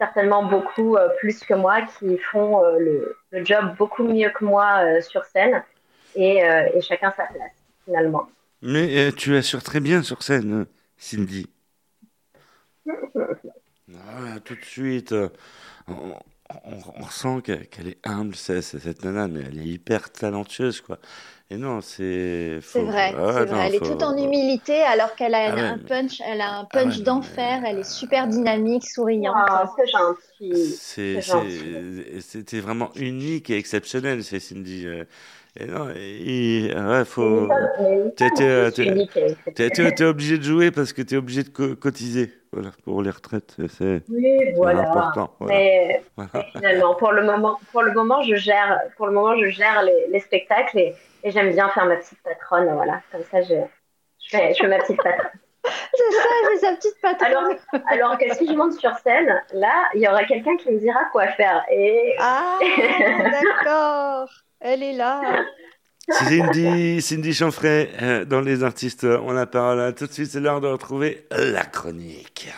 certainement 0.00 0.44
beaucoup 0.44 0.96
euh, 0.96 1.08
plus 1.18 1.40
que 1.44 1.54
moi 1.54 1.82
qui 1.98 2.16
font 2.18 2.64
euh, 2.64 2.78
le, 2.78 3.16
le 3.30 3.44
job 3.44 3.74
beaucoup 3.76 4.04
mieux 4.04 4.30
que 4.30 4.44
moi 4.44 4.78
euh, 4.84 5.00
sur 5.02 5.24
scène 5.24 5.62
et, 6.14 6.42
euh, 6.44 6.68
et 6.74 6.80
chacun 6.80 7.12
sa 7.16 7.24
place 7.26 7.52
finalement. 7.84 8.28
Mais 8.62 9.08
euh, 9.08 9.12
tu 9.12 9.36
assures 9.36 9.62
très 9.62 9.80
bien 9.80 10.02
sur 10.02 10.22
scène, 10.22 10.66
Cindy. 10.96 11.46
Ah, 14.08 14.40
tout 14.44 14.54
de 14.54 14.64
suite, 14.64 15.12
euh, 15.12 15.28
on, 15.88 15.92
on- 15.92 16.78
on 16.98 17.02
ressent 17.04 17.40
qu'elle 17.42 17.88
est 17.88 17.98
humble, 18.04 18.34
c'est, 18.34 18.62
cette 18.62 19.04
nana, 19.04 19.28
mais 19.28 19.40
elle 19.46 19.58
est 19.58 19.66
hyper 19.66 20.10
talentueuse, 20.10 20.80
quoi. 20.80 20.98
Et 21.50 21.56
non, 21.56 21.80
c'est. 21.80 22.58
C'est 22.62 22.82
vrai, 22.82 23.14
ah, 23.16 23.32
c'est 23.34 23.46
non, 23.46 23.56
vrai. 23.56 23.66
Elle 23.68 23.74
est 23.76 23.78
toute 23.80 24.02
en 24.02 24.16
humilité 24.16 24.82
alors 24.82 25.14
qu'elle 25.14 25.34
a 25.34 25.50
Ah 25.50 25.54
ouais, 25.54 25.60
un 25.62 25.76
mais- 25.76 25.82
punch, 25.84 26.20
elle 26.26 26.40
a 26.40 26.58
un 26.58 26.68
Ah 26.70 26.76
ouais, 26.76 26.84
punch 26.84 27.00
d'enfer. 27.02 27.62
Elle 27.66 27.78
est 27.78 27.90
super 27.90 28.26
dynamique, 28.28 28.86
souriante. 28.88 29.34
Ah, 29.36 29.70
c'est 29.76 29.86
gentil. 29.90 30.76
C'était 32.20 32.60
vraiment 32.60 32.90
unique 32.96 33.50
et 33.50 33.56
exceptionnel, 33.56 34.24
c'est 34.24 34.40
Cindy. 34.40 34.86
euh. 34.86 35.04
Et 35.58 35.66
non, 35.66 35.88
et- 35.94 36.72
ouais, 36.74 37.04
faut. 37.04 37.48
T'es, 38.16 40.04
obligé 40.04 40.38
de 40.38 40.42
jouer 40.42 40.70
parce 40.70 40.92
que 40.92 41.02
t'es 41.02 41.16
obligé 41.16 41.42
de 41.42 41.48
co- 41.48 41.76
cotiser, 41.76 42.32
pour 42.84 43.02
les 43.02 43.10
retraites. 43.10 43.54
C'est, 43.56 43.68
c'est 43.68 44.02
Oui, 44.08 44.52
voilà. 44.56 44.88
important. 44.90 45.34
Voilà. 45.40 45.54
Mais 45.54 46.02
Voilà. 46.16 46.30
mais 46.34 46.44
finalement, 46.52 46.94
pour 46.94 47.12
le 47.12 47.22
moment, 47.24 47.58
pour 47.72 47.82
le 47.82 47.92
moment, 47.92 48.22
je 48.22 48.34
gère, 48.36 48.80
pour 48.96 49.06
le 49.06 49.12
moment, 49.12 49.36
je 49.36 49.46
gère 49.48 49.82
les, 49.82 50.06
les 50.08 50.20
spectacles 50.20 50.78
et, 50.78 50.94
et 51.24 51.30
j'aime 51.30 51.50
bien 51.52 51.68
faire 51.70 51.86
ma 51.86 51.96
petite 51.96 52.22
patronne, 52.22 52.72
voilà. 52.74 53.00
Comme 53.12 53.24
ça, 53.30 53.42
je, 53.42 53.54
je 54.24 54.28
fais, 54.36 54.54
je 54.54 54.58
fais 54.60 54.68
ma 54.68 54.78
petite 54.78 55.02
patronne. 55.02 55.30
C'est 55.94 56.12
ça, 56.16 56.28
c'est 56.50 56.56
sa 56.66 56.76
petite 56.76 57.00
patronne. 57.02 57.56
Alors, 57.72 57.82
alors 57.88 58.18
que 58.18 58.32
si 58.34 58.46
je 58.46 58.52
monte 58.54 58.72
sur 58.74 58.94
scène, 58.98 59.42
là, 59.52 59.84
il 59.94 60.00
y 60.00 60.08
aura 60.08 60.24
quelqu'un 60.24 60.56
qui 60.56 60.70
me 60.70 60.78
dira 60.78 61.00
quoi 61.12 61.26
faire. 61.28 61.62
Et 61.70 62.14
Ah, 62.18 62.58
d'accord. 63.42 64.30
Elle 64.60 64.82
est 64.82 64.92
là. 64.94 65.20
Cindy, 66.10 67.02
Cindy 67.02 67.34
Chanfray, 67.34 67.90
euh, 68.00 68.24
dans 68.24 68.40
Les 68.40 68.62
Artistes 68.62 69.04
ont 69.04 69.32
la 69.32 69.46
parole. 69.46 69.80
À 69.80 69.92
Tout 69.92 70.06
de 70.06 70.12
suite, 70.12 70.30
c'est 70.30 70.40
l'heure 70.40 70.60
de 70.60 70.66
retrouver 70.66 71.26
la 71.30 71.64
chronique. 71.64 72.48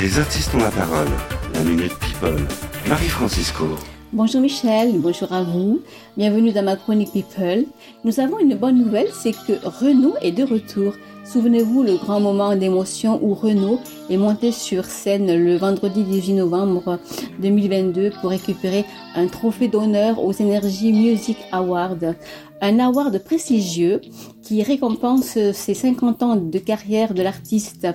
Les 0.00 0.18
artistes 0.18 0.54
ont 0.54 0.58
la 0.58 0.70
parole. 0.70 1.08
La 1.54 1.60
Minute 1.60 1.92
People. 1.98 2.40
Marie-Francisco. 2.88 3.66
Bonjour 4.12 4.40
Michel, 4.40 4.92
bonjour 4.94 5.30
à 5.32 5.42
vous. 5.42 5.82
Bienvenue 6.16 6.50
dans 6.50 6.62
ma 6.62 6.76
chronique 6.76 7.12
People. 7.12 7.66
Nous 8.04 8.20
avons 8.20 8.38
une 8.38 8.54
bonne 8.54 8.78
nouvelle, 8.78 9.08
c'est 9.12 9.32
que 9.32 9.52
Renaud 9.62 10.14
est 10.22 10.32
de 10.32 10.44
retour. 10.44 10.94
Souvenez-vous 11.30 11.82
le 11.82 11.96
grand 11.96 12.20
moment 12.20 12.56
d'émotion 12.56 13.20
où 13.22 13.34
Renaud 13.34 13.80
est 14.08 14.16
monté 14.16 14.50
sur 14.50 14.86
scène 14.86 15.36
le 15.36 15.56
vendredi 15.56 16.02
18 16.02 16.32
novembre 16.32 16.98
2022 17.42 18.12
pour 18.22 18.30
récupérer 18.30 18.86
un 19.14 19.26
trophée 19.26 19.68
d'honneur 19.68 20.24
aux 20.24 20.40
Energy 20.40 20.90
Music 20.90 21.36
Awards. 21.52 22.14
Un 22.62 22.78
award 22.78 23.18
prestigieux 23.18 24.00
qui 24.42 24.62
récompense 24.62 25.38
ses 25.52 25.74
50 25.74 26.22
ans 26.22 26.36
de 26.36 26.58
carrière 26.58 27.12
de 27.12 27.22
l'artiste. 27.22 27.86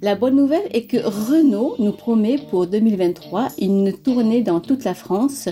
La 0.00 0.14
bonne 0.14 0.36
nouvelle 0.36 0.68
est 0.72 0.86
que 0.86 0.96
Renault 0.96 1.74
nous 1.78 1.92
promet 1.92 2.38
pour 2.50 2.66
2023 2.66 3.48
une 3.60 3.92
tournée 3.92 4.40
dans 4.40 4.60
toute 4.60 4.84
la 4.84 4.94
France 4.94 5.50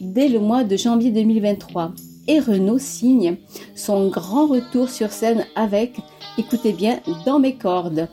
dès 0.00 0.26
le 0.26 0.40
mois 0.40 0.64
de 0.64 0.76
janvier 0.76 1.12
2023. 1.12 1.92
Et 2.26 2.40
Renault 2.40 2.78
signe 2.78 3.36
son 3.76 4.08
grand 4.08 4.46
retour 4.46 4.88
sur 4.88 5.12
scène 5.12 5.44
avec, 5.54 5.92
écoutez 6.38 6.72
bien, 6.72 7.00
Dans 7.24 7.38
mes 7.38 7.54
cordes. 7.54 8.08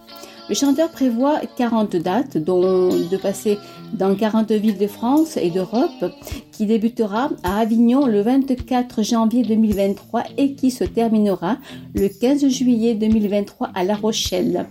Le 0.50 0.56
chanteur 0.56 0.90
prévoit 0.90 1.40
40 1.58 1.96
dates, 1.96 2.38
dont 2.38 2.90
de 2.90 3.18
passer 3.18 3.58
dans 3.94 4.16
40 4.16 4.52
villes 4.52 4.78
de 4.78 4.88
France 4.88 5.38
et 5.38 5.50
d'Europe, 5.50 6.12
qui 6.52 6.66
débutera 6.66 7.30
à 7.44 7.60
Avignon 7.60 8.06
le 8.06 8.22
24 8.22 9.04
janvier 9.04 9.44
2023 9.44 10.24
et 10.38 10.54
qui 10.56 10.72
se 10.72 10.84
terminera 10.84 11.58
le 11.94 12.10
15 12.10 12.48
juillet 12.50 12.96
2023 12.96 13.70
à 13.74 13.84
La 13.84 13.96
Rochelle. 13.96 14.66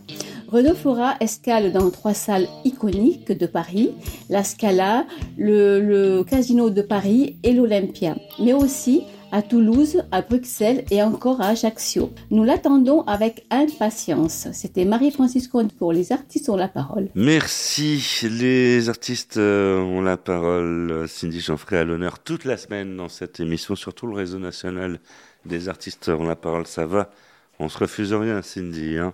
Renault 0.49 0.75
fera 0.75 1.15
escale 1.21 1.73
dans 1.73 1.89
trois 1.91 2.13
salles 2.15 2.49
iconiques 2.65 3.31
de 3.31 3.47
Paris, 3.47 3.93
la 4.29 4.43
Scala, 4.43 5.07
le, 5.39 5.81
le 5.81 6.25
Casino 6.25 6.71
de 6.71 6.83
Paris 6.83 7.37
et 7.45 7.53
l'Olympia, 7.53 8.17
mais 8.41 8.53
aussi 8.53 9.05
à 9.33 9.43
Toulouse, 9.43 10.03
à 10.13 10.23
Bruxelles 10.23 10.85
et 10.91 11.03
encore 11.03 11.41
à 11.41 11.49
Ajaccio. 11.49 12.11
Nous 12.31 12.45
l'attendons 12.45 13.03
avec 13.03 13.45
impatience. 13.51 14.49
C'était 14.53 14.85
Marie-Francis 14.85 15.49
Comte 15.49 15.73
pour 15.77 15.93
Les 15.93 16.13
artistes 16.13 16.49
ont 16.49 16.57
la 16.57 16.69
parole. 16.69 17.09
Merci. 17.15 18.03
Les 18.31 18.89
artistes 18.89 19.37
euh, 19.37 19.81
ont 19.81 20.01
la 20.03 20.17
parole. 20.17 21.07
Cindy 21.09 21.41
Chanfray 21.41 21.79
à 21.79 21.85
l'honneur 21.85 22.19
toute 22.19 22.45
la 22.45 22.57
semaine 22.57 22.97
dans 22.97 23.09
cette 23.09 23.41
émission, 23.41 23.75
surtout 23.77 24.07
le 24.07 24.15
réseau 24.15 24.39
national 24.39 24.99
des 25.47 25.69
artistes 25.69 26.09
ont 26.09 26.25
la 26.27 26.37
parole. 26.37 26.67
Ça 26.67 26.87
va. 26.87 27.11
On 27.59 27.69
se 27.69 27.79
refuse 27.79 28.13
rien, 28.13 28.43
Cindy. 28.43 28.97
Hein. 28.99 29.13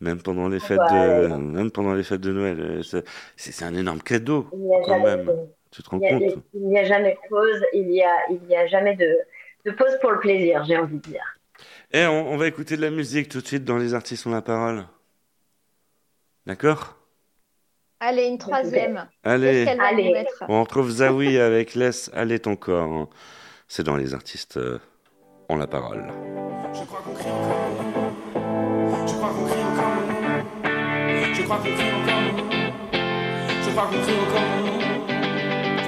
Même 0.00 0.20
pendant 0.22 0.48
les 0.48 0.60
fêtes 0.60 0.78
de, 0.78 1.26
même 1.36 1.70
pendant 1.72 1.92
les 1.94 2.04
fêtes 2.04 2.20
de 2.20 2.32
Noël, 2.32 2.56
euh, 2.60 3.02
c'est- 3.36 3.64
un 3.64 3.74
énorme 3.74 4.00
cadeau 4.00 4.46
n'y 4.56 4.68
quand 4.86 5.00
même. 5.02 5.24
de- 5.26 5.32
Tu 5.72 5.82
te 5.82 5.90
rends 5.90 5.98
il 6.00 6.08
compte? 6.08 6.42
il 6.54 6.68
n'y 6.68 6.78
a 6.78 6.84
jamais 6.84 7.10
de 7.14 7.28
pause, 7.28 7.60
il 7.74 7.90
y 7.90 8.02
a, 8.02 8.12
il 8.30 8.38
y 8.48 8.54
a 8.54 8.66
jamais 8.68 8.94
de, 8.94 9.08
de 9.64 9.70
pause 9.72 9.98
pour 10.00 10.12
le 10.12 10.20
plaisir, 10.20 10.64
j'ai 10.64 10.76
envie 10.76 10.96
de 10.96 11.02
dire. 11.02 11.24
Eh, 11.92 12.06
on, 12.06 12.32
on 12.32 12.36
va 12.36 12.46
écouter 12.46 12.76
de 12.76 12.82
la 12.82 12.90
musique 12.90 13.28
tout 13.28 13.40
de 13.40 13.46
suite 13.46 13.64
dans 13.64 13.78
Les 13.78 13.94
artistes 13.94 14.26
ont 14.26 14.30
la 14.30 14.42
parole. 14.42 14.86
D'accord? 16.46 16.96
Allez, 18.00 18.26
une 18.26 18.38
troisième. 18.38 19.08
Allez. 19.24 19.66
Allez. 19.66 20.12
mettre? 20.12 20.44
On 20.48 20.62
retrouve 20.62 20.88
Zawi 20.90 21.38
avec 21.38 21.74
Laisse 21.74 22.10
aller 22.14 22.38
ton 22.38 22.54
corps. 22.56 23.08
C'est 23.66 23.82
dans 23.82 23.96
Les 23.96 24.14
artistes 24.14 24.56
euh, 24.56 24.78
ont 25.48 25.56
la 25.56 25.66
parole. 25.66 26.06
Je 26.72 26.84
crois 26.84 27.00
qu'on 27.00 27.14
crie 27.14 27.30
encore. 27.30 28.14
Je 29.06 29.12
crois 29.14 29.30
qu'on 29.30 29.46
crie 29.46 29.62
encore. 29.64 29.98
Je 31.34 31.42
crois 31.42 31.56
qu'on 31.58 31.74
crie 31.74 31.92
encore. 31.92 32.22
Je 33.62 33.70
crois 33.70 33.86
qu'on 33.86 34.02
crie 34.02 34.14
encore. 34.14 34.87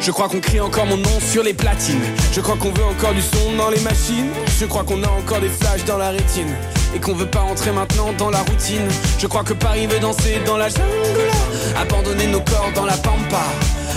Je 0.01 0.11
crois 0.13 0.29
qu'on 0.31 0.41
crie 0.41 0.61
encore 0.61 0.87
mon 0.87 0.97
nom 0.97 1.21
sur 1.21 1.43
les 1.43 1.53
platines. 1.53 2.01
Je 2.33 2.41
crois 2.41 2.57
qu'on 2.57 2.73
veut 2.73 2.85
encore 2.85 3.13
du 3.13 3.21
son 3.21 3.53
dans 3.59 3.69
les 3.69 3.81
machines. 3.81 4.31
Je 4.59 4.65
crois 4.65 4.83
qu'on 4.83 5.03
a 5.03 5.09
encore 5.09 5.41
des 5.41 5.51
flashs 5.51 5.85
dans 5.85 5.99
la 5.99 6.09
rétine. 6.09 6.57
Et 6.95 6.99
qu'on 6.99 7.13
veut 7.13 7.27
pas 7.27 7.43
entrer 7.43 7.71
maintenant 7.71 8.13
dans 8.17 8.31
la 8.31 8.39
routine. 8.39 8.89
Je 9.19 9.27
crois 9.27 9.45
que 9.45 9.53
Paris 9.53 9.87
veut 9.87 10.01
danser 10.01 10.41
dans 10.47 10.57
la 10.57 10.71
jungle. 10.71 11.31
Abandonner 11.79 12.29
nos 12.29 12.41
corps 12.41 12.71
dans 12.75 12.87
la 12.87 12.97
pampa. 12.97 13.45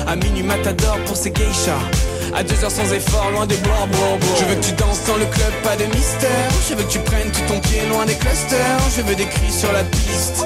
À 0.06 0.18
minuit 0.18 0.44
matador 0.44 0.98
pour 1.06 1.16
ses 1.16 1.32
geishas. 1.32 1.80
À 2.36 2.44
deux 2.44 2.62
heures 2.66 2.72
sans 2.72 2.92
effort, 2.92 3.32
loin 3.32 3.48
des 3.48 3.58
bois. 3.58 3.88
Je 4.38 4.44
veux 4.44 4.56
que 4.56 4.66
tu 4.66 4.74
danses 4.74 5.06
dans 5.08 5.16
le 5.16 5.26
club, 5.26 5.54
pas 5.64 5.78
de 5.78 5.86
mystère. 5.86 6.50
Je 6.70 6.76
veux 6.76 6.84
que 6.84 6.92
tu 6.92 7.00
prennes 7.00 7.32
tout 7.32 7.48
ton 7.48 7.62
pied 7.62 7.82
loin 7.90 8.06
des 8.06 8.16
clusters. 8.16 8.80
Je 8.96 9.04
veux 9.04 9.16
des 9.16 9.26
cris 9.26 9.52
sur 9.52 9.72
la 9.72 9.84
piste. 9.86 10.46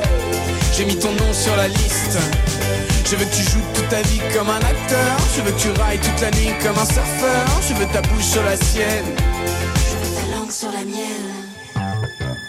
J'ai 0.77 0.85
mis 0.85 0.97
ton 0.97 1.11
nom 1.13 1.33
sur 1.33 1.55
la 1.55 1.67
liste. 1.67 2.19
Je 3.09 3.15
veux 3.15 3.23
que 3.23 3.35
tu 3.35 3.43
joues 3.43 3.63
toute 3.73 3.87
ta 3.87 4.01
vie 4.01 4.19
comme 4.33 4.49
un 4.49 4.57
acteur. 4.57 5.15
Je 5.33 5.41
veux 5.41 5.51
que 5.51 5.61
tu 5.61 5.69
railles 5.79 5.99
toute 5.99 6.19
la 6.19 6.29
nuit 6.31 6.51
comme 6.61 6.77
un 6.77 6.85
surfeur. 6.85 7.45
Je 7.65 7.73
veux 7.75 7.85
ta 7.85 8.01
bouche 8.01 8.25
sur 8.25 8.43
la 8.43 8.57
sienne. 8.57 9.15
Je 9.15 9.95
veux 9.95 10.13
ta 10.13 10.37
langue 10.37 10.51
sur 10.51 10.69
la 10.73 10.83
mienne. 10.83 11.31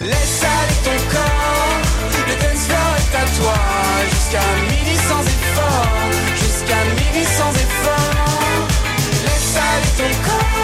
Laisse 0.00 0.42
aller 0.42 0.78
ton 0.82 0.98
corps. 1.14 1.78
Le 2.26 2.34
dance 2.42 2.66
floor 2.66 2.90
est 2.98 3.16
à 3.16 3.24
toi. 3.38 3.54
Jusqu'à 4.10 4.42
midi 4.68 4.96
sans 5.08 5.22
effort. 5.22 5.86
Jusqu'à 6.34 6.84
midi 6.98 7.24
sans 7.24 7.52
effort. 7.52 8.66
Laisse 9.26 9.56
aller 9.56 10.10
ton 10.10 10.28
corps. 10.28 10.57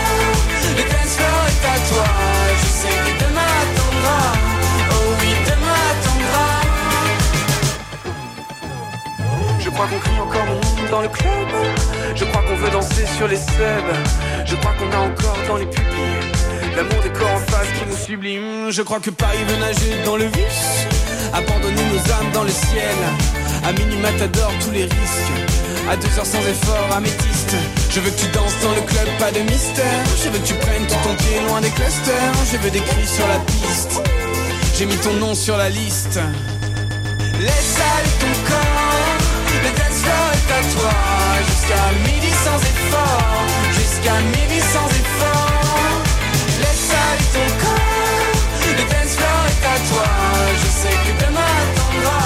Crois 9.75 9.87
qu'on 9.87 9.99
crie 9.99 10.21
encore 10.21 10.47
mon 10.47 10.91
dans 10.91 11.03
le 11.03 11.09
club. 11.09 11.49
Je 12.15 12.25
crois 12.25 12.43
qu'on 12.43 12.57
veut 12.57 12.71
danser 12.71 13.07
sur 13.17 13.29
les 13.29 13.37
subs. 13.37 13.95
Je 14.47 14.55
crois 14.57 14.73
qu'on 14.79 14.91
a 14.97 15.01
encore 15.01 15.37
dans 15.49 15.57
les 15.57 15.67
pupilles 15.67 16.35
l'amour 16.77 17.03
des 17.03 17.11
corps 17.11 17.35
en 17.35 17.39
face 17.39 17.69
qui 17.79 17.87
nous 17.89 17.97
sublime. 17.97 18.71
Je 18.71 18.83
crois 18.83 19.01
que 19.01 19.11
Paris 19.11 19.45
veut 19.47 19.57
nager 19.57 20.03
dans 20.05 20.17
le 20.17 20.25
vice. 20.25 20.87
Abandonner 21.33 21.83
nos 21.93 22.13
âmes 22.13 22.31
dans 22.33 22.45
le 22.45 22.51
ciel. 22.51 22.97
À 23.65 23.73
minuit 23.73 23.99
matador 23.99 24.51
tous 24.61 24.71
les 24.71 24.85
risques. 24.85 25.35
À 25.91 25.97
deux 25.97 26.19
heures 26.19 26.27
sans 26.27 26.41
effort, 26.41 26.89
améthyste. 26.97 27.57
Je 27.91 28.01
veux 28.01 28.11
que 28.11 28.21
tu 28.21 28.27
danses 28.29 28.59
dans 28.63 28.75
le 28.75 28.81
club, 28.83 29.09
pas 29.19 29.31
de 29.31 29.41
mystère. 29.41 30.05
Je 30.23 30.31
veux 30.31 30.39
que 30.39 30.47
tu 30.47 30.55
prennes 30.55 30.87
tout 30.87 30.97
ton 31.05 31.15
pied 31.15 31.41
loin 31.49 31.61
des 31.61 31.71
clusters. 31.71 32.33
Je 32.51 32.57
veux 32.59 32.71
des 32.71 32.81
cris 32.81 33.07
sur 33.07 33.27
la 33.29 33.39
piste. 33.41 34.01
J'ai 34.77 34.87
mis 34.87 34.97
ton 34.97 35.13
nom 35.15 35.35
sur 35.35 35.57
la 35.57 35.69
liste. 35.69 36.19
Laisse 37.41 37.77
aller 37.97 38.15
ton 38.21 38.51
corps, 38.51 38.84
le 39.65 39.71
dance 39.79 40.01
floor 40.05 40.27
est 40.39 40.51
à 40.59 40.63
toi. 40.75 40.95
Jusqu'à 41.49 41.85
midi 42.07 42.31
sans 42.45 42.61
effort, 42.73 43.47
jusqu'à 43.79 44.17
midi 44.35 44.61
sans 44.61 44.89
effort. 45.03 46.01
Laisse 46.61 46.91
aller 47.07 47.29
ton 47.35 47.49
corps, 47.63 48.39
le 48.79 48.85
dance 48.93 49.17
est 49.53 49.65
à 49.75 49.77
toi. 49.91 50.11
Je 50.61 50.69
sais 50.81 50.97
que 51.05 51.13
demain 51.25 51.53
attendra, 51.63 52.23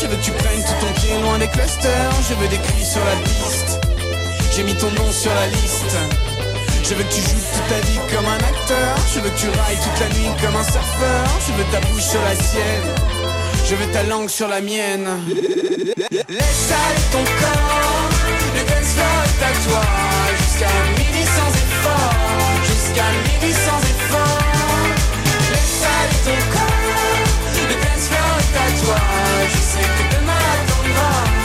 Je 0.00 0.06
veux 0.06 0.16
que 0.16 0.24
tu 0.24 0.32
prennes 0.32 0.62
tout 0.62 0.86
ton 0.86 0.92
pied 1.00 1.20
loin 1.20 1.38
des 1.38 1.48
clusters. 1.48 2.12
Je 2.28 2.34
veux 2.34 2.48
des 2.48 2.58
cris 2.58 2.84
sur 2.84 3.04
la 3.04 3.16
piste. 3.24 3.80
J'ai 4.54 4.62
mis 4.62 4.74
ton 4.74 4.90
nom 4.90 5.10
sur 5.12 5.32
la 5.34 5.46
liste. 5.46 5.96
Je 6.82 6.94
veux 6.94 7.04
que 7.04 7.14
tu 7.14 7.20
joues 7.20 7.44
toute 7.54 7.68
ta 7.68 7.80
vie 7.86 8.00
comme 8.12 8.26
un 8.26 8.38
acteur. 8.38 8.96
Je 9.14 9.20
veux 9.20 9.30
que 9.30 9.38
tu 9.38 9.48
railles 9.48 9.78
toute 9.84 10.00
la 10.00 10.08
nuit 10.16 10.30
comme 10.42 10.56
un 10.56 10.64
surfeur. 10.64 11.24
Je 11.46 11.52
veux 11.52 11.64
ta 11.70 11.80
bouche 11.86 12.02
sur 12.02 12.22
la 12.22 12.34
sienne. 12.34 12.90
Je 13.68 13.74
veux 13.76 13.86
ta 13.92 14.02
langue 14.04 14.28
sur 14.28 14.48
la 14.48 14.60
mienne. 14.60 15.06
Laisse 16.28 16.72
aller 16.72 17.06
ton 17.12 17.24
corps. 17.40 18.08
Le 18.54 18.62
dance 18.68 18.92
floor 18.94 19.22
est 19.28 19.42
à 19.44 19.52
toi. 19.68 19.82
Jusqu'à 20.40 20.72
midi 20.98 21.24
sans 21.36 21.52
effort. 21.64 22.14
Jusqu'à 22.64 23.08
midi 23.26 23.52
sans 23.52 23.80
effort. 23.92 24.38
Laisse 25.52 25.82
aller 25.84 26.18
ton 26.24 26.38
corps. 26.50 27.19
À 28.56 28.84
toi. 28.84 28.96
Je 29.48 29.56
sais 29.56 29.80
que 29.80 30.16
demain 30.16 30.32
attendra. 30.32 31.39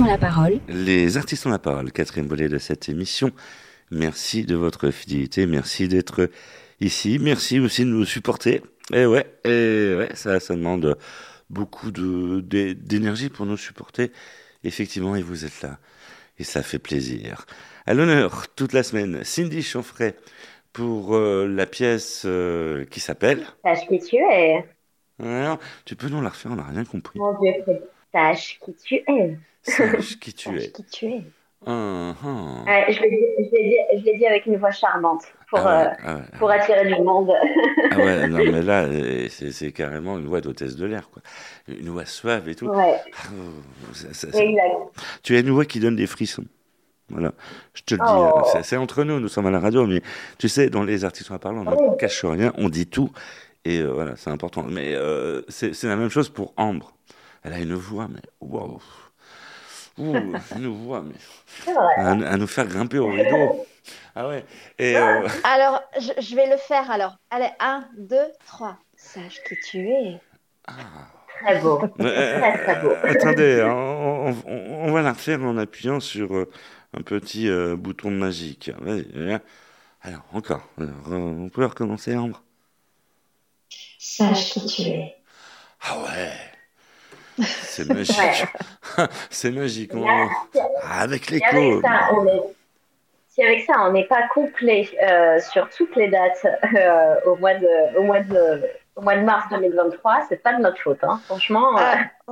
Artistes 0.00 0.02
ont 0.02 0.04
la 0.06 0.18
parole. 0.18 0.60
Les 0.68 1.16
artistes 1.16 1.46
ont 1.46 1.50
la 1.50 1.58
parole, 1.58 1.92
quatrième 1.92 2.26
volet 2.28 2.48
de 2.48 2.58
cette 2.58 2.88
émission. 2.88 3.30
Merci 3.90 4.44
de 4.44 4.54
votre 4.54 4.90
fidélité, 4.90 5.46
merci 5.46 5.88
d'être 5.88 6.30
ici, 6.80 7.18
merci 7.20 7.58
aussi 7.60 7.82
de 7.84 7.90
nous 7.90 8.04
supporter. 8.04 8.62
Et 8.92 9.04
ouais, 9.06 9.26
et 9.44 9.94
ouais, 9.98 10.08
ça, 10.14 10.40
ça 10.40 10.54
demande 10.54 10.96
beaucoup 11.48 11.90
de 11.90 12.40
d'é- 12.40 12.74
d'énergie 12.74 13.28
pour 13.28 13.46
nous 13.46 13.56
supporter. 13.56 14.12
Effectivement, 14.64 15.16
et 15.16 15.22
vous 15.22 15.44
êtes 15.44 15.62
là, 15.62 15.78
et 16.38 16.44
ça 16.44 16.62
fait 16.62 16.78
plaisir. 16.78 17.46
À 17.86 17.94
l'honneur 17.94 18.46
toute 18.54 18.72
la 18.72 18.82
semaine, 18.82 19.20
Cindy 19.24 19.62
Chanfray 19.62 20.14
pour 20.72 21.16
euh, 21.16 21.46
la 21.48 21.66
pièce 21.66 22.22
euh, 22.26 22.84
qui 22.86 23.00
s'appelle. 23.00 23.44
Sache 23.64 23.86
qui 23.88 23.98
tu 23.98 24.16
es. 24.16 24.64
Alors, 25.18 25.58
tu 25.84 25.96
peux 25.96 26.08
nous 26.08 26.20
la 26.22 26.28
refaire, 26.28 26.52
on 26.52 26.56
n'a 26.56 26.64
rien 26.64 26.84
compris. 26.84 27.18
Mon 27.18 27.38
Dieu. 27.40 27.52
Sache 28.12 28.58
qui 28.64 28.74
tu 28.74 28.94
es. 28.96 29.36
Sache 29.70 30.18
qui 30.18 30.32
tu 30.34 30.58
es. 30.58 30.70
Qui 30.70 30.84
tu 30.84 31.06
es. 31.06 31.22
Ouais, 31.66 32.86
je 32.88 33.02
l'ai 33.02 34.16
dit, 34.16 34.26
avec 34.26 34.46
une 34.46 34.56
voix 34.56 34.70
charmante 34.70 35.22
pour, 35.50 35.58
Ah 35.58 35.64
ouais, 35.82 35.86
euh, 35.86 35.94
ah 36.04 36.14
ouais. 36.16 36.22
pour 36.38 36.50
attirer 36.50 36.86
du 36.86 37.02
monde. 37.02 37.30
Ah 37.90 37.96
ouais, 37.98 38.26
non, 38.28 38.38
mais 38.38 38.62
là, 38.62 38.86
c'est 39.28 39.72
carrément 39.72 40.18
une 40.18 40.26
voix 40.26 40.40
d'hôtesse 40.40 40.76
de 40.76 40.86
l'air, 40.86 41.10
quoi. 41.10 41.22
Une 41.68 41.90
voix 41.90 42.06
suave 42.06 42.48
et 42.48 42.54
tout. 42.54 42.66
Ouais. 42.68 42.96
Ah, 43.14 43.28
oh, 43.34 43.94
ça- 43.94 44.14
ça- 44.14 44.28
Exact. 44.42 44.74
Tu 45.22 45.36
as 45.36 45.40
une 45.40 45.50
voix 45.50 45.64
qui 45.66 45.80
donne 45.80 45.96
des 45.96 46.06
frissons. 46.06 46.44
Voilà, 47.10 47.32
je 47.74 47.82
te 47.82 47.94
le 47.94 47.98
dis, 48.00 48.06
Oh. 48.08 48.42
c'est- 48.62 48.76
entre 48.76 49.02
nous, 49.02 49.18
nous 49.18 49.26
sommes 49.28 49.46
à 49.46 49.50
la 49.50 49.58
radio, 49.58 49.84
mais 49.84 50.00
tu 50.38 50.48
sais, 50.48 50.70
dans 50.70 50.84
les 50.84 51.04
artistes 51.04 51.30
à 51.32 51.40
parler, 51.40 51.58
on 51.58 51.90
ne 51.92 51.96
cache 51.96 52.24
rien, 52.24 52.52
on 52.56 52.68
dit 52.68 52.86
tout, 52.86 53.10
et 53.64 53.80
euh, 53.80 53.88
voilà, 53.92 54.14
c'est 54.14 54.30
important. 54.30 54.62
Mais 54.62 54.94
euh, 54.94 55.42
c'est 55.48 55.74
c'est 55.74 55.88
la 55.88 55.96
même 55.96 56.08
chose 56.08 56.28
pour 56.28 56.54
Ambre. 56.56 56.92
Elle 57.42 57.52
a 57.54 57.58
une 57.58 57.74
voix, 57.74 58.06
mais 58.08 58.20
waouh, 58.40 58.78
Ouh, 60.00 60.32
nous 60.58 60.74
voit, 60.74 61.02
mais 61.02 61.14
à, 61.96 62.10
à 62.10 62.36
nous 62.36 62.46
faire 62.46 62.66
grimper 62.66 62.98
au 62.98 63.08
rideau. 63.10 63.66
Ah 64.14 64.28
ouais. 64.28 64.44
Et 64.78 64.96
euh, 64.96 65.28
Alors, 65.44 65.82
je, 65.98 66.20
je 66.20 66.36
vais 66.36 66.48
le 66.48 66.56
faire 66.56 66.90
alors. 66.90 67.16
Allez, 67.30 67.50
un, 67.60 67.88
deux, 67.98 68.28
trois. 68.46 68.78
Sache 68.96 69.42
qui 69.48 69.56
tu 69.68 69.88
es. 69.88 70.20
Très 71.42 71.60
beau. 71.60 71.80
euh, 72.00 72.38
Très, 72.38 72.58
très 72.58 72.82
beau. 72.82 72.92
attendez, 73.04 73.62
on, 73.64 74.34
on- 74.46 74.92
va 74.92 75.02
la 75.02 75.12
refaire 75.12 75.42
en 75.42 75.56
appuyant 75.56 76.00
sur 76.00 76.34
euh, 76.36 76.50
un 76.96 77.02
petit 77.02 77.48
euh, 77.48 77.76
bouton 77.76 78.10
magique. 78.10 78.70
Vas-y, 78.80 79.06
viens. 79.14 79.40
Alors, 80.02 80.22
encore. 80.32 80.68
Alors, 80.78 81.12
euh, 81.12 81.16
on 81.16 81.48
peut 81.48 81.64
recommencer, 81.64 82.16
Ambre? 82.16 82.42
Sache 83.98 84.52
qui 84.52 84.66
tu 84.66 84.82
es. 84.82 85.16
Ah 85.82 85.98
ouais. 86.02 86.32
C'est 87.42 87.88
magique. 87.88 88.16
Ouais. 88.18 89.04
C'est 89.30 89.50
magique. 89.50 89.92
on- 89.94 90.04
Là, 90.06 90.28
Ah, 90.82 91.00
avec 91.02 91.30
l'écho. 91.30 91.82
si 93.28 93.42
avec 93.42 93.64
ça, 93.64 93.74
on 93.86 93.92
n'est 93.92 94.06
pas 94.06 94.22
complet 94.34 94.88
euh, 95.02 95.38
sur 95.52 95.68
toutes 95.70 95.94
les 95.96 96.08
dates 96.08 96.44
euh, 96.76 97.14
au, 97.26 97.36
mois 97.36 97.54
de, 97.54 97.98
au, 97.98 98.02
mois 98.02 98.20
de, 98.20 98.62
au 98.96 99.02
mois 99.02 99.16
de 99.16 99.22
mars 99.22 99.46
2023, 99.50 100.26
c'est 100.28 100.42
pas 100.42 100.52
de 100.54 100.60
notre 100.62 100.80
faute. 100.80 100.98
Hein. 101.02 101.20
Franchement, 101.26 101.78
euh, 101.78 101.82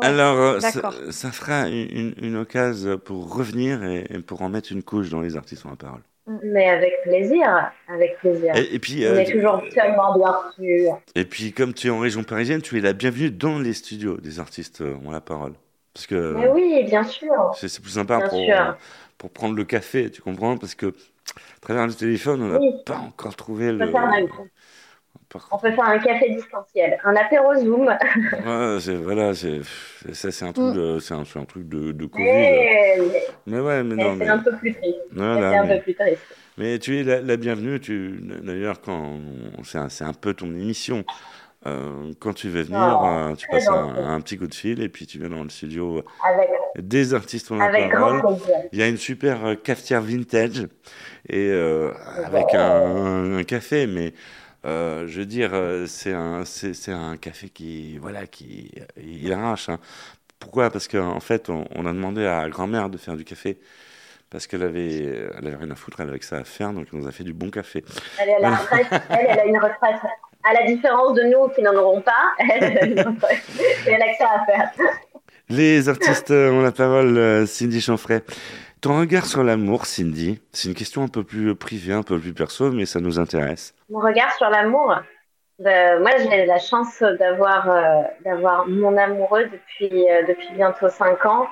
Alors, 0.03 0.37
euh, 0.37 0.61
ça, 0.61 0.73
D'accord. 0.73 0.95
ça 1.11 1.31
fera 1.31 1.69
une, 1.69 2.15
une 2.21 2.37
occasion 2.37 2.99
pour 2.99 3.33
revenir 3.35 3.83
et, 3.85 4.07
et 4.11 4.19
pour 4.19 4.43
en 4.43 4.49
mettre 4.49 4.73
une 4.73 4.83
couche 4.83 5.09
dans 5.11 5.21
les 5.21 5.37
artistes 5.37 5.65
en 5.67 5.71
la 5.71 5.77
parole. 5.77 6.01
Mais 6.43 6.69
avec 6.69 6.93
plaisir. 7.03 7.71
Avec 7.89 8.19
plaisir. 8.19 8.55
Et- 8.57 8.75
et 8.75 8.79
puis, 8.79 9.05
on 9.07 9.11
euh, 9.15 9.19
est 9.19 9.31
toujours 9.33 9.63
tellement 9.73 10.17
bien. 10.17 10.99
Et 11.15 11.25
puis, 11.25 11.53
comme 11.53 11.73
tu 11.75 11.87
es 11.89 11.91
en 11.91 11.99
région 11.99 12.23
parisienne, 12.25 12.63
tu 12.63 12.77
es 12.79 12.81
la 12.81 12.93
bienvenue 12.93 13.31
dans 13.31 13.59
les 13.59 13.73
studios 13.73 14.19
des 14.19 14.39
artistes 14.41 14.81
euh, 14.81 14.95
ont 15.05 15.11
la 15.11 15.21
parole. 15.21 15.53
Parce 15.95 16.07
que 16.07 16.35
Mais 16.39 16.49
oui, 16.49 16.85
bien 16.85 17.03
sûr. 17.05 17.33
c'est 17.57 17.81
plus 17.83 17.91
sympa 17.93 18.19
Bien 18.19 18.29
pour, 18.29 18.39
sûr. 18.45 18.77
pour 19.19 19.31
prendre 19.31 19.57
le 19.57 19.65
café, 19.65 20.11
tu 20.11 20.23
comprends? 20.23 20.57
Parce 20.57 20.75
que 20.75 20.87
à 20.87 21.61
travers 21.61 21.87
le 21.87 21.93
téléphone, 21.95 22.43
on 22.43 22.49
n'a 22.49 22.59
Oui. 22.61 22.73
pas 22.87 22.99
encore 22.99 23.35
trouvé 23.35 23.73
le. 23.73 23.87
faire 23.91 24.09
on 25.53 25.59
peut 25.59 25.71
faire 25.73 25.85
un 25.85 25.99
café 25.99 26.31
distanciel, 26.31 26.99
un 27.05 27.15
apéro 27.17 27.55
Zoom. 27.57 27.87
Ouais, 28.47 28.79
c'est 28.81 28.95
voilà, 28.97 29.35
c'est 29.35 29.61
ça, 30.13 30.31
c'est 30.31 30.45
un 30.47 30.53
truc 30.53 30.75
de, 30.75 30.99
c'est 31.01 31.15
un, 31.15 31.25
c'est 31.25 31.39
un 31.39 31.45
truc 31.45 31.69
de, 31.69 31.93
de 31.93 32.07
Covid. 32.07 32.25
Mais, 32.25 32.99
Mais 33.47 33.61
ouais, 33.61 33.83
mais 33.83 33.95
mais 33.95 34.05
non, 34.05 34.11
c'est 34.13 34.25
mais 34.25 34.29
un 34.29 34.39
peu 34.39 34.57
plus 34.57 34.75
triste. 34.75 34.97
Voilà, 35.13 35.51
c'est 35.51 35.57
un 35.59 35.65
mais- 35.65 35.77
peu 35.79 35.83
plus 35.83 35.95
triste. 35.95 36.23
Mais 36.57 36.79
tu 36.79 36.99
es 36.99 37.05
la, 37.05 37.21
la 37.21 37.37
bienvenue. 37.37 37.79
Tu, 37.79 38.21
d'ailleurs, 38.43 38.81
quand 38.81 39.19
c'est 39.63 40.05
un, 40.05 40.13
peu 40.13 40.35
ton 40.35 40.47
émission. 40.47 41.05
Euh, 41.67 42.13
quand 42.21 42.33
tu 42.35 42.49
veux 42.49 42.63
venir, 42.63 42.99
Oh, 43.03 43.07
euh, 43.07 43.35
tu 43.35 43.47
passes 43.49 43.69
un, 43.69 44.21
petit 44.21 44.39
coup 44.39 44.47
de 44.47 44.55
fil 44.55 44.81
et 44.81 44.89
puis 44.89 45.07
tu 45.09 45.19
viens 45.19 45.29
dans 45.29 45.43
le 45.43 45.49
studio 45.51 46.03
Avec, 46.25 46.49
des 46.79 47.15
artistes 47.15 47.51
avec 47.51 47.91
parole. 47.93 48.21
plaisir. 48.23 48.55
Il 48.73 48.79
y 48.79 48.83
a 48.83 48.87
une 48.89 48.97
super 48.97 49.45
euh, 49.45 49.55
cafetière 49.57 50.01
vintage 50.01 50.69
et 51.29 51.49
euh, 51.51 51.91
avec 52.25 52.55
un, 52.55 53.39
un 53.39 53.43
café, 53.43 53.89
mais 53.89 54.15
euh, 54.65 55.07
je 55.07 55.21
veux 55.21 55.27
dire, 55.27 55.51
euh, 55.55 55.87
c'est 55.87 56.13
un, 56.13 56.45
c'est, 56.45 56.93
un 56.93 57.17
café 57.17 57.49
qui, 57.49 57.99
voilà, 57.99 58.27
qui, 58.27 58.73
il 58.97 59.33
arrache. 59.33 59.69
hein. 59.69 59.79
Pourquoi? 60.39 60.71
Parce 60.71 60.89
qu'en 60.89 61.21
fait, 61.21 61.49
on, 61.51 61.65
on 61.75 61.87
a 61.87 61.93
demandé 61.93 62.25
à 62.27 62.49
grand-mère 62.49 62.89
de 62.91 62.99
faire 62.99 63.17
du 63.17 63.25
café. 63.25 63.59
Parce 64.31 64.47
qu'elle 64.47 64.63
avait, 64.63 65.27
elle 65.39 65.47
avait 65.47 65.57
rien 65.57 65.71
à 65.71 65.75
foutre, 65.75 66.01
elle 66.01 66.11
avait 66.11 66.19
que 66.19 66.25
ça 66.27 66.37
à 66.37 66.45
faire, 66.45 66.73
donc 66.75 66.87
elle 66.93 66.99
nous 67.01 67.07
a 67.09 67.13
fait 67.13 67.25
du 67.25 67.33
bon 67.33 67.51
café. 67.51 67.83
Elle 68.19 68.29
la 68.29 68.51
Voilà. 68.51 68.57
retraite. 68.57 68.87
Elle, 69.09 69.27
elle 69.27 69.39
a 69.41 69.45
une 69.47 69.57
retraite. 69.57 69.97
À 70.45 70.53
la 70.53 70.67
différence 70.67 71.15
de 71.15 71.23
nous 71.23 71.49
qui 71.55 71.63
n'en 71.63 71.75
aurons 71.75 72.01
pas, 72.03 72.35
elle, 72.39 72.63
elle 72.63 72.99
a 72.99 73.05
elle 73.87 74.03
a 74.03 74.13
que 74.13 74.19
ça 74.19 74.29
à 74.35 74.45
faire. 74.47 74.71
Les 75.49 75.89
artistes 75.89 76.31
ont 76.31 76.61
la 76.61 76.73
parole, 76.73 77.17
euh, 77.17 77.47
Cindy 77.47 77.81
Chanfray. 77.81 78.21
Ton 78.81 78.99
regard 79.01 79.27
sur 79.27 79.43
l'amour, 79.43 79.87
Cindy, 79.87 80.41
c'est 80.53 80.69
une 80.69 80.75
question 80.75 81.03
un 81.03 81.09
peu 81.09 81.25
plus 81.25 81.55
privée, 81.57 81.93
un 81.93 82.03
peu 82.03 82.19
plus 82.19 82.33
perso, 82.33 82.71
mais 82.71 82.87
ça 82.87 83.01
nous 83.01 83.19
intéresse. 83.19 83.75
Mon 83.91 83.99
regard 84.01 84.33
sur 84.35 84.49
l'amour. 84.51 84.95
euh, 85.67 86.01
moi, 86.01 86.11
j'ai 86.19 86.47
la 86.47 86.59
chance 86.59 87.03
d'avoir 87.19 87.71
euh, 87.71 88.03
d'avoir 88.25 88.67
mon 88.69 88.97
amoureux 88.97 89.47
depuis 89.47 90.09
euh, 90.09 90.23
depuis 90.27 90.49
bientôt 90.55 90.89
cinq 90.89 91.25
ans. 91.27 91.47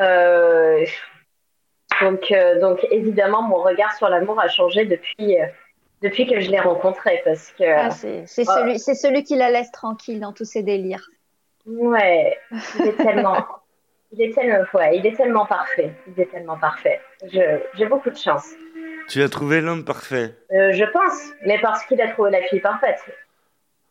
Euh, 0.00 0.84
donc 2.00 2.30
euh, 2.30 2.58
donc 2.60 2.86
évidemment, 2.90 3.42
mon 3.42 3.56
regard 3.62 3.92
sur 3.94 4.08
l'amour 4.08 4.40
a 4.40 4.48
changé 4.48 4.86
depuis 4.86 5.38
euh, 5.38 5.46
depuis 6.02 6.26
que 6.26 6.40
je 6.40 6.50
l'ai 6.50 6.60
rencontré 6.60 7.20
parce 7.26 7.50
que 7.58 7.64
Ah, 7.64 7.90
c'est 7.90 8.24
celui, 8.26 8.78
c'est 8.78 8.94
celui 8.94 9.22
qui 9.22 9.36
la 9.36 9.50
laisse 9.50 9.70
tranquille 9.70 10.18
dans 10.20 10.32
tous 10.32 10.46
ses 10.46 10.62
délires. 10.62 11.06
Ouais, 11.66 12.38
il 12.78 12.86
est 12.86 12.96
tellement, 12.96 13.36
il 14.12 14.22
est 14.22 14.34
tellement, 14.34 14.64
ouais, 14.74 14.96
il 14.96 15.06
est 15.06 15.16
tellement 15.16 15.46
parfait. 15.46 15.92
Il 16.06 16.20
est 16.20 16.30
tellement 16.30 16.58
parfait. 16.58 17.00
Je, 17.32 17.60
j'ai 17.74 17.86
beaucoup 17.86 18.10
de 18.10 18.16
chance. 18.16 18.48
Tu 19.08 19.22
as 19.22 19.28
trouvé 19.28 19.60
l'homme 19.60 19.84
parfait. 19.84 20.34
Euh, 20.52 20.72
je 20.72 20.84
pense, 20.84 21.32
mais 21.46 21.58
parce 21.60 21.84
qu'il 21.86 22.00
a 22.00 22.08
trouvé 22.08 22.30
la 22.30 22.42
fille 22.42 22.60
parfaite. 22.60 23.00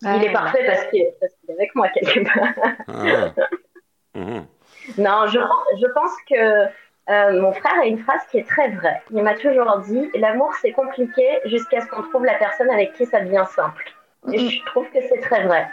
Ah, 0.06 0.16
il 0.16 0.24
est 0.24 0.32
parfait 0.32 0.66
parce 0.66 0.86
qu'il, 0.86 1.06
parce 1.20 1.34
qu'il 1.34 1.50
est 1.52 1.54
avec 1.54 1.76
moi 1.76 1.90
quelque 1.90 2.24
part. 2.24 2.74
Ah. 2.88 3.34
Mhm. 4.16 4.48
non, 4.98 5.28
je, 5.28 5.38
je 5.38 5.88
pense 5.94 6.12
que 6.28 6.66
euh, 7.10 7.42
mon 7.42 7.52
frère 7.54 7.80
a 7.80 7.86
une 7.86 8.00
phrase 8.00 8.22
qui 8.32 8.40
est 8.40 8.48
très 8.48 8.70
vraie. 8.70 9.02
Il 9.12 9.22
m'a 9.22 9.36
toujours 9.36 9.78
dit, 9.86 10.10
l'amour 10.16 10.52
c'est 10.62 10.72
compliqué 10.72 11.40
jusqu'à 11.46 11.82
ce 11.82 11.88
qu'on 11.88 12.02
trouve 12.02 12.26
la 12.26 12.34
personne 12.34 12.72
avec 12.72 12.94
qui 12.94 13.06
ça 13.06 13.22
devient 13.22 13.46
simple. 13.48 13.86
Et 14.34 14.50
je 14.50 14.66
trouve 14.66 14.90
que 14.90 15.00
c'est 15.08 15.20
très 15.22 15.44
vrai. 15.46 15.68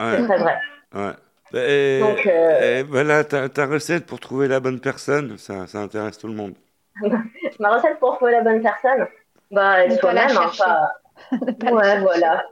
Ouais. 0.00 0.16
C'est 0.18 0.24
très 0.24 0.38
vrai. 0.38 0.58
Ouais. 0.94 1.12
Et, 1.54 2.00
Donc, 2.00 2.26
euh, 2.26 2.80
et 2.80 2.82
voilà, 2.82 3.24
ta, 3.24 3.48
ta 3.48 3.66
recette 3.66 4.06
pour 4.06 4.20
trouver 4.20 4.48
la 4.48 4.60
bonne 4.60 4.80
personne, 4.80 5.38
ça, 5.38 5.66
ça 5.66 5.80
intéresse 5.80 6.18
tout 6.18 6.28
le 6.28 6.34
monde. 6.34 6.54
Ma 7.60 7.70
recette 7.76 7.98
pour 7.98 8.16
trouver 8.16 8.32
la 8.32 8.42
bonne 8.42 8.62
personne, 8.62 9.06
bah, 9.50 9.88
soi-même, 9.90 10.36
hein, 10.36 10.50
pas- 10.58 10.92
Ouais, 11.72 12.00
voilà. 12.00 12.44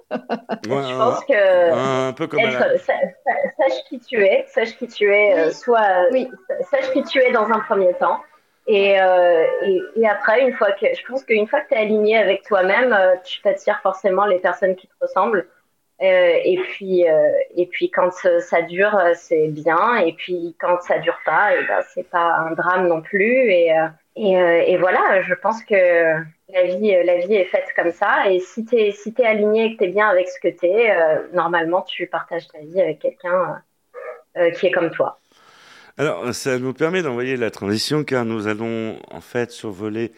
Ouais, 0.67 0.83
Je 0.83 0.97
pense 0.97 1.25
que 1.25 2.09
un 2.09 2.13
peu 2.13 2.27
comme 2.27 2.41
être, 2.41 2.53
la- 2.59 2.79
sa- 2.79 2.93
sa- 3.25 3.51
sache 3.69 3.85
qui 3.89 4.01
tu 4.01 4.25
es, 4.25 4.45
sache 4.49 4.77
qui 4.77 4.89
tu 4.89 5.13
es, 5.13 5.39
euh, 5.39 5.51
soit 5.53 6.07
sache 6.71 6.91
qui 6.93 7.03
tu 7.05 7.19
es 7.21 7.33
dans 7.33 7.47
un 7.51 7.61
premier 7.61 7.93
temps. 7.95 8.21
Et, 8.69 9.01
euh, 9.01 9.45
et, 9.63 9.81
et 9.95 10.09
après, 10.09 10.41
une 10.43 10.53
fois 10.55 10.73
que, 10.73 10.87
je 10.93 11.07
pense 11.07 11.23
qu'une 11.25 11.47
fois 11.47 11.61
que 11.61 11.69
tu 11.69 11.75
es 11.75 11.79
aligné 11.79 12.19
avec 12.19 12.43
toi-même, 12.43 12.93
euh, 12.93 13.15
tu 13.25 13.41
t'attires 13.41 13.79
forcément 13.81 14.27
les 14.27 14.41
personnes 14.41 14.75
qui 14.75 14.89
te 14.89 14.95
ressemblent. 15.01 15.47
Euh, 16.03 16.39
et 16.45 16.59
puis, 16.59 17.09
euh, 17.09 17.31
et 17.55 17.67
puis 17.67 17.91
quand 17.91 18.11
euh, 18.27 18.41
ça 18.41 18.61
dure, 18.63 18.99
c'est 19.15 19.49
bien. 19.49 19.97
Et 19.97 20.13
puis 20.13 20.55
quand 20.61 20.81
ça 20.83 20.99
dure 20.99 21.19
pas, 21.25 21.55
et 21.57 21.65
ben 21.65 21.83
c'est 21.95 22.09
pas 22.09 22.37
un 22.37 22.53
drame 22.53 22.87
non 22.89 23.01
plus. 23.01 23.51
Et, 23.51 23.73
et, 24.17 24.77
voilà, 24.77 25.23
je 25.23 25.35
pense 25.35 25.63
que 25.65 25.75
la 25.75 26.63
vie, 26.65 26.95
la 27.05 27.19
vie 27.19 27.35
est 27.35 27.47
faite 27.47 27.69
comme 27.75 27.93
ça. 27.93 28.31
Et 28.31 28.41
si 28.41 28.65
t'es 28.67 28.93
si 28.93 29.15
t'es 29.15 29.25
aligné 29.25 29.67
et 29.67 29.73
que 29.75 29.79
t'es 29.79 29.89
bien 29.89 30.09
avec 30.09 30.29
ce 30.29 30.39
que 30.39 30.49
t'es, 30.49 30.91
euh, 30.91 31.29
normalement 31.33 31.83
tu 31.83 32.07
partages 32.07 32.47
ta 32.49 32.59
vie 32.59 32.81
avec 32.81 32.99
quelqu'un 32.99 33.63
qui 34.55 34.67
est 34.67 34.71
comme 34.71 34.91
toi. 34.91 35.19
Alors, 35.97 36.35
ça 36.35 36.59
nous 36.59 36.75
permet 36.75 37.01
d'envoyer 37.01 37.39
la 37.39 37.51
transition 37.51 38.05
car 38.05 38.27
nous 38.27 38.49
allons 38.49 38.99
en 39.11 39.23
fait 39.23 39.51
survoler, 39.51 40.13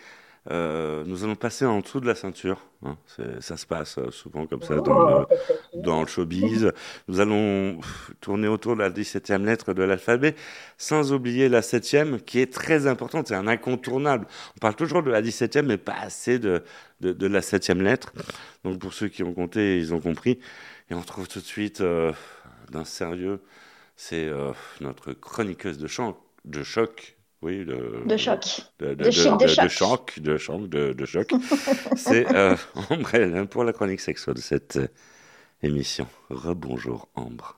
euh, 0.50 1.04
nous 1.06 1.24
allons 1.24 1.34
passer 1.36 1.66
en 1.66 1.80
dessous 1.80 2.00
de 2.00 2.06
la 2.06 2.14
ceinture. 2.14 2.58
hein. 2.84 2.96
Ça 3.40 3.56
se 3.56 3.66
passe 3.66 3.98
euh, 3.98 4.10
souvent 4.10 4.46
comme 4.46 4.62
ça 4.62 4.76
dans 4.76 5.20
le, 5.20 5.26
dans 5.82 6.00
le 6.00 6.06
showbiz. 6.06 6.72
Nous 7.08 7.20
allons 7.20 7.80
tourner 8.20 8.48
autour 8.48 8.74
de 8.74 8.80
la 8.80 8.88
17e 8.90 9.44
lettre 9.44 9.74
de 9.74 9.82
l'alphabet, 9.82 10.34
sans 10.78 11.12
oublier 11.12 11.48
la 11.48 11.60
7e 11.60 12.20
qui 12.20 12.40
est 12.40 12.52
très 12.52 12.86
importante, 12.86 13.28
c'est 13.28 13.34
un 13.34 13.46
incontournable. 13.46 14.26
On 14.56 14.58
parle 14.60 14.74
toujours 14.76 15.02
de 15.02 15.10
la 15.10 15.20
17e, 15.20 15.62
mais 15.66 15.76
pas 15.76 15.96
assez 16.00 16.38
de, 16.38 16.62
de, 17.00 17.12
de 17.12 17.26
la 17.26 17.40
7e 17.40 17.82
lettre. 17.82 18.12
Donc 18.64 18.78
pour 18.78 18.94
ceux 18.94 19.08
qui 19.08 19.22
ont 19.22 19.34
compté, 19.34 19.78
ils 19.78 19.92
ont 19.92 20.00
compris. 20.00 20.38
Et 20.90 20.94
on 20.94 21.02
trouve 21.02 21.28
tout 21.28 21.40
de 21.40 21.44
suite 21.44 21.82
euh, 21.82 22.12
d'un 22.70 22.84
sérieux, 22.86 23.42
c'est 23.96 24.26
euh, 24.28 24.52
notre 24.80 25.12
chroniqueuse 25.12 25.76
de, 25.76 25.86
chant, 25.86 26.18
de 26.46 26.62
choc. 26.62 27.17
Oui, 27.40 27.64
de, 27.64 28.02
De 28.04 28.16
choc. 28.16 28.62
de, 28.80 28.94
De 28.94 29.10
chic, 29.12 29.36
de 29.38 29.46
choc. 29.46 29.68
choc, 29.68 30.18
de 30.20 30.36
choc, 30.36 30.68
de, 30.68 30.92
de 30.92 31.06
choc. 31.06 31.30
c'est 31.96 32.26
euh, 32.34 32.56
Ambre 32.90 33.14
Hélène 33.14 33.46
pour 33.46 33.62
la 33.62 33.72
chronique 33.72 34.00
sexuelle 34.00 34.34
de 34.34 34.40
cette 34.40 34.76
euh, 34.76 34.88
émission. 35.62 36.08
Rebonjour 36.30 37.06
Ambre. 37.14 37.54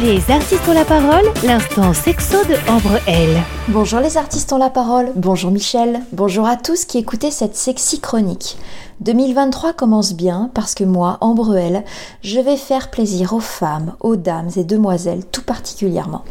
Les 0.00 0.30
artistes 0.30 0.68
ont 0.68 0.74
la 0.74 0.84
parole, 0.84 1.24
l'instant 1.42 1.92
sexo 1.92 2.36
de 2.44 2.54
Ambre 2.70 3.00
L. 3.08 3.36
Bonjour 3.68 3.98
les 3.98 4.16
artistes 4.16 4.52
ont 4.52 4.58
la 4.58 4.70
parole, 4.70 5.10
bonjour 5.16 5.50
Michel, 5.50 6.02
bonjour 6.12 6.46
à 6.46 6.56
tous 6.56 6.84
qui 6.84 6.98
écoutez 6.98 7.32
cette 7.32 7.56
sexy 7.56 8.00
chronique. 8.00 8.58
2023 9.00 9.72
commence 9.72 10.14
bien 10.14 10.52
parce 10.54 10.74
que 10.76 10.84
moi, 10.84 11.18
Ambre 11.20 11.56
L, 11.56 11.82
je 12.22 12.38
vais 12.38 12.56
faire 12.56 12.90
plaisir 12.90 13.32
aux 13.32 13.40
femmes, 13.40 13.96
aux 13.98 14.14
dames 14.14 14.50
et 14.56 14.64
demoiselles 14.64 15.24
tout 15.26 15.42
particulièrement. 15.42 16.24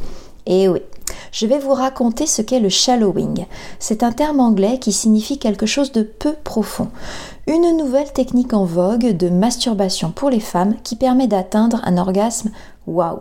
Et 0.46 0.70
oui, 0.70 0.80
je 1.32 1.46
vais 1.48 1.60
vous 1.60 1.74
raconter 1.74 2.28
ce 2.28 2.42
qu'est 2.42 2.60
le 2.60 2.70
shallowing. 2.70 3.46
C'est 3.80 4.04
un 4.04 4.12
terme 4.12 4.40
anglais 4.40 4.80
qui 4.80 4.92
signifie 4.92 5.38
quelque 5.38 5.66
chose 5.66 5.92
de 5.92 6.04
peu 6.04 6.34
profond. 6.44 6.90
Une 7.48 7.78
nouvelle 7.78 8.12
technique 8.14 8.54
en 8.54 8.66
vogue 8.66 9.16
de 9.16 9.30
masturbation 9.30 10.12
pour 10.12 10.30
les 10.30 10.40
femmes 10.40 10.76
qui 10.84 10.96
permet 10.96 11.28
d'atteindre 11.28 11.82
un 11.84 11.98
orgasme 11.98 12.52
waouh. 12.88 13.20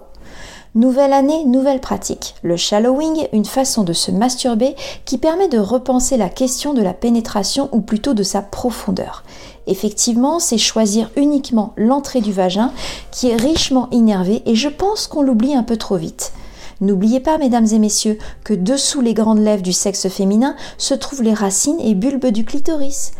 Nouvelle 0.76 1.12
année, 1.12 1.44
nouvelle 1.44 1.80
pratique. 1.80 2.34
Le 2.42 2.56
shallowing, 2.56 3.28
une 3.32 3.44
façon 3.44 3.84
de 3.84 3.92
se 3.92 4.10
masturber 4.10 4.74
qui 5.04 5.18
permet 5.18 5.46
de 5.46 5.58
repenser 5.58 6.16
la 6.16 6.28
question 6.28 6.74
de 6.74 6.82
la 6.82 6.92
pénétration 6.92 7.68
ou 7.70 7.80
plutôt 7.80 8.12
de 8.12 8.24
sa 8.24 8.42
profondeur. 8.42 9.22
Effectivement, 9.68 10.40
c'est 10.40 10.58
choisir 10.58 11.10
uniquement 11.16 11.74
l'entrée 11.76 12.20
du 12.20 12.32
vagin 12.32 12.72
qui 13.12 13.30
est 13.30 13.36
richement 13.36 13.88
innervé 13.92 14.42
et 14.46 14.56
je 14.56 14.68
pense 14.68 15.06
qu'on 15.06 15.22
l'oublie 15.22 15.54
un 15.54 15.62
peu 15.62 15.76
trop 15.76 15.96
vite. 15.96 16.32
N'oubliez 16.80 17.20
pas, 17.20 17.38
mesdames 17.38 17.66
et 17.72 17.78
messieurs, 17.78 18.18
que 18.42 18.54
dessous 18.54 19.00
les 19.00 19.14
grandes 19.14 19.38
lèvres 19.38 19.62
du 19.62 19.72
sexe 19.72 20.08
féminin 20.08 20.56
se 20.78 20.94
trouvent 20.94 21.22
les 21.22 21.34
racines 21.34 21.80
et 21.80 21.94
bulbes 21.94 22.26
du 22.26 22.44
clitoris. 22.44 23.12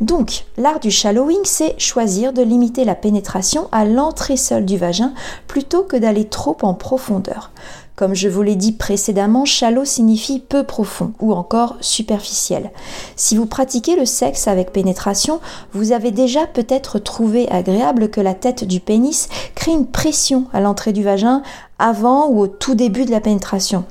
Donc, 0.00 0.44
l'art 0.56 0.78
du 0.78 0.90
shallowing, 0.90 1.40
c'est 1.44 1.78
choisir 1.78 2.32
de 2.32 2.42
limiter 2.42 2.84
la 2.84 2.94
pénétration 2.94 3.68
à 3.72 3.84
l'entrée 3.84 4.36
seule 4.36 4.64
du 4.64 4.76
vagin 4.76 5.12
plutôt 5.48 5.82
que 5.82 5.96
d'aller 5.96 6.26
trop 6.26 6.56
en 6.62 6.74
profondeur. 6.74 7.50
Comme 7.98 8.14
je 8.14 8.28
vous 8.28 8.42
l'ai 8.42 8.54
dit 8.54 8.70
précédemment, 8.70 9.44
shallow 9.44 9.84
signifie 9.84 10.38
peu 10.38 10.62
profond 10.62 11.14
ou 11.18 11.32
encore 11.32 11.76
superficiel. 11.80 12.70
Si 13.16 13.36
vous 13.36 13.46
pratiquez 13.46 13.96
le 13.96 14.04
sexe 14.04 14.46
avec 14.46 14.72
pénétration, 14.72 15.40
vous 15.72 15.90
avez 15.90 16.12
déjà 16.12 16.46
peut-être 16.46 17.00
trouvé 17.00 17.48
agréable 17.50 18.08
que 18.08 18.20
la 18.20 18.34
tête 18.34 18.62
du 18.62 18.78
pénis 18.78 19.28
crée 19.56 19.72
une 19.72 19.88
pression 19.88 20.46
à 20.52 20.60
l'entrée 20.60 20.92
du 20.92 21.02
vagin 21.02 21.42
avant 21.78 22.28
ou 22.28 22.40
au 22.40 22.46
tout 22.46 22.74
début 22.74 23.04
de 23.04 23.10
la 23.10 23.20
pénétration. 23.20 23.84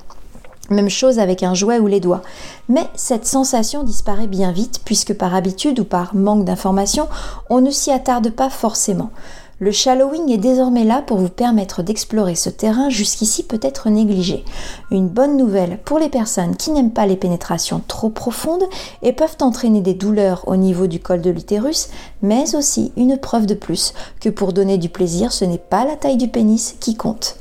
Même 0.70 0.90
chose 0.90 1.20
avec 1.20 1.44
un 1.44 1.54
jouet 1.54 1.80
ou 1.80 1.88
les 1.88 2.02
doigts. 2.02 2.22
Mais 2.68 2.86
cette 2.96 3.26
sensation 3.26 3.84
disparaît 3.84 4.28
bien 4.28 4.52
vite 4.52 4.82
puisque 4.84 5.14
par 5.14 5.34
habitude 5.34 5.80
ou 5.80 5.86
par 5.86 6.14
manque 6.14 6.44
d'information, 6.44 7.08
on 7.50 7.62
ne 7.62 7.72
s'y 7.72 7.92
attarde 7.92 8.32
pas 8.32 8.50
forcément. 8.50 9.12
Le 9.60 9.72
shallowing 9.72 10.32
est 10.32 10.38
désormais 10.38 10.84
là 10.84 11.02
pour 11.02 11.18
vous 11.18 11.30
permettre 11.30 11.82
d'explorer 11.82 12.36
ce 12.36 12.52
terrain 12.52 12.90
jusqu'ici 12.90 13.42
peut-être 13.42 13.90
négligé. 13.90 14.46
Une 14.92 15.08
bonne 15.08 15.36
nouvelle 15.36 15.80
pour 15.84 15.98
les 15.98 16.10
personnes 16.10 16.56
qui 16.56 16.70
n'aiment 16.70 16.92
pas 16.92 17.08
les 17.08 17.16
pénétrations 17.16 17.82
trop 17.88 18.12
profondes 18.12 18.66
et 19.02 19.14
peuvent 19.14 19.38
entraîner 19.42 19.82
des 19.82 19.96
douleurs 19.96 20.44
au 20.48 20.58
niveau 20.58 20.86
du 20.86 21.00
col 21.00 21.22
de 21.22 21.32
l'utérus, 21.32 21.90
mais 22.22 22.56
aussi 22.56 22.92
une 22.98 23.18
preuve 23.18 23.48
de 23.48 23.56
plus 23.56 23.96
que 24.20 24.30
pour 24.30 24.54
donner 24.54 24.78
du 24.78 24.90
plaisir, 24.90 25.32
ce 25.32 25.44
n'est 25.44 25.58
pas 25.58 25.86
la 25.86 25.96
taille 25.96 26.18
du 26.18 26.28
pénis 26.28 26.76
qui 26.80 26.96
compte. 26.96 27.38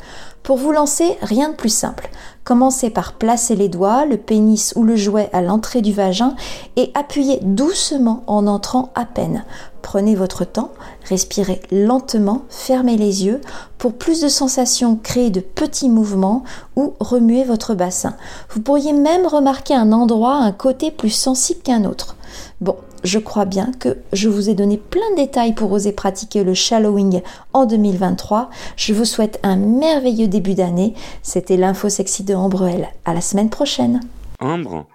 Pour 0.46 0.58
vous 0.58 0.70
lancer, 0.70 1.18
rien 1.22 1.48
de 1.48 1.56
plus 1.56 1.74
simple. 1.74 2.08
Commencez 2.44 2.88
par 2.90 3.14
placer 3.14 3.56
les 3.56 3.68
doigts, 3.68 4.04
le 4.04 4.16
pénis 4.16 4.74
ou 4.76 4.84
le 4.84 4.94
jouet 4.94 5.28
à 5.32 5.42
l'entrée 5.42 5.82
du 5.82 5.92
vagin 5.92 6.36
et 6.76 6.92
appuyez 6.94 7.40
doucement 7.42 8.22
en 8.28 8.46
entrant 8.46 8.92
à 8.94 9.06
peine. 9.06 9.44
Prenez 9.82 10.14
votre 10.14 10.44
temps, 10.44 10.70
respirez 11.08 11.60
lentement, 11.72 12.42
fermez 12.48 12.96
les 12.96 13.24
yeux. 13.24 13.40
Pour 13.76 13.94
plus 13.94 14.20
de 14.20 14.28
sensations, 14.28 14.94
créez 15.02 15.30
de 15.30 15.40
petits 15.40 15.88
mouvements 15.88 16.44
ou 16.76 16.94
remuez 17.00 17.42
votre 17.42 17.74
bassin. 17.74 18.14
Vous 18.50 18.60
pourriez 18.60 18.92
même 18.92 19.26
remarquer 19.26 19.74
un 19.74 19.90
endroit, 19.90 20.34
un 20.34 20.52
côté 20.52 20.92
plus 20.92 21.10
sensible 21.10 21.62
qu'un 21.62 21.84
autre. 21.84 22.14
Bon, 22.60 22.76
je 23.04 23.18
crois 23.18 23.44
bien 23.44 23.72
que 23.78 23.98
je 24.12 24.28
vous 24.28 24.48
ai 24.48 24.54
donné 24.54 24.76
plein 24.76 25.10
de 25.12 25.16
détails 25.16 25.54
pour 25.54 25.72
oser 25.72 25.92
pratiquer 25.92 26.44
le 26.44 26.54
shallowing 26.54 27.22
en 27.52 27.66
2023. 27.66 28.50
Je 28.76 28.92
vous 28.92 29.04
souhaite 29.04 29.38
un 29.42 29.56
merveilleux 29.56 30.28
début 30.28 30.54
d'année. 30.54 30.94
C'était 31.22 31.56
l'info 31.56 31.88
sexy 31.88 32.24
de 32.24 32.34
Ambreelle. 32.34 32.88
À 33.04 33.14
la 33.14 33.20
semaine 33.20 33.50
prochaine. 33.50 34.00
Ambre, 34.40 34.86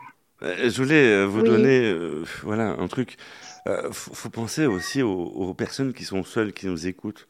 euh, 0.43 0.69
je 0.69 0.81
voulais 0.81 1.07
euh, 1.07 1.25
vous 1.25 1.41
donner 1.41 1.81
euh, 1.81 2.23
voilà, 2.43 2.75
un 2.77 2.87
truc. 2.87 3.17
Il 3.67 3.89
faut, 3.91 4.29
penser 4.29 4.65
aussi 4.65 5.03
aux, 5.03 5.25
aux, 5.25 5.53
personnes 5.53 5.93
qui 5.93 6.03
sont 6.03 6.23
seules, 6.23 6.51
qui 6.51 6.65
nous 6.65 6.87
écoutent. 6.87 7.27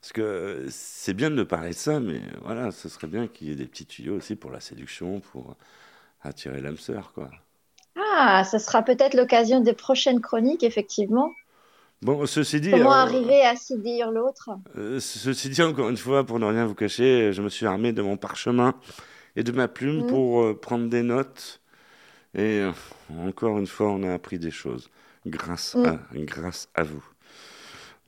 Parce 0.00 0.12
que 0.12 0.66
c'est 0.70 1.14
bien 1.14 1.30
de 1.30 1.42
parler 1.42 1.70
de 1.70 1.74
ça, 1.74 2.00
mais 2.00 2.20
voilà, 2.42 2.70
ce 2.70 2.88
serait 2.88 3.06
bien 3.06 3.26
qu'il 3.26 3.48
y 3.48 3.52
ait 3.52 3.56
des 3.56 3.66
petits 3.66 3.86
tuyaux 3.86 4.16
aussi 4.16 4.34
pour 4.34 4.50
la 4.50 4.60
séduction, 4.60 5.20
pour 5.20 5.56
attirer 6.22 6.60
l'âme 6.60 6.78
sœur, 6.78 7.12
quoi. 7.14 7.30
Ah, 7.96 8.44
ce 8.44 8.58
sera 8.58 8.82
peut-être 8.82 9.14
l'occasion 9.14 9.60
des 9.60 9.72
prochaines 9.72 10.20
chroniques, 10.20 10.62
effectivement. 10.64 11.30
Bon, 12.02 12.26
ceci 12.26 12.60
dit. 12.60 12.70
Comment 12.70 12.90
arriver 12.92 13.42
à 13.42 13.56
séduire 13.56 14.10
l'autre? 14.10 14.50
euh, 14.76 15.00
Ceci 15.00 15.48
dit, 15.48 15.62
encore 15.62 15.88
une 15.88 15.96
fois, 15.96 16.24
pour 16.24 16.38
ne 16.38 16.44
rien 16.46 16.66
vous 16.66 16.74
cacher, 16.74 17.32
je 17.32 17.40
me 17.40 17.48
suis 17.48 17.66
armé 17.66 17.92
de 17.92 18.02
mon 18.02 18.16
parchemin 18.16 18.74
et 19.36 19.42
de 19.42 19.52
ma 19.52 19.68
plume 19.68 20.02
Mhm. 20.02 20.06
pour 20.08 20.42
euh, 20.42 20.58
prendre 20.58 20.88
des 20.88 21.02
notes. 21.02 21.60
Et 22.34 22.60
euh, 22.60 22.72
encore 23.26 23.58
une 23.58 23.66
fois, 23.66 23.88
on 23.90 24.02
a 24.02 24.12
appris 24.12 24.38
des 24.38 24.50
choses 24.50 24.90
grâce, 25.24 25.74
Mm. 25.76 25.84
à, 25.86 25.98
grâce 26.14 26.68
à 26.74 26.82
vous. 26.82 27.02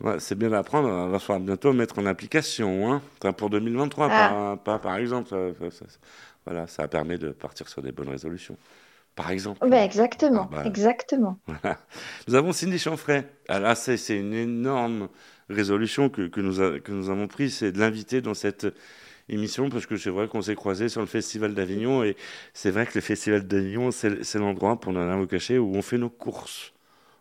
Ouais, 0.00 0.16
c'est 0.18 0.34
bien 0.34 0.50
d'apprendre, 0.50 0.88
on 0.90 1.08
va 1.08 1.18
falloir 1.18 1.40
bientôt 1.40 1.72
mettre 1.72 1.98
en 1.98 2.04
application, 2.06 2.92
hein. 2.92 3.00
Enfin, 3.18 3.32
pour 3.32 3.48
2023, 3.48 4.08
Ah. 4.10 4.56
par 4.64 4.96
exemple. 4.96 5.30
ça- 5.30 5.70
ça- 5.70 5.70
ça- 5.88 5.98
voilà, 6.44 6.66
ça 6.66 6.86
permet 6.86 7.16
de 7.16 7.30
partir 7.30 7.66
sur 7.68 7.80
des 7.82 7.92
bonnes 7.92 8.10
résolutions. 8.10 8.58
Par 9.16 9.30
exemple. 9.30 9.66
Ben, 9.68 9.82
exactement, 9.82 10.48
Ah 10.52 10.56
bah. 10.56 10.66
exactement. 10.66 11.38
Voilà. 11.46 11.78
Nous 12.28 12.34
avons 12.36 12.52
Cindy 12.52 12.78
Chanfray. 12.78 13.24
Ah 13.48 13.58
là, 13.58 13.74
c'est 13.74 13.96
c'est 13.96 14.18
une 14.18 14.34
énorme 14.34 15.08
résolution 15.48 16.08
que, 16.10 16.28
que 16.28 16.40
nous, 16.40 16.60
a- 16.60 16.80
que 16.80 16.92
nous 16.92 17.08
avons 17.10 17.26
prise, 17.28 17.56
c'est 17.58 17.72
de 17.72 17.78
l'inviter 17.80 18.20
dans 18.20 18.34
cette 18.34 18.66
émission, 19.28 19.68
parce 19.70 19.86
que 19.86 19.96
c'est 19.96 20.10
vrai 20.10 20.28
qu'on 20.28 20.42
s'est 20.42 20.54
croisés 20.56 20.88
sur 20.88 21.00
le 21.00 21.06
Festival 21.08 21.54
d'Avignon, 21.54 22.04
et 22.04 22.16
c'est 22.54 22.70
vrai 22.70 22.86
que 22.86 22.92
le 22.96 23.00
Festival 23.00 23.46
d'Avignon, 23.46 23.90
c'est 23.92 24.24
c'est 24.24 24.38
l'endroit, 24.38 24.80
pour 24.80 24.92
ne 24.92 25.00
rien 25.00 25.16
vous 25.18 25.26
cacher, 25.26 25.58
où 25.58 25.74
on 25.76 25.82
fait 25.82 25.98
nos 25.98 26.10
courses. 26.10 26.74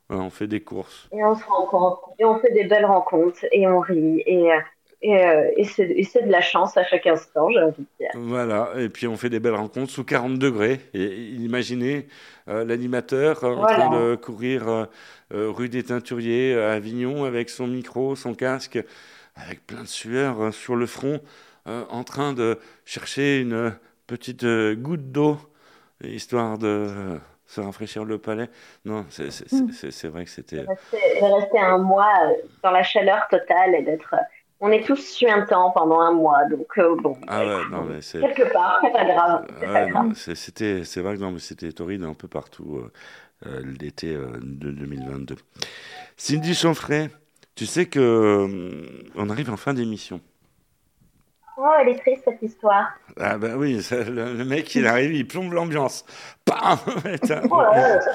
Voilà, 0.10 0.24
on 0.24 0.30
fait 0.32 0.48
des 0.48 0.62
courses. 0.64 1.12
Et 1.12 1.24
on 1.24 1.36
se 1.36 1.44
rencontre, 1.46 2.10
et 2.20 2.26
on 2.26 2.40
fait 2.40 2.52
des 2.54 2.66
belles 2.66 2.86
rencontres, 2.86 3.46
et 3.52 3.68
on 3.68 3.80
rit, 3.80 4.22
et, 4.26 4.52
euh, 4.52 4.60
et, 5.02 5.18
euh, 5.18 5.52
et 5.58 5.64
c'est 5.64 5.86
de 5.88 6.32
la 6.32 6.42
chance 6.42 6.78
à 6.78 6.84
chaque 6.86 7.06
instant, 7.08 7.50
j'ai 7.50 7.60
envie 7.60 7.82
de 7.82 7.86
dire. 8.00 8.10
Voilà, 8.16 8.70
et 8.78 8.90
puis 8.90 9.08
on 9.08 9.18
fait 9.18 9.30
des 9.30 9.40
belles 9.40 9.56
rencontres 9.56 9.92
sous 9.92 10.04
40 10.04 10.40
degrés. 10.40 10.80
Et 10.94 11.06
imaginez 11.06 12.08
euh, 12.48 12.64
l'animateur 12.66 13.44
euh, 13.44 13.56
en 13.56 13.66
train 13.66 13.90
de 13.90 14.16
courir 14.16 14.88
rue 15.32 15.70
des 15.70 15.84
Teinturiers 15.84 16.56
à 16.58 16.72
Avignon 16.74 17.26
avec 17.26 17.50
son 17.50 17.68
micro, 17.68 18.16
son 18.16 18.34
casque, 18.34 18.80
avec 19.36 19.66
plein 19.68 19.82
de 19.82 19.88
sueur 19.88 20.54
sur 20.54 20.76
le 20.76 20.86
front, 20.86 21.20
en 21.66 22.04
train 22.04 22.34
de 22.34 22.60
chercher 22.86 23.40
une 23.42 23.74
petite 24.08 24.46
goutte 24.76 25.12
d'eau, 25.12 25.38
histoire 26.04 26.58
de 26.58 26.88
se 27.48 27.62
rafraîchir 27.62 28.06
le 28.06 28.18
palais. 28.18 28.50
Non, 28.86 29.06
c'est 29.10 29.30
Mm. 29.52 30.10
vrai 30.10 30.26
que 30.26 30.32
c'était... 30.32 30.58
De 30.64 30.68
rester, 30.68 30.98
rester 31.22 31.60
un 31.60 31.78
mois 31.80 32.14
dans 32.64 32.72
la 32.72 32.84
chaleur 32.84 33.28
totale 33.30 33.76
et 33.76 33.82
d'être. 33.84 34.16
On 34.62 34.72
est 34.72 34.84
tous 34.86 34.96
suintants 34.96 35.72
pendant 35.72 36.00
un 36.00 36.14
mois, 36.14 36.46
donc 36.50 36.68
euh, 36.78 36.96
bon, 36.96 37.18
Ah 37.28 37.40
ouais, 37.46 37.62
non, 37.70 37.84
mais 37.84 38.02
c'est... 38.02 38.20
quelque 38.22 38.52
part, 38.54 38.80
c'est 38.82 38.92
pas 38.92 39.04
grave. 39.06 39.48
c'est 39.60 39.68
Ouais, 39.68 39.90
non, 39.92 40.14
c'est- 40.16 40.36
c'était, 40.36 40.84
c'est 40.86 41.02
vrai 41.02 41.16
que 41.16 41.22
non, 41.22 41.32
mais 41.32 41.40
c'était 41.40 41.72
torride 41.74 42.04
un 42.04 42.14
peu 42.14 42.28
partout 42.30 42.78
euh, 42.78 42.92
euh, 43.48 43.62
l'été 43.80 44.14
euh, 44.16 44.28
de 44.42 44.72
2022. 44.72 45.36
Cindy 46.16 46.54
Chanfray, 46.56 47.10
tu 47.54 47.66
sais 47.66 47.86
que 47.88 48.48
on 49.16 49.30
arrive 49.30 49.50
en 49.52 49.58
fin 49.58 49.74
d'émission. 49.74 50.22
Oh, 51.58 51.68
elle 51.82 51.90
est 51.90 52.00
triste 52.00 52.24
cette 52.26 52.42
histoire. 52.42 52.88
Ah 53.18 53.38
ben 53.38 53.56
oui, 53.56 53.82
ça, 53.82 54.04
le, 54.04 54.34
le 54.34 54.46
mec 54.46 54.74
il 54.76 54.86
arrive, 54.88 55.14
il 55.14 55.26
plombe 55.28 55.54
l'ambiance. 55.54 56.06
Bam. 56.46 56.78
Oh, 57.52 57.62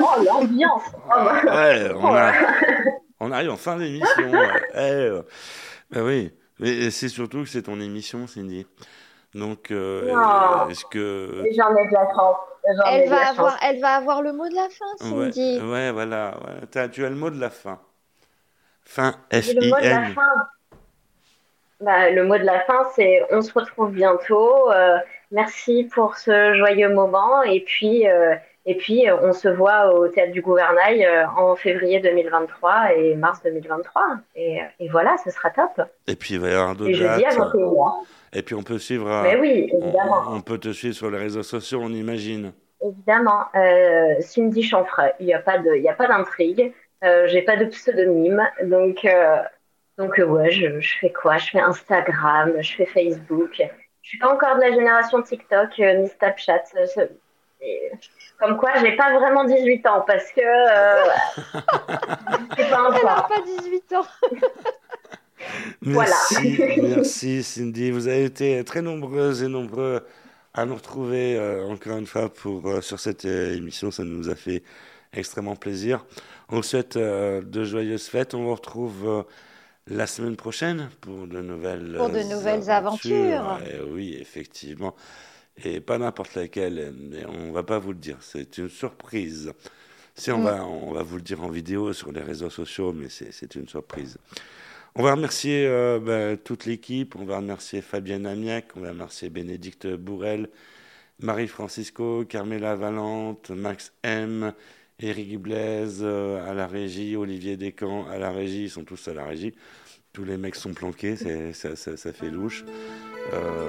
oh, 0.01 0.22
l'ambiance. 0.24 0.82
Oh, 0.95 1.09
bah. 1.09 1.43
Ouais, 1.45 1.91
on, 1.97 2.07
a- 2.14 2.32
là. 2.32 2.32
on 3.20 3.30
arrive 3.32 3.51
en 3.51 3.57
fin 3.57 3.76
d'émission. 3.78 4.30
ouais. 4.30 5.11
Eh, 5.93 5.99
euh, 5.99 6.03
ben 6.03 6.07
oui, 6.07 6.32
mais 6.59 6.91
c'est 6.91 7.09
surtout 7.09 7.43
que 7.43 7.49
c'est 7.49 7.62
ton 7.62 7.80
émission, 7.80 8.26
Cindy. 8.26 8.66
Donc, 9.34 9.70
euh, 9.70 10.68
est-ce 10.68 10.84
que 10.86 11.41
Mais 11.43 11.53
J'en 11.55 11.74
ai 11.76 11.86
de 11.88 11.93
la 11.95 12.07
chance. 12.14 12.36
Elle 12.86 13.05
de 13.05 13.11
va, 13.11 13.16
la 13.20 13.28
avoir, 13.28 13.53
chance. 13.53 13.61
elle 13.62 13.80
va 13.80 13.95
avoir 13.95 14.22
le 14.22 14.32
mot 14.32 14.49
de 14.49 14.55
la 14.55 14.68
fin, 14.68 14.97
Cindy. 14.99 15.61
ouais, 15.61 15.91
voilà. 15.93 16.36
ouais. 16.45 16.66
T'as- 16.70 16.88
tu 16.88 17.05
as 17.05 17.09
le 17.11 17.16
mot 17.16 17.30
de 17.30 17.41
la 17.41 17.51
fin. 17.51 17.80
Fin, 18.84 19.14
Et 19.30 19.41
le 19.55 19.68
mot 19.70 19.76
de 19.76 19.88
la 19.88 20.03
F-I-N. 20.03 20.14
fin, 20.14 20.49
bah, 21.80 22.11
le 22.11 22.24
mot 22.24 22.36
de 22.36 22.45
la 22.45 22.61
fin, 22.61 22.84
c'est 22.95 23.22
on 23.30 23.41
se 23.41 23.53
retrouve 23.53 23.93
bientôt. 23.93 24.70
euh, 24.72 24.99
merci 25.30 25.84
pour 25.84 26.16
ce 26.16 26.55
joyeux 26.55 26.93
moment. 26.93 27.43
Et 27.45 27.61
puis, 27.61 28.09
euh, 28.09 28.34
et 28.66 28.76
puis 28.76 29.08
euh, 29.08 29.16
on 29.22 29.32
se 29.32 29.48
voit 29.48 29.94
au 29.94 30.08
Théâtre 30.08 30.32
du 30.32 30.42
Gouvernail 30.42 31.04
euh, 31.04 31.26
en 31.28 31.56
février 31.56 32.00
2023 32.00 32.94
et 32.96 33.14
mars 33.16 33.42
2023. 33.42 34.02
Et, 34.36 34.61
et 34.78 34.88
voilà, 34.88 35.16
ce 35.24 35.30
sera 35.30 35.50
top. 35.50 35.82
Et 36.06 36.16
puis 36.16 36.34
il 36.34 36.40
va 36.40 36.48
y 36.48 36.52
avoir 36.54 36.74
d'autres 36.74 36.90
Et. 36.90 37.30
21h. 37.30 37.92
Et 38.32 38.42
puis 38.42 38.54
on 38.54 38.62
peut 38.62 38.78
suivre. 38.78 39.11
euh, 39.11 39.22
Mais 39.22 39.36
oui, 39.40 39.70
évidemment. 39.72 40.22
on 40.28 40.40
peut 40.40 40.58
te 40.58 40.72
suivre 40.72 40.94
sur 40.94 41.11
les 41.11 41.18
réseaux 41.18 41.42
sociaux, 41.42 41.80
on 41.82 41.90
imagine. 41.90 42.52
Évidemment, 42.82 43.44
euh, 43.54 44.14
Cindy 44.20 44.62
Chanfray. 44.62 45.12
Il 45.20 45.26
n'y 45.26 45.34
a 45.34 45.40
pas 45.40 45.58
d'intrigue. 46.06 46.72
Euh, 47.02 47.26
j'ai 47.28 47.42
pas 47.42 47.56
de 47.56 47.64
pseudonyme, 47.64 48.42
donc, 48.64 49.04
euh, 49.06 49.36
donc 49.96 50.18
euh, 50.18 50.24
ouais, 50.26 50.50
je, 50.50 50.80
je 50.80 50.98
fais 51.00 51.11
quoi? 51.11 51.38
Je 51.38 51.48
fais 51.50 51.58
Instagram, 51.61 52.52
je 52.61 52.74
fais 52.74 52.84
Facebook, 52.84 53.62
je 54.02 54.08
suis 54.08 54.18
pas 54.18 54.28
encore 54.32 54.56
de 54.56 54.61
la 54.61 54.70
génération 54.72 55.22
TikTok 55.22 55.70
euh, 55.80 55.94
ni 55.94 56.08
Snapchat. 56.08 56.62
Comme 58.41 58.57
quoi, 58.57 58.70
j'ai 58.80 58.97
pas 58.97 59.12
vraiment 59.18 59.45
18 59.45 59.86
ans 59.86 60.05
parce 60.07 60.32
que. 60.32 60.41
Euh, 60.41 61.05
c'est 62.57 62.70
pas 62.70 62.91
Elle 62.97 63.05
n'a 63.05 63.22
pas 63.28 63.43
18 63.62 63.93
ans. 63.93 64.07
merci, 65.82 66.59
merci 66.82 67.43
Cindy. 67.43 67.91
Vous 67.91 68.09
avez 68.09 68.24
été 68.24 68.64
très 68.64 68.80
nombreuses 68.80 69.43
et 69.43 69.49
nombreux 69.49 70.07
à 70.55 70.64
nous 70.64 70.74
retrouver 70.74 71.36
euh, 71.36 71.66
encore 71.66 71.99
une 71.99 72.07
fois 72.07 72.32
pour, 72.32 72.66
euh, 72.66 72.80
sur 72.80 72.99
cette 72.99 73.26
émission. 73.26 73.91
Ça 73.91 74.05
nous 74.05 74.30
a 74.30 74.34
fait 74.34 74.62
extrêmement 75.12 75.57
plaisir. 75.57 76.07
On 76.49 76.57
vous 76.57 76.62
souhaite 76.62 76.97
de 76.97 77.64
joyeuses 77.64 78.07
fêtes. 78.07 78.32
On 78.34 78.45
vous 78.45 78.55
retrouve 78.55 79.26
la 79.86 80.07
semaine 80.07 80.36
prochaine 80.36 80.88
pour 81.03 81.26
de 81.26 81.41
nouvelles, 81.41 81.95
pour 81.99 82.09
de 82.09 82.22
nouvelles 82.22 82.70
aventures. 82.70 83.59
oui, 83.93 84.16
effectivement 84.18 84.95
et 85.64 85.80
pas 85.80 85.98
n'importe 85.98 86.34
laquelle, 86.34 86.92
mais 86.96 87.24
on 87.26 87.52
va 87.52 87.62
pas 87.62 87.78
vous 87.78 87.92
le 87.92 87.98
dire, 87.98 88.18
c'est 88.20 88.58
une 88.58 88.68
surprise. 88.68 89.52
Si 90.14 90.30
on, 90.30 90.38
mm. 90.38 90.44
va, 90.44 90.64
on 90.66 90.92
va 90.92 91.02
vous 91.02 91.16
le 91.16 91.22
dire 91.22 91.42
en 91.42 91.48
vidéo 91.48 91.92
sur 91.92 92.12
les 92.12 92.20
réseaux 92.20 92.50
sociaux, 92.50 92.92
mais 92.92 93.08
c'est 93.08 93.54
une 93.54 93.68
surprise. 93.68 94.18
On 94.94 95.02
va 95.02 95.12
remercier 95.12 95.66
euh, 95.66 96.00
ben, 96.00 96.36
toute 96.36 96.66
l'équipe, 96.66 97.14
on 97.16 97.24
va 97.24 97.36
remercier 97.36 97.80
Fabienne 97.80 98.26
Amiac, 98.26 98.66
on 98.76 98.80
va 98.80 98.90
remercier 98.90 99.30
Bénédicte 99.30 99.86
Bourrel, 99.86 100.48
Marie-Francisco, 101.20 102.24
Carmela 102.28 102.74
Valente, 102.74 103.50
Max 103.50 103.92
M, 104.02 104.52
Eric 104.98 105.38
Blaise 105.38 106.00
euh, 106.02 106.44
à 106.48 106.54
la 106.54 106.66
régie, 106.66 107.16
Olivier 107.16 107.56
Descamps 107.56 108.08
à 108.08 108.18
la 108.18 108.32
régie, 108.32 108.64
ils 108.64 108.70
sont 108.70 108.84
tous 108.84 109.08
à 109.08 109.14
la 109.14 109.24
régie. 109.24 109.54
Tous 110.12 110.24
les 110.24 110.36
mecs 110.36 110.56
sont 110.56 110.74
planqués, 110.74 111.14
ça, 111.14 111.76
ça, 111.76 111.96
ça, 111.96 112.12
fait 112.12 112.30
louche. 112.30 112.64
Euh, 113.32 113.68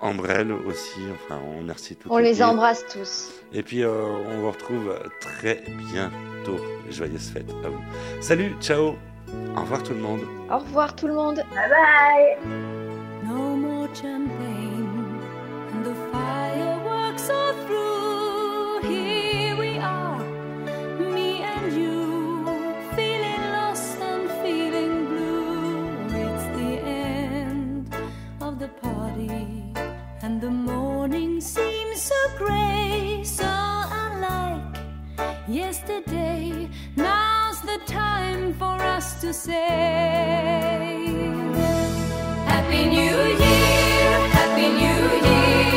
Ambrelle 0.00 0.52
aussi, 0.52 1.00
enfin 1.14 1.40
on 1.44 1.58
remercie 1.58 1.96
tous. 1.96 2.08
On 2.10 2.18
les 2.18 2.42
embrasse 2.42 2.84
tous. 2.86 3.30
Et 3.52 3.62
puis 3.62 3.82
euh, 3.82 4.04
on 4.28 4.38
vous 4.40 4.50
retrouve 4.50 4.94
très 5.20 5.62
bientôt. 5.92 6.62
Joyeuses 6.90 7.30
fêtes 7.30 7.50
à 7.64 7.68
vous. 7.68 7.80
Salut, 8.20 8.54
ciao, 8.60 8.94
au 9.56 9.60
revoir 9.60 9.82
tout 9.82 9.94
le 9.94 10.00
monde. 10.00 10.20
Au 10.50 10.58
revoir 10.58 10.94
tout 10.94 11.06
le 11.06 11.14
monde. 11.14 11.36
Bye 11.36 11.68
bye. 11.68 12.36
No 13.24 13.56
more 13.56 13.88
champagne 13.94 14.86
and 15.72 15.84
the 15.84 15.94
fireworks 16.12 17.28
are 17.30 17.54
through. 17.66 18.88
Here 18.90 19.17
party. 29.18 29.62
And 30.22 30.40
the 30.40 30.50
morning 30.50 31.40
seems 31.40 32.02
so 32.02 32.14
grey, 32.36 33.22
so 33.24 33.46
unlike 33.46 34.78
yesterday. 35.48 36.68
Now's 36.96 37.60
the 37.62 37.80
time 37.86 38.54
for 38.54 38.76
us 38.96 39.20
to 39.20 39.32
say, 39.32 39.56
Happy 42.46 42.84
New 42.86 43.18
Year, 43.44 44.28
Happy 44.36 44.68
New 44.68 45.28
Year! 45.28 45.67